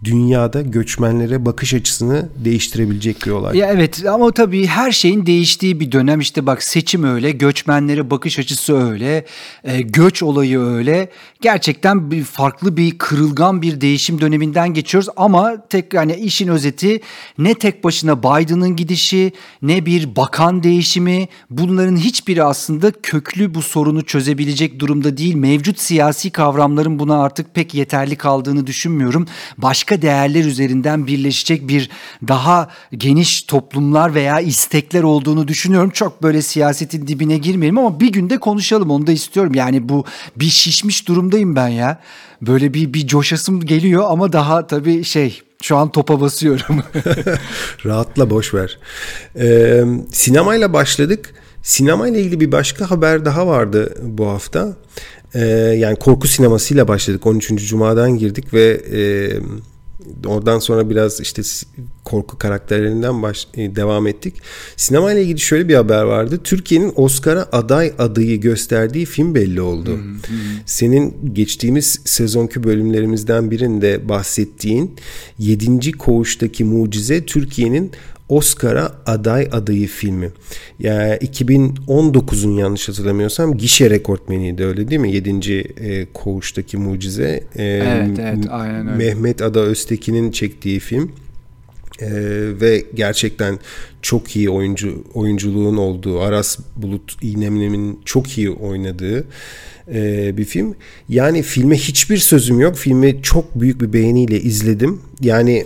dünyada 0.03 0.61
göçmenlere 0.61 1.45
bakış 1.45 1.73
açısını 1.73 2.29
değiştirebilecek 2.35 3.25
bir 3.25 3.31
olay. 3.31 3.57
Ya 3.57 3.67
evet 3.67 4.05
ama 4.05 4.31
tabii 4.31 4.65
her 4.65 4.91
şeyin 4.91 5.25
değiştiği 5.25 5.79
bir 5.79 5.91
dönem 5.91 6.19
işte 6.19 6.45
bak 6.45 6.63
seçim 6.63 7.03
öyle, 7.03 7.31
göçmenlere 7.31 8.09
bakış 8.09 8.39
açısı 8.39 8.91
öyle, 8.91 9.25
e, 9.63 9.81
göç 9.81 10.23
olayı 10.23 10.59
öyle. 10.59 11.09
Gerçekten 11.41 12.11
bir 12.11 12.23
farklı 12.23 12.77
bir 12.77 12.97
kırılgan 12.97 13.61
bir 13.61 13.81
değişim 13.81 14.21
döneminden 14.21 14.73
geçiyoruz 14.73 15.09
ama 15.15 15.67
tek 15.67 15.93
yani 15.93 16.15
işin 16.15 16.47
özeti 16.47 17.01
ne 17.37 17.53
tek 17.53 17.83
başına 17.83 18.19
Biden'ın 18.19 18.75
gidişi 18.75 19.31
ne 19.61 19.85
bir 19.85 20.15
bakan 20.15 20.63
değişimi 20.63 21.27
bunların 21.49 21.97
hiçbiri 21.97 22.43
aslında 22.43 22.91
köklü 23.03 23.53
bu 23.53 23.61
sorunu 23.61 24.05
çözebilecek 24.05 24.79
durumda 24.79 25.17
değil. 25.17 25.35
Mevcut 25.35 25.79
siyasi 25.79 26.31
kavramların 26.31 26.99
buna 26.99 27.21
artık 27.21 27.55
pek 27.55 27.73
yeterli 27.73 28.15
kaldığını 28.15 28.67
düşünmüyorum. 28.67 29.27
Başka 29.57 29.88
başka 29.89 30.01
değerler 30.01 30.45
üzerinden 30.45 31.07
birleşecek 31.07 31.67
bir 31.67 31.89
daha 32.27 32.69
geniş 32.97 33.41
toplumlar 33.41 34.15
veya 34.15 34.39
istekler 34.39 35.03
olduğunu 35.03 35.47
düşünüyorum. 35.47 35.89
Çok 35.89 36.23
böyle 36.23 36.41
siyasetin 36.41 37.07
dibine 37.07 37.37
girmeyelim 37.37 37.77
ama 37.77 37.99
bir 37.99 38.11
günde 38.11 38.37
konuşalım 38.37 38.91
onu 38.91 39.07
da 39.07 39.11
istiyorum. 39.11 39.53
Yani 39.55 39.89
bu 39.89 40.05
bir 40.35 40.49
şişmiş 40.49 41.07
durumdayım 41.07 41.55
ben 41.55 41.67
ya. 41.67 41.99
Böyle 42.41 42.73
bir 42.73 42.93
bir 42.93 43.07
coşasım 43.07 43.61
geliyor 43.61 44.03
ama 44.07 44.33
daha 44.33 44.67
tabii 44.67 45.03
şey 45.03 45.41
şu 45.61 45.77
an 45.77 45.91
topa 45.91 46.21
basıyorum. 46.21 46.83
Rahatla 47.85 48.29
boş 48.29 48.53
ver. 48.53 48.79
Ee, 49.39 49.83
sinemayla 50.11 50.73
başladık. 50.73 51.33
Sinemayla 51.63 52.19
ilgili 52.19 52.39
bir 52.39 52.51
başka 52.51 52.91
haber 52.91 53.25
daha 53.25 53.47
vardı 53.47 53.93
bu 54.01 54.27
hafta. 54.27 54.75
Ee, 55.33 55.39
yani 55.77 55.95
korku 55.95 56.27
sinemasıyla 56.27 56.87
başladık. 56.87 57.25
13. 57.25 57.67
Cuma'dan 57.67 58.17
girdik 58.17 58.53
ve 58.53 58.81
e, 58.91 59.01
Oradan 60.27 60.59
sonra 60.59 60.89
biraz 60.89 61.19
işte 61.19 61.41
korku 62.09 62.37
karakterlerinden 62.37 63.23
baş, 63.23 63.47
e, 63.53 63.75
devam 63.75 64.07
ettik. 64.07 64.33
Sinema 64.75 65.11
ile 65.11 65.23
ilgili 65.23 65.39
şöyle 65.39 65.67
bir 65.67 65.75
haber 65.75 66.03
vardı. 66.03 66.39
Türkiye'nin 66.43 66.93
Oscar'a 66.95 67.47
aday 67.51 67.93
adayı 67.99 68.41
gösterdiği 68.41 69.05
film 69.05 69.35
belli 69.35 69.61
oldu. 69.61 69.93
Hmm, 69.93 70.13
hmm. 70.13 70.37
Senin 70.65 71.33
geçtiğimiz 71.33 72.01
sezonki 72.05 72.63
bölümlerimizden 72.63 73.51
birinde 73.51 74.09
bahsettiğin 74.09 74.95
7. 75.39 75.91
Koğuş'taki 75.91 76.63
Mucize 76.63 77.25
Türkiye'nin 77.25 77.91
Oscar'a 78.29 78.91
aday 79.05 79.49
adayı 79.51 79.87
filmi. 79.87 80.29
Yani 80.79 81.13
2019'un 81.13 82.57
yanlış 82.57 82.89
hatırlamıyorsam 82.89 83.57
gişe 83.57 83.89
rekortmeniydi 83.89 84.65
öyle 84.65 84.89
değil 84.89 85.01
mi? 85.01 85.11
7. 85.11 85.57
E, 85.57 86.05
koğuştaki 86.13 86.77
mucize. 86.77 87.43
E, 87.55 87.63
evet 87.63 88.19
evet 88.19 88.45
aynen 88.49 88.87
öyle. 88.87 88.97
Mehmet 88.97 89.41
Ada 89.41 89.59
Öztekin'in 89.59 90.31
çektiği 90.31 90.79
film. 90.79 91.11
Ee, 92.01 92.07
ve 92.61 92.85
gerçekten 92.93 93.59
çok 94.01 94.35
iyi 94.35 94.49
oyuncu 94.49 95.03
oyunculuğun 95.13 95.77
olduğu 95.77 96.21
Aras 96.21 96.57
Bulut 96.75 97.17
İğnemli'nin 97.21 97.99
çok 98.05 98.37
iyi 98.37 98.49
oynadığı 98.49 99.27
e, 99.93 100.37
bir 100.37 100.45
film. 100.45 100.75
Yani 101.09 101.41
filme 101.41 101.77
hiçbir 101.77 102.17
sözüm 102.17 102.59
yok. 102.59 102.75
Filmi 102.75 103.19
çok 103.21 103.59
büyük 103.59 103.81
bir 103.81 103.93
beğeniyle 103.93 104.41
izledim. 104.41 105.01
Yani 105.21 105.65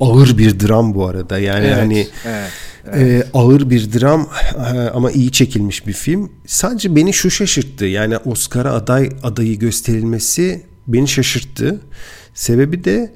ağır 0.00 0.38
bir 0.38 0.60
dram 0.60 0.94
bu 0.94 1.06
arada. 1.06 1.38
Yani 1.38 1.66
evet, 1.66 1.76
hani 1.76 2.08
evet, 2.26 2.50
evet. 2.92 3.24
E, 3.24 3.28
ağır 3.34 3.70
bir 3.70 3.92
dram 3.92 4.28
e, 4.56 4.78
ama 4.78 5.10
iyi 5.10 5.32
çekilmiş 5.32 5.86
bir 5.86 5.92
film. 5.92 6.32
Sadece 6.46 6.96
beni 6.96 7.12
şu 7.12 7.30
şaşırttı. 7.30 7.84
Yani 7.84 8.16
Oscar'a 8.16 8.72
aday 8.72 9.08
adayı 9.22 9.58
gösterilmesi 9.58 10.62
beni 10.86 11.08
şaşırttı. 11.08 11.80
Sebebi 12.34 12.84
de 12.84 13.12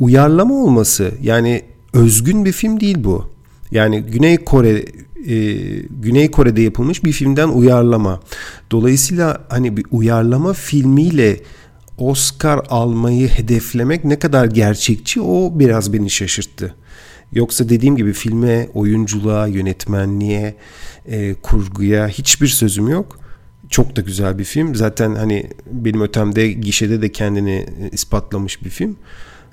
uyarlama 0.00 0.54
olması. 0.54 1.12
Yani 1.22 1.62
özgün 1.94 2.44
bir 2.44 2.52
film 2.52 2.80
değil 2.80 3.04
bu. 3.04 3.34
Yani 3.70 4.00
Güney 4.02 4.36
Kore 4.36 4.84
e, 5.26 5.34
Güney 5.90 6.30
Kore'de 6.30 6.62
yapılmış 6.62 7.04
bir 7.04 7.12
filmden 7.12 7.48
uyarlama. 7.48 8.20
Dolayısıyla 8.70 9.44
hani 9.48 9.76
bir 9.76 9.84
uyarlama 9.90 10.52
filmiyle 10.52 11.40
Oscar 11.98 12.60
almayı 12.68 13.28
hedeflemek 13.28 14.04
ne 14.04 14.18
kadar 14.18 14.46
gerçekçi 14.46 15.20
o 15.20 15.58
biraz 15.58 15.92
beni 15.92 16.10
şaşırttı. 16.10 16.74
Yoksa 17.32 17.68
dediğim 17.68 17.96
gibi 17.96 18.12
filme, 18.12 18.68
oyunculuğa, 18.74 19.46
yönetmenliğe, 19.46 20.54
e, 21.06 21.34
kurguya 21.34 22.08
hiçbir 22.08 22.46
sözüm 22.46 22.88
yok. 22.88 23.18
Çok 23.70 23.96
da 23.96 24.00
güzel 24.00 24.38
bir 24.38 24.44
film. 24.44 24.74
Zaten 24.74 25.14
hani 25.14 25.50
benim 25.66 26.00
ötemde 26.00 26.52
gişede 26.52 27.02
de 27.02 27.12
kendini 27.12 27.66
ispatlamış 27.92 28.64
bir 28.64 28.70
film. 28.70 28.96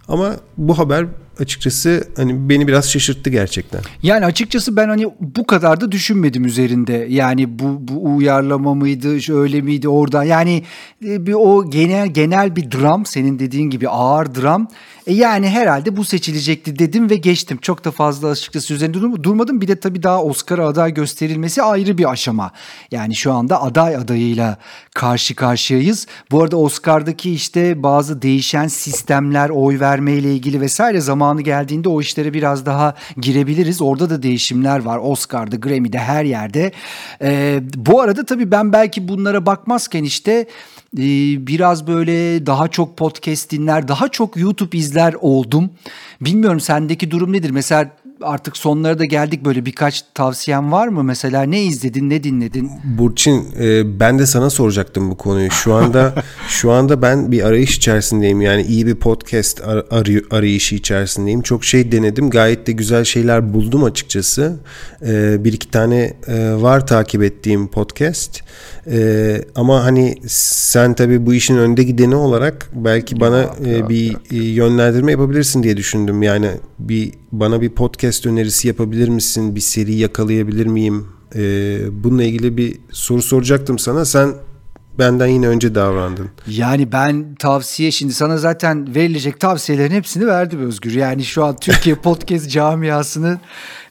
Ama 0.07 0.35
bu 0.57 0.77
haber 0.77 1.05
açıkçası 1.39 2.07
hani 2.15 2.49
beni 2.49 2.67
biraz 2.67 2.89
şaşırttı 2.89 3.29
gerçekten. 3.29 3.81
Yani 4.03 4.25
açıkçası 4.25 4.75
ben 4.75 4.87
hani 4.87 5.07
bu 5.19 5.47
kadar 5.47 5.81
da 5.81 5.91
düşünmedim 5.91 6.45
üzerinde. 6.45 7.07
Yani 7.09 7.59
bu 7.59 7.77
bu 7.79 8.15
uyarlama 8.15 8.73
mıydı, 8.73 9.33
öyle 9.33 9.61
miydi 9.61 9.89
orada. 9.89 10.23
Yani 10.23 10.63
e, 11.05 11.25
bir 11.25 11.33
o 11.33 11.69
genel 11.69 12.07
genel 12.07 12.55
bir 12.55 12.71
dram 12.71 13.05
senin 13.05 13.39
dediğin 13.39 13.69
gibi 13.69 13.89
ağır 13.89 14.35
dram. 14.35 14.67
E 15.07 15.13
yani 15.13 15.49
herhalde 15.49 15.97
bu 15.97 16.03
seçilecekti 16.03 16.79
dedim 16.79 17.09
ve 17.09 17.15
geçtim. 17.15 17.57
Çok 17.61 17.85
da 17.85 17.91
fazla 17.91 18.27
açıkçası 18.27 18.73
üzerinde 18.73 19.23
durmadım. 19.23 19.61
Bir 19.61 19.67
de 19.67 19.75
tabii 19.75 20.03
daha 20.03 20.23
Oscar'a 20.23 20.67
aday 20.67 20.93
gösterilmesi 20.93 21.61
ayrı 21.61 21.97
bir 21.97 22.11
aşama. 22.11 22.51
Yani 22.91 23.15
şu 23.15 23.33
anda 23.33 23.61
aday 23.61 23.95
adayıyla 23.95 24.57
karşı 24.95 25.35
karşıyayız. 25.35 26.07
Bu 26.31 26.43
arada 26.43 26.57
Oscar'daki 26.57 27.33
işte 27.33 27.83
bazı 27.83 28.21
değişen 28.21 28.67
sistemler, 28.67 29.49
oy 29.49 29.79
verme 29.79 30.13
ile 30.13 30.33
ilgili 30.33 30.61
vesaire 30.61 31.01
zamanı 31.31 31.41
geldiğinde 31.41 31.89
o 31.89 32.01
işlere 32.01 32.33
biraz 32.33 32.65
daha 32.65 32.95
girebiliriz. 33.17 33.81
Orada 33.81 34.09
da 34.09 34.23
değişimler 34.23 34.79
var. 34.79 34.99
Oscar'da, 35.03 35.55
Grammy'de 35.55 35.99
her 35.99 36.25
yerde. 36.25 36.71
Ee, 37.21 37.61
bu 37.75 38.01
arada 38.01 38.25
tabii 38.25 38.51
ben 38.51 38.73
belki 38.73 39.07
bunlara 39.07 39.45
bakmazken 39.45 40.03
işte 40.03 40.47
biraz 40.93 41.87
böyle 41.87 42.45
daha 42.45 42.67
çok 42.67 42.97
podcast 42.97 43.51
dinler, 43.51 43.87
daha 43.87 44.07
çok 44.07 44.37
YouTube 44.37 44.77
izler 44.77 45.15
oldum. 45.21 45.69
Bilmiyorum 46.21 46.59
sendeki 46.59 47.11
durum 47.11 47.31
nedir? 47.31 47.49
Mesela 47.49 47.89
artık 48.23 48.57
sonlara 48.57 48.99
da 48.99 49.05
geldik 49.05 49.45
böyle 49.45 49.65
birkaç 49.65 50.03
tavsiyen 50.13 50.71
var 50.71 50.87
mı? 50.87 51.03
Mesela 51.03 51.43
ne 51.43 51.63
izledin, 51.63 52.09
ne 52.09 52.23
dinledin? 52.23 52.71
Burçin 52.83 53.45
e, 53.59 53.99
ben 53.99 54.19
de 54.19 54.25
sana 54.25 54.49
soracaktım 54.49 55.11
bu 55.11 55.17
konuyu. 55.17 55.51
Şu 55.51 55.73
anda 55.73 56.13
şu 56.47 56.71
anda 56.71 57.01
ben 57.01 57.31
bir 57.31 57.43
arayış 57.43 57.77
içerisindeyim. 57.77 58.41
Yani 58.41 58.61
iyi 58.61 58.87
bir 58.87 58.95
podcast 58.95 59.61
ar- 59.61 59.85
arı- 59.91 60.23
arayışı 60.31 60.75
içerisindeyim. 60.75 61.41
Çok 61.41 61.65
şey 61.65 61.91
denedim. 61.91 62.29
Gayet 62.29 62.67
de 62.67 62.71
güzel 62.71 63.03
şeyler 63.03 63.53
buldum 63.53 63.83
açıkçası. 63.83 64.59
E, 65.07 65.43
bir 65.43 65.53
iki 65.53 65.71
tane 65.71 66.13
e, 66.27 66.53
var 66.53 66.87
takip 66.87 67.23
ettiğim 67.23 67.67
podcast. 67.67 68.41
E, 68.91 69.41
ama 69.55 69.85
hani 69.85 70.15
sen 70.27 70.93
tabii 70.93 71.25
bu 71.25 71.33
işin 71.33 71.57
önde 71.57 71.83
gideni 71.83 72.15
olarak 72.15 72.69
belki 72.73 73.19
bana 73.19 73.41
e, 73.65 73.89
bir 73.89 74.15
e, 74.31 74.35
yönlendirme 74.43 75.11
yapabilirsin 75.11 75.63
diye 75.63 75.77
düşündüm. 75.77 76.23
Yani 76.23 76.49
bir 76.79 77.11
bana 77.31 77.61
bir 77.61 77.69
podcast 77.69 78.10
önerisi 78.25 78.67
yapabilir 78.67 79.07
misin? 79.07 79.55
Bir 79.55 79.61
seri 79.61 79.95
yakalayabilir 79.95 80.65
miyim? 80.65 81.07
Ee, 81.35 81.79
bununla 81.91 82.23
ilgili 82.23 82.57
bir 82.57 82.77
soru 82.91 83.21
soracaktım 83.21 83.79
sana. 83.79 84.05
Sen 84.05 84.33
benden 84.99 85.27
yine 85.27 85.47
önce 85.47 85.75
davrandın. 85.75 86.29
Yani 86.47 86.91
ben 86.91 87.35
tavsiye 87.35 87.91
şimdi 87.91 88.13
sana 88.13 88.37
zaten 88.37 88.95
verilecek 88.95 89.39
tavsiyelerin 89.39 89.95
hepsini 89.95 90.27
verdim 90.27 90.59
Özgür. 90.59 90.93
Yani 90.93 91.23
şu 91.25 91.45
an 91.45 91.55
Türkiye 91.55 91.95
podcast 92.03 92.49
camiasının 92.49 93.39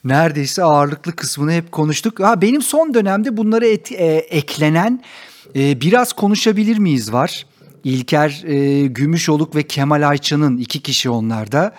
neredeyse 0.03 0.63
ağırlıklı 0.63 1.15
kısmını 1.15 1.51
hep 1.51 1.71
konuştuk. 1.71 2.19
Ha 2.19 2.41
benim 2.41 2.61
son 2.61 2.93
dönemde 2.93 3.37
bunlara 3.37 3.65
et, 3.65 3.91
e, 3.91 4.05
eklenen 4.15 5.03
e, 5.55 5.81
biraz 5.81 6.13
konuşabilir 6.13 6.77
miyiz 6.77 7.13
var. 7.13 7.45
İlker 7.83 8.43
e, 8.45 8.87
Gümüşoluk 8.87 9.55
ve 9.55 9.63
Kemal 9.63 10.09
Ayça'nın 10.09 10.57
iki 10.57 10.79
kişi 10.79 11.09
onlarda 11.09 11.73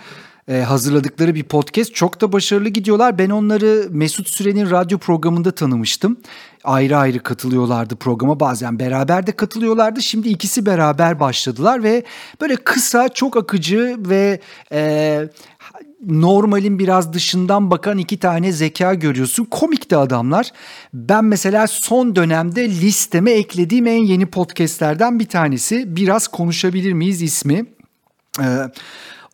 e, 0.52 0.62
hazırladıkları 0.62 1.34
bir 1.34 1.42
podcast. 1.42 1.94
Çok 1.94 2.20
da 2.20 2.32
başarılı 2.32 2.68
gidiyorlar. 2.68 3.18
Ben 3.18 3.30
onları 3.30 3.86
Mesut 3.90 4.28
Süren'in 4.28 4.70
radyo 4.70 4.98
programında 4.98 5.50
tanımıştım. 5.50 6.16
Ayrı 6.64 6.96
ayrı 6.96 7.18
katılıyorlardı 7.18 7.96
programa. 7.96 8.40
Bazen 8.40 8.78
beraber 8.78 9.26
de 9.26 9.32
katılıyorlardı. 9.32 10.02
Şimdi 10.02 10.28
ikisi 10.28 10.66
beraber 10.66 11.20
başladılar 11.20 11.82
ve 11.82 12.02
böyle 12.40 12.56
kısa, 12.56 13.08
çok 13.08 13.36
akıcı 13.36 13.96
ve 13.98 14.40
e, 14.72 15.20
normalin 16.06 16.78
biraz 16.78 17.12
dışından 17.12 17.70
bakan 17.70 17.98
iki 17.98 18.18
tane 18.18 18.52
zeka 18.52 18.94
görüyorsun. 18.94 19.44
Komik 19.44 19.90
de 19.90 19.96
adamlar. 19.96 20.50
Ben 20.94 21.24
mesela 21.24 21.66
son 21.66 22.16
dönemde 22.16 22.68
listeme 22.68 23.30
eklediğim 23.30 23.86
en 23.86 24.04
yeni 24.04 24.26
podcastlerden 24.26 25.18
bir 25.18 25.28
tanesi. 25.28 25.96
Biraz 25.96 26.28
konuşabilir 26.28 26.92
miyiz 26.92 27.22
ismi? 27.22 27.66
Ee, 28.40 28.44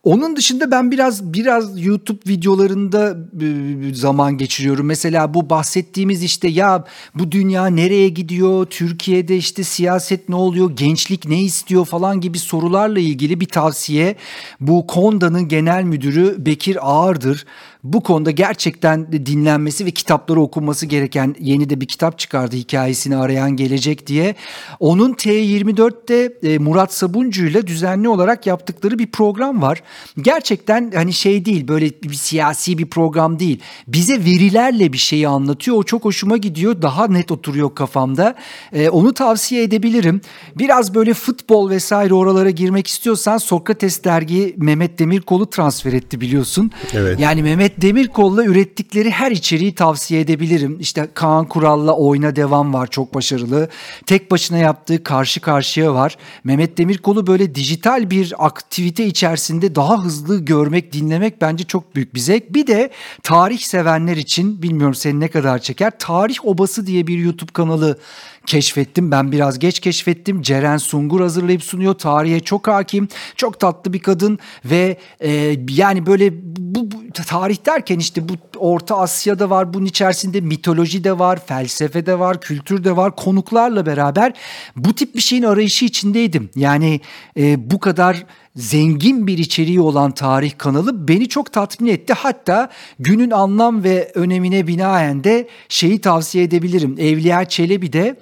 onun 0.03 0.35
dışında 0.35 0.71
ben 0.71 0.91
biraz 0.91 1.33
biraz 1.33 1.85
YouTube 1.85 2.19
videolarında 2.27 3.17
e, 3.41 3.93
zaman 3.93 4.37
geçiriyorum. 4.37 4.85
Mesela 4.85 5.33
bu 5.33 5.49
bahsettiğimiz 5.49 6.23
işte 6.23 6.47
ya 6.47 6.83
bu 7.15 7.31
dünya 7.31 7.67
nereye 7.67 8.09
gidiyor? 8.09 8.65
Türkiye'de 8.65 9.37
işte 9.37 9.63
siyaset 9.63 10.29
ne 10.29 10.35
oluyor? 10.35 10.71
Gençlik 10.75 11.25
ne 11.27 11.41
istiyor 11.41 11.85
falan 11.85 12.21
gibi 12.21 12.39
sorularla 12.39 12.99
ilgili 12.99 13.39
bir 13.39 13.45
tavsiye. 13.45 14.15
Bu 14.59 14.87
Konda'nın 14.87 15.47
genel 15.47 15.83
müdürü 15.83 16.45
Bekir 16.45 16.77
Ağırdır. 16.81 17.45
Bu 17.83 18.03
konuda 18.03 18.31
gerçekten 18.31 19.11
dinlenmesi 19.11 19.85
ve 19.85 19.91
kitapları 19.91 20.41
okunması 20.41 20.85
gereken 20.85 21.35
yeni 21.39 21.69
de 21.69 21.81
bir 21.81 21.85
kitap 21.85 22.19
çıkardı 22.19 22.55
hikayesini 22.55 23.17
arayan 23.17 23.51
gelecek 23.51 24.07
diye. 24.07 24.35
Onun 24.79 25.13
T24'te 25.13 26.33
e, 26.43 26.57
Murat 26.57 26.93
Sabuncu 26.93 27.45
ile 27.45 27.67
düzenli 27.67 28.09
olarak 28.09 28.47
yaptıkları 28.47 28.99
bir 28.99 29.11
program 29.11 29.61
var. 29.61 29.83
Gerçekten 30.21 30.91
hani 30.95 31.13
şey 31.13 31.45
değil 31.45 31.67
böyle 31.67 31.89
bir 32.03 32.13
siyasi 32.13 32.77
bir 32.77 32.85
program 32.85 33.39
değil. 33.39 33.59
Bize 33.87 34.19
verilerle 34.19 34.93
bir 34.93 34.97
şeyi 34.97 35.27
anlatıyor. 35.27 35.77
O 35.77 35.83
çok 35.83 36.05
hoşuma 36.05 36.37
gidiyor. 36.37 36.81
Daha 36.81 37.07
net 37.07 37.31
oturuyor 37.31 37.75
kafamda. 37.75 38.35
E, 38.73 38.89
onu 38.89 39.13
tavsiye 39.13 39.63
edebilirim. 39.63 40.21
Biraz 40.55 40.95
böyle 40.95 41.13
futbol 41.13 41.69
vesaire 41.69 42.13
oralara 42.13 42.49
girmek 42.49 42.87
istiyorsan 42.87 43.37
Sokrates 43.37 44.03
dergi 44.03 44.55
Mehmet 44.57 44.99
Demirkol'u 44.99 45.49
transfer 45.49 45.93
etti 45.93 46.21
biliyorsun. 46.21 46.71
Evet. 46.93 47.19
Yani 47.19 47.43
Mehmet 47.43 47.68
Demirkol'la 47.77 48.45
ürettikleri 48.45 49.11
her 49.11 49.31
içeriği 49.31 49.75
tavsiye 49.75 50.21
edebilirim. 50.21 50.77
İşte 50.79 51.09
Kaan 51.13 51.47
Kural'la 51.47 51.93
Oyna 51.93 52.35
Devam 52.35 52.73
var 52.73 52.87
çok 52.87 53.13
başarılı. 53.13 53.69
Tek 54.05 54.31
başına 54.31 54.57
yaptığı 54.57 55.03
Karşı 55.03 55.41
Karşıya 55.41 55.93
var. 55.93 56.17
Mehmet 56.43 56.77
Demirkol'u 56.77 57.27
böyle 57.27 57.55
dijital 57.55 58.09
bir 58.09 58.33
aktivite 58.37 59.05
içerisinde 59.05 59.75
daha 59.75 60.03
hızlı 60.03 60.45
görmek, 60.45 60.93
dinlemek 60.93 61.41
bence 61.41 61.63
çok 61.63 61.95
büyük 61.95 62.15
bir 62.15 62.19
zevk. 62.19 62.53
Bir 62.53 62.67
de 62.67 62.89
tarih 63.23 63.59
sevenler 63.59 64.17
için 64.17 64.61
bilmiyorum 64.61 64.95
seni 64.95 65.19
ne 65.19 65.27
kadar 65.27 65.59
çeker. 65.59 65.91
Tarih 65.99 66.45
Obası 66.45 66.87
diye 66.87 67.07
bir 67.07 67.17
YouTube 67.17 67.51
kanalı 67.53 67.99
keşfettim. 68.45 69.11
Ben 69.11 69.31
biraz 69.31 69.59
geç 69.59 69.79
keşfettim. 69.79 70.41
Ceren 70.41 70.77
Sungur 70.77 71.21
hazırlayıp 71.21 71.63
sunuyor. 71.63 71.93
Tarihe 71.93 72.39
çok 72.39 72.67
hakim. 72.67 73.07
Çok 73.35 73.59
tatlı 73.59 73.93
bir 73.93 73.99
kadın 73.99 74.39
ve 74.65 74.97
e, 75.19 75.55
yani 75.69 76.05
böyle 76.05 76.33
bu, 76.55 76.91
bu 76.91 76.98
tarih 77.13 77.65
derken 77.65 77.99
işte 77.99 78.29
bu 78.29 78.33
Orta 78.57 78.97
Asya'da 78.97 79.49
var. 79.49 79.73
Bunun 79.73 79.85
içerisinde 79.85 80.41
mitoloji 80.41 81.03
de 81.03 81.19
var, 81.19 81.39
felsefe 81.45 82.05
de 82.05 82.19
var, 82.19 82.41
kültür 82.41 82.83
de 82.83 82.97
var. 82.97 83.15
Konuklarla 83.15 83.85
beraber 83.85 84.33
bu 84.75 84.93
tip 84.95 85.15
bir 85.15 85.21
şeyin 85.21 85.43
arayışı 85.43 85.85
içindeydim. 85.85 86.49
Yani 86.55 87.01
e, 87.37 87.71
bu 87.71 87.79
kadar 87.79 88.25
zengin 88.55 89.27
bir 89.27 89.37
içeriği 89.37 89.81
olan 89.81 90.11
tarih 90.11 90.51
kanalı 90.57 91.07
beni 91.07 91.29
çok 91.29 91.53
tatmin 91.53 91.91
etti. 91.91 92.13
Hatta 92.13 92.69
günün 92.99 93.31
anlam 93.31 93.83
ve 93.83 94.11
önemine 94.15 94.67
binaen 94.67 95.23
de 95.23 95.47
şeyi 95.69 96.01
tavsiye 96.01 96.43
edebilirim. 96.43 96.95
Evliya 96.99 97.45
Çelebi 97.45 97.93
de 97.93 98.19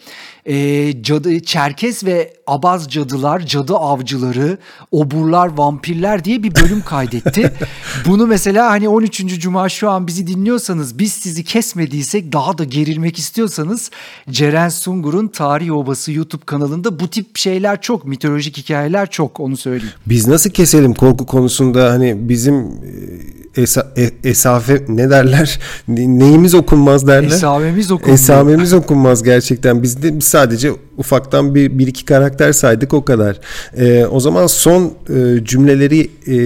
e, 0.47 1.03
cadı, 1.03 1.39
Çerkes 1.39 2.03
ve 2.03 2.33
Abaz 2.47 2.89
cadılar, 2.89 3.39
cadı 3.39 3.75
avcıları, 3.75 4.57
oburlar, 4.91 5.57
vampirler 5.57 6.23
diye 6.23 6.43
bir 6.43 6.55
bölüm 6.55 6.81
kaydetti. 6.81 7.53
Bunu 8.05 8.27
mesela 8.27 8.71
hani 8.71 8.89
13. 8.89 9.39
Cuma 9.39 9.69
şu 9.69 9.89
an 9.89 10.07
bizi 10.07 10.27
dinliyorsanız 10.27 10.99
biz 10.99 11.13
sizi 11.13 11.43
kesmediysek 11.43 12.33
daha 12.33 12.57
da 12.57 12.63
gerilmek 12.63 13.17
istiyorsanız 13.17 13.91
Ceren 14.29 14.69
Sungur'un 14.69 15.27
Tarih 15.27 15.71
Obası 15.71 16.11
YouTube 16.11 16.45
kanalında 16.45 16.99
bu 16.99 17.07
tip 17.07 17.37
şeyler 17.37 17.81
çok, 17.81 18.05
mitolojik 18.05 18.57
hikayeler 18.57 19.09
çok 19.09 19.39
onu 19.39 19.57
söyleyeyim. 19.57 19.93
Biz 20.05 20.27
nasıl 20.27 20.49
keselim 20.49 20.93
korku 20.93 21.25
konusunda 21.25 21.91
hani 21.91 22.29
bizim 22.29 22.81
esa, 23.57 23.91
e, 23.97 24.11
esafe 24.23 24.85
ne 24.87 25.09
derler 25.09 25.59
neyimiz 25.87 26.53
okunmaz 26.53 27.07
derler. 27.07 27.27
Esamemiz 27.27 27.91
okunmaz. 27.91 28.21
Esamemiz 28.21 28.73
okunmaz 28.73 29.23
gerçekten. 29.23 29.83
Biz 29.83 30.03
de 30.03 30.19
biz 30.19 30.25
sadece 30.25 30.71
ufaktan 30.97 31.55
bir, 31.55 31.79
bir 31.79 31.87
iki 31.87 32.05
karakter 32.05 32.53
saydık 32.53 32.93
o 32.93 33.05
kadar. 33.05 33.39
Ee, 33.77 34.05
o 34.05 34.19
zaman 34.19 34.47
son 34.47 34.93
e, 35.09 35.43
cümleleri 35.43 36.09
e, 36.27 36.37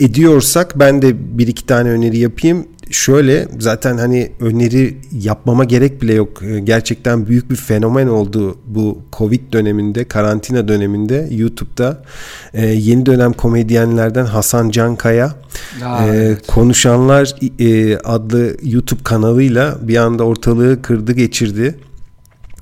ediyorsak 0.00 0.78
ben 0.78 1.02
de 1.02 1.38
bir 1.38 1.46
iki 1.46 1.66
tane 1.66 1.88
öneri 1.88 2.18
yapayım 2.18 2.66
şöyle 2.90 3.48
zaten 3.58 3.98
hani 3.98 4.32
öneri 4.40 4.96
yapmama 5.12 5.64
gerek 5.64 6.02
bile 6.02 6.14
yok. 6.14 6.42
Gerçekten 6.64 7.26
büyük 7.26 7.50
bir 7.50 7.56
fenomen 7.56 8.06
oldu 8.06 8.58
bu 8.66 8.98
Covid 9.12 9.52
döneminde, 9.52 10.04
karantina 10.04 10.68
döneminde 10.68 11.28
YouTube'da. 11.30 12.02
Ee, 12.54 12.66
yeni 12.66 13.06
dönem 13.06 13.32
komedyenlerden 13.32 14.24
Hasan 14.24 14.70
Cankaya 14.70 15.34
Aa, 15.84 16.06
e, 16.06 16.16
evet. 16.16 16.46
Konuşanlar 16.46 17.34
e, 17.58 17.96
adlı 17.96 18.56
YouTube 18.62 19.00
kanalıyla 19.04 19.78
bir 19.82 19.96
anda 19.96 20.24
ortalığı 20.24 20.82
kırdı 20.82 21.12
geçirdi 21.12 21.74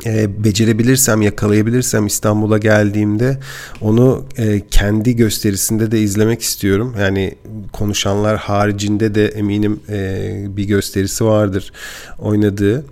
e, 0.06 0.44
becerebilirsem 0.44 1.22
yakalayabilirsem 1.22 2.06
İstanbul'a 2.06 2.58
geldiğimde 2.58 3.38
onu 3.80 4.24
e, 4.36 4.62
kendi 4.70 5.16
gösterisinde 5.16 5.90
de 5.90 6.00
izlemek 6.00 6.42
istiyorum. 6.42 6.94
Yani 7.00 7.34
konuşanlar 7.72 8.36
haricinde 8.36 9.14
de 9.14 9.26
eminim 9.26 9.80
e, 9.88 10.56
bir 10.56 10.64
gösterisi 10.64 11.24
vardır 11.24 11.72
oynadığı. 12.18 12.84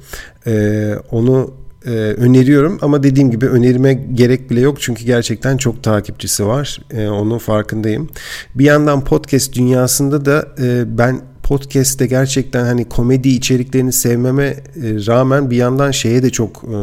E, 0.46 0.94
onu 1.10 1.54
e, 1.86 1.90
öneriyorum 1.90 2.78
ama 2.82 3.02
dediğim 3.02 3.30
gibi 3.30 3.46
önerime 3.46 3.94
gerek 3.94 4.50
bile 4.50 4.60
yok 4.60 4.80
çünkü 4.80 5.04
gerçekten 5.04 5.56
çok 5.56 5.82
takipçisi 5.82 6.46
var. 6.46 6.80
E, 6.90 7.08
onun 7.08 7.38
farkındayım. 7.38 8.08
Bir 8.54 8.64
yandan 8.64 9.04
podcast 9.04 9.54
dünyasında 9.54 10.24
da 10.24 10.48
e, 10.62 10.98
ben 10.98 11.20
podcast'te 11.48 12.06
gerçekten 12.06 12.64
hani 12.64 12.88
komedi 12.88 13.28
içeriklerini 13.28 13.92
sevmeme 13.92 14.44
e, 14.44 14.56
rağmen 14.82 15.50
bir 15.50 15.56
yandan 15.56 15.90
şeye 15.90 16.22
de 16.22 16.30
çok 16.30 16.64
e, 16.64 16.76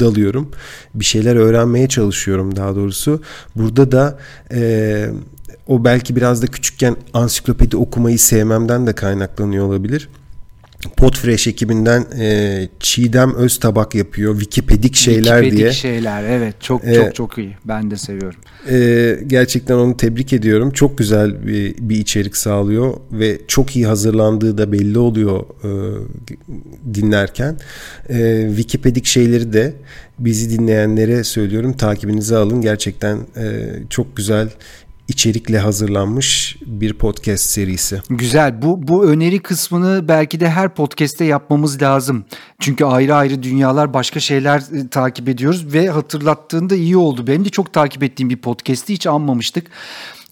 dalıyorum. 0.00 0.50
Bir 0.94 1.04
şeyler 1.04 1.36
öğrenmeye 1.36 1.88
çalışıyorum 1.88 2.56
daha 2.56 2.76
doğrusu. 2.76 3.22
Burada 3.56 3.92
da 3.92 4.18
e, 4.52 5.10
o 5.66 5.84
belki 5.84 6.16
biraz 6.16 6.42
da 6.42 6.46
küçükken 6.46 6.96
ansiklopedi 7.14 7.76
okumayı 7.76 8.18
sevmemden 8.18 8.86
de 8.86 8.92
kaynaklanıyor 8.92 9.66
olabilir. 9.66 10.08
Podfresh 10.96 11.46
ekibinden 11.46 12.04
e, 12.18 12.68
Çiğdem 12.80 13.34
Öztabak 13.34 13.94
yapıyor. 13.94 14.40
Wikipedik 14.40 14.94
şeyler 14.96 15.22
Wikipedik 15.22 15.58
diye. 15.58 15.72
şeyler 15.72 16.24
evet 16.24 16.54
çok 16.60 16.84
Ee, 16.84 16.94
çok 16.94 17.14
çok 17.14 17.38
iyi. 17.38 17.56
Ben 17.64 17.90
de 17.90 17.96
seviyorum. 17.96 18.40
E, 18.70 19.18
gerçekten 19.26 19.74
onu 19.74 19.96
tebrik 19.96 20.32
ediyorum. 20.32 20.70
Çok 20.70 20.98
güzel 20.98 21.46
bir, 21.46 21.74
bir 21.78 21.96
içerik 21.96 22.36
sağlıyor 22.36 22.94
ve 23.12 23.38
çok 23.48 23.76
iyi 23.76 23.86
hazırlandığı 23.86 24.58
da 24.58 24.72
belli 24.72 24.98
oluyor 24.98 25.44
e, 25.64 25.70
dinlerken. 26.94 27.56
E, 28.08 28.44
Wikipedik 28.48 29.06
şeyleri 29.06 29.52
de 29.52 29.74
bizi 30.18 30.58
dinleyenlere 30.58 31.24
söylüyorum. 31.24 31.72
Takibinize 31.72 32.36
alın. 32.36 32.60
Gerçekten 32.60 33.16
e, 33.36 33.72
çok 33.90 34.16
güzel 34.16 34.48
içerikle 35.08 35.58
hazırlanmış 35.58 36.56
bir 36.66 36.92
podcast 36.92 37.44
serisi. 37.44 38.00
Güzel. 38.10 38.62
Bu 38.62 38.88
bu 38.88 39.04
öneri 39.04 39.38
kısmını 39.38 40.08
belki 40.08 40.40
de 40.40 40.50
her 40.50 40.74
podcast'te 40.74 41.24
yapmamız 41.24 41.82
lazım. 41.82 42.24
Çünkü 42.60 42.84
ayrı 42.84 43.14
ayrı 43.14 43.42
dünyalar, 43.42 43.94
başka 43.94 44.20
şeyler 44.20 44.58
e, 44.58 44.88
takip 44.88 45.28
ediyoruz 45.28 45.74
ve 45.74 45.88
hatırlattığında 45.88 46.76
iyi 46.76 46.96
oldu. 46.96 47.26
Benim 47.26 47.44
de 47.44 47.48
çok 47.48 47.72
takip 47.72 48.02
ettiğim 48.02 48.30
bir 48.30 48.36
podcast'i 48.36 48.92
hiç 48.92 49.06
anmamıştık. 49.06 49.66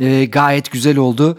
E, 0.00 0.24
gayet 0.24 0.70
güzel 0.70 0.98
oldu. 0.98 1.38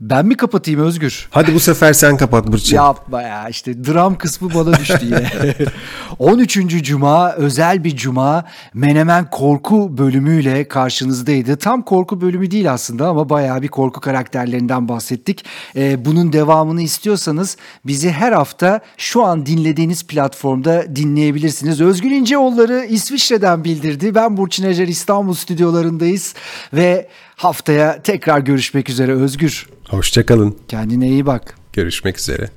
Ben 0.00 0.26
mi 0.26 0.36
kapatayım 0.36 0.80
Özgür? 0.80 1.28
Hadi 1.30 1.54
bu 1.54 1.60
sefer 1.60 1.92
sen 1.92 2.16
kapat 2.16 2.46
Burçin. 2.46 2.76
Yapma 2.76 3.22
ya 3.22 3.48
işte 3.48 3.84
dram 3.84 4.18
kısmı 4.18 4.54
bana 4.54 4.78
düştü 4.78 4.98
yine. 5.02 5.30
13. 6.18 6.58
Cuma 6.84 7.32
özel 7.32 7.84
bir 7.84 7.96
cuma 7.96 8.44
Menemen 8.74 9.30
korku 9.30 9.98
bölümüyle 9.98 10.68
karşınızdaydı. 10.68 11.56
Tam 11.56 11.82
korku 11.82 12.20
bölümü 12.20 12.50
değil 12.50 12.72
aslında 12.72 13.08
ama 13.08 13.28
bayağı 13.28 13.62
bir 13.62 13.68
korku 13.68 14.00
karakterlerinden 14.00 14.88
bahsettik. 14.88 15.44
Ee, 15.76 16.04
bunun 16.04 16.32
devamını 16.32 16.82
istiyorsanız 16.82 17.56
bizi 17.86 18.10
her 18.10 18.32
hafta 18.32 18.80
şu 18.96 19.24
an 19.24 19.46
dinlediğiniz 19.46 20.06
platformda 20.06 20.96
dinleyebilirsiniz. 20.96 21.80
Özgür 21.80 22.10
İnceoğulları 22.10 22.86
İsviçre'den 22.88 23.64
bildirdi. 23.64 24.14
Ben 24.14 24.36
Burçin 24.36 24.66
Acar 24.66 24.88
İstanbul 24.88 25.34
stüdyolarındayız 25.34 26.34
ve 26.72 27.08
haftaya 27.36 28.02
tekrar 28.02 28.38
görüşmek 28.38 28.90
üzere 28.90 29.12
Özgür. 29.12 29.66
Hoşçakalın. 29.88 30.58
Kendine 30.68 31.08
iyi 31.08 31.26
bak. 31.26 31.54
Görüşmek 31.72 32.18
üzere. 32.18 32.50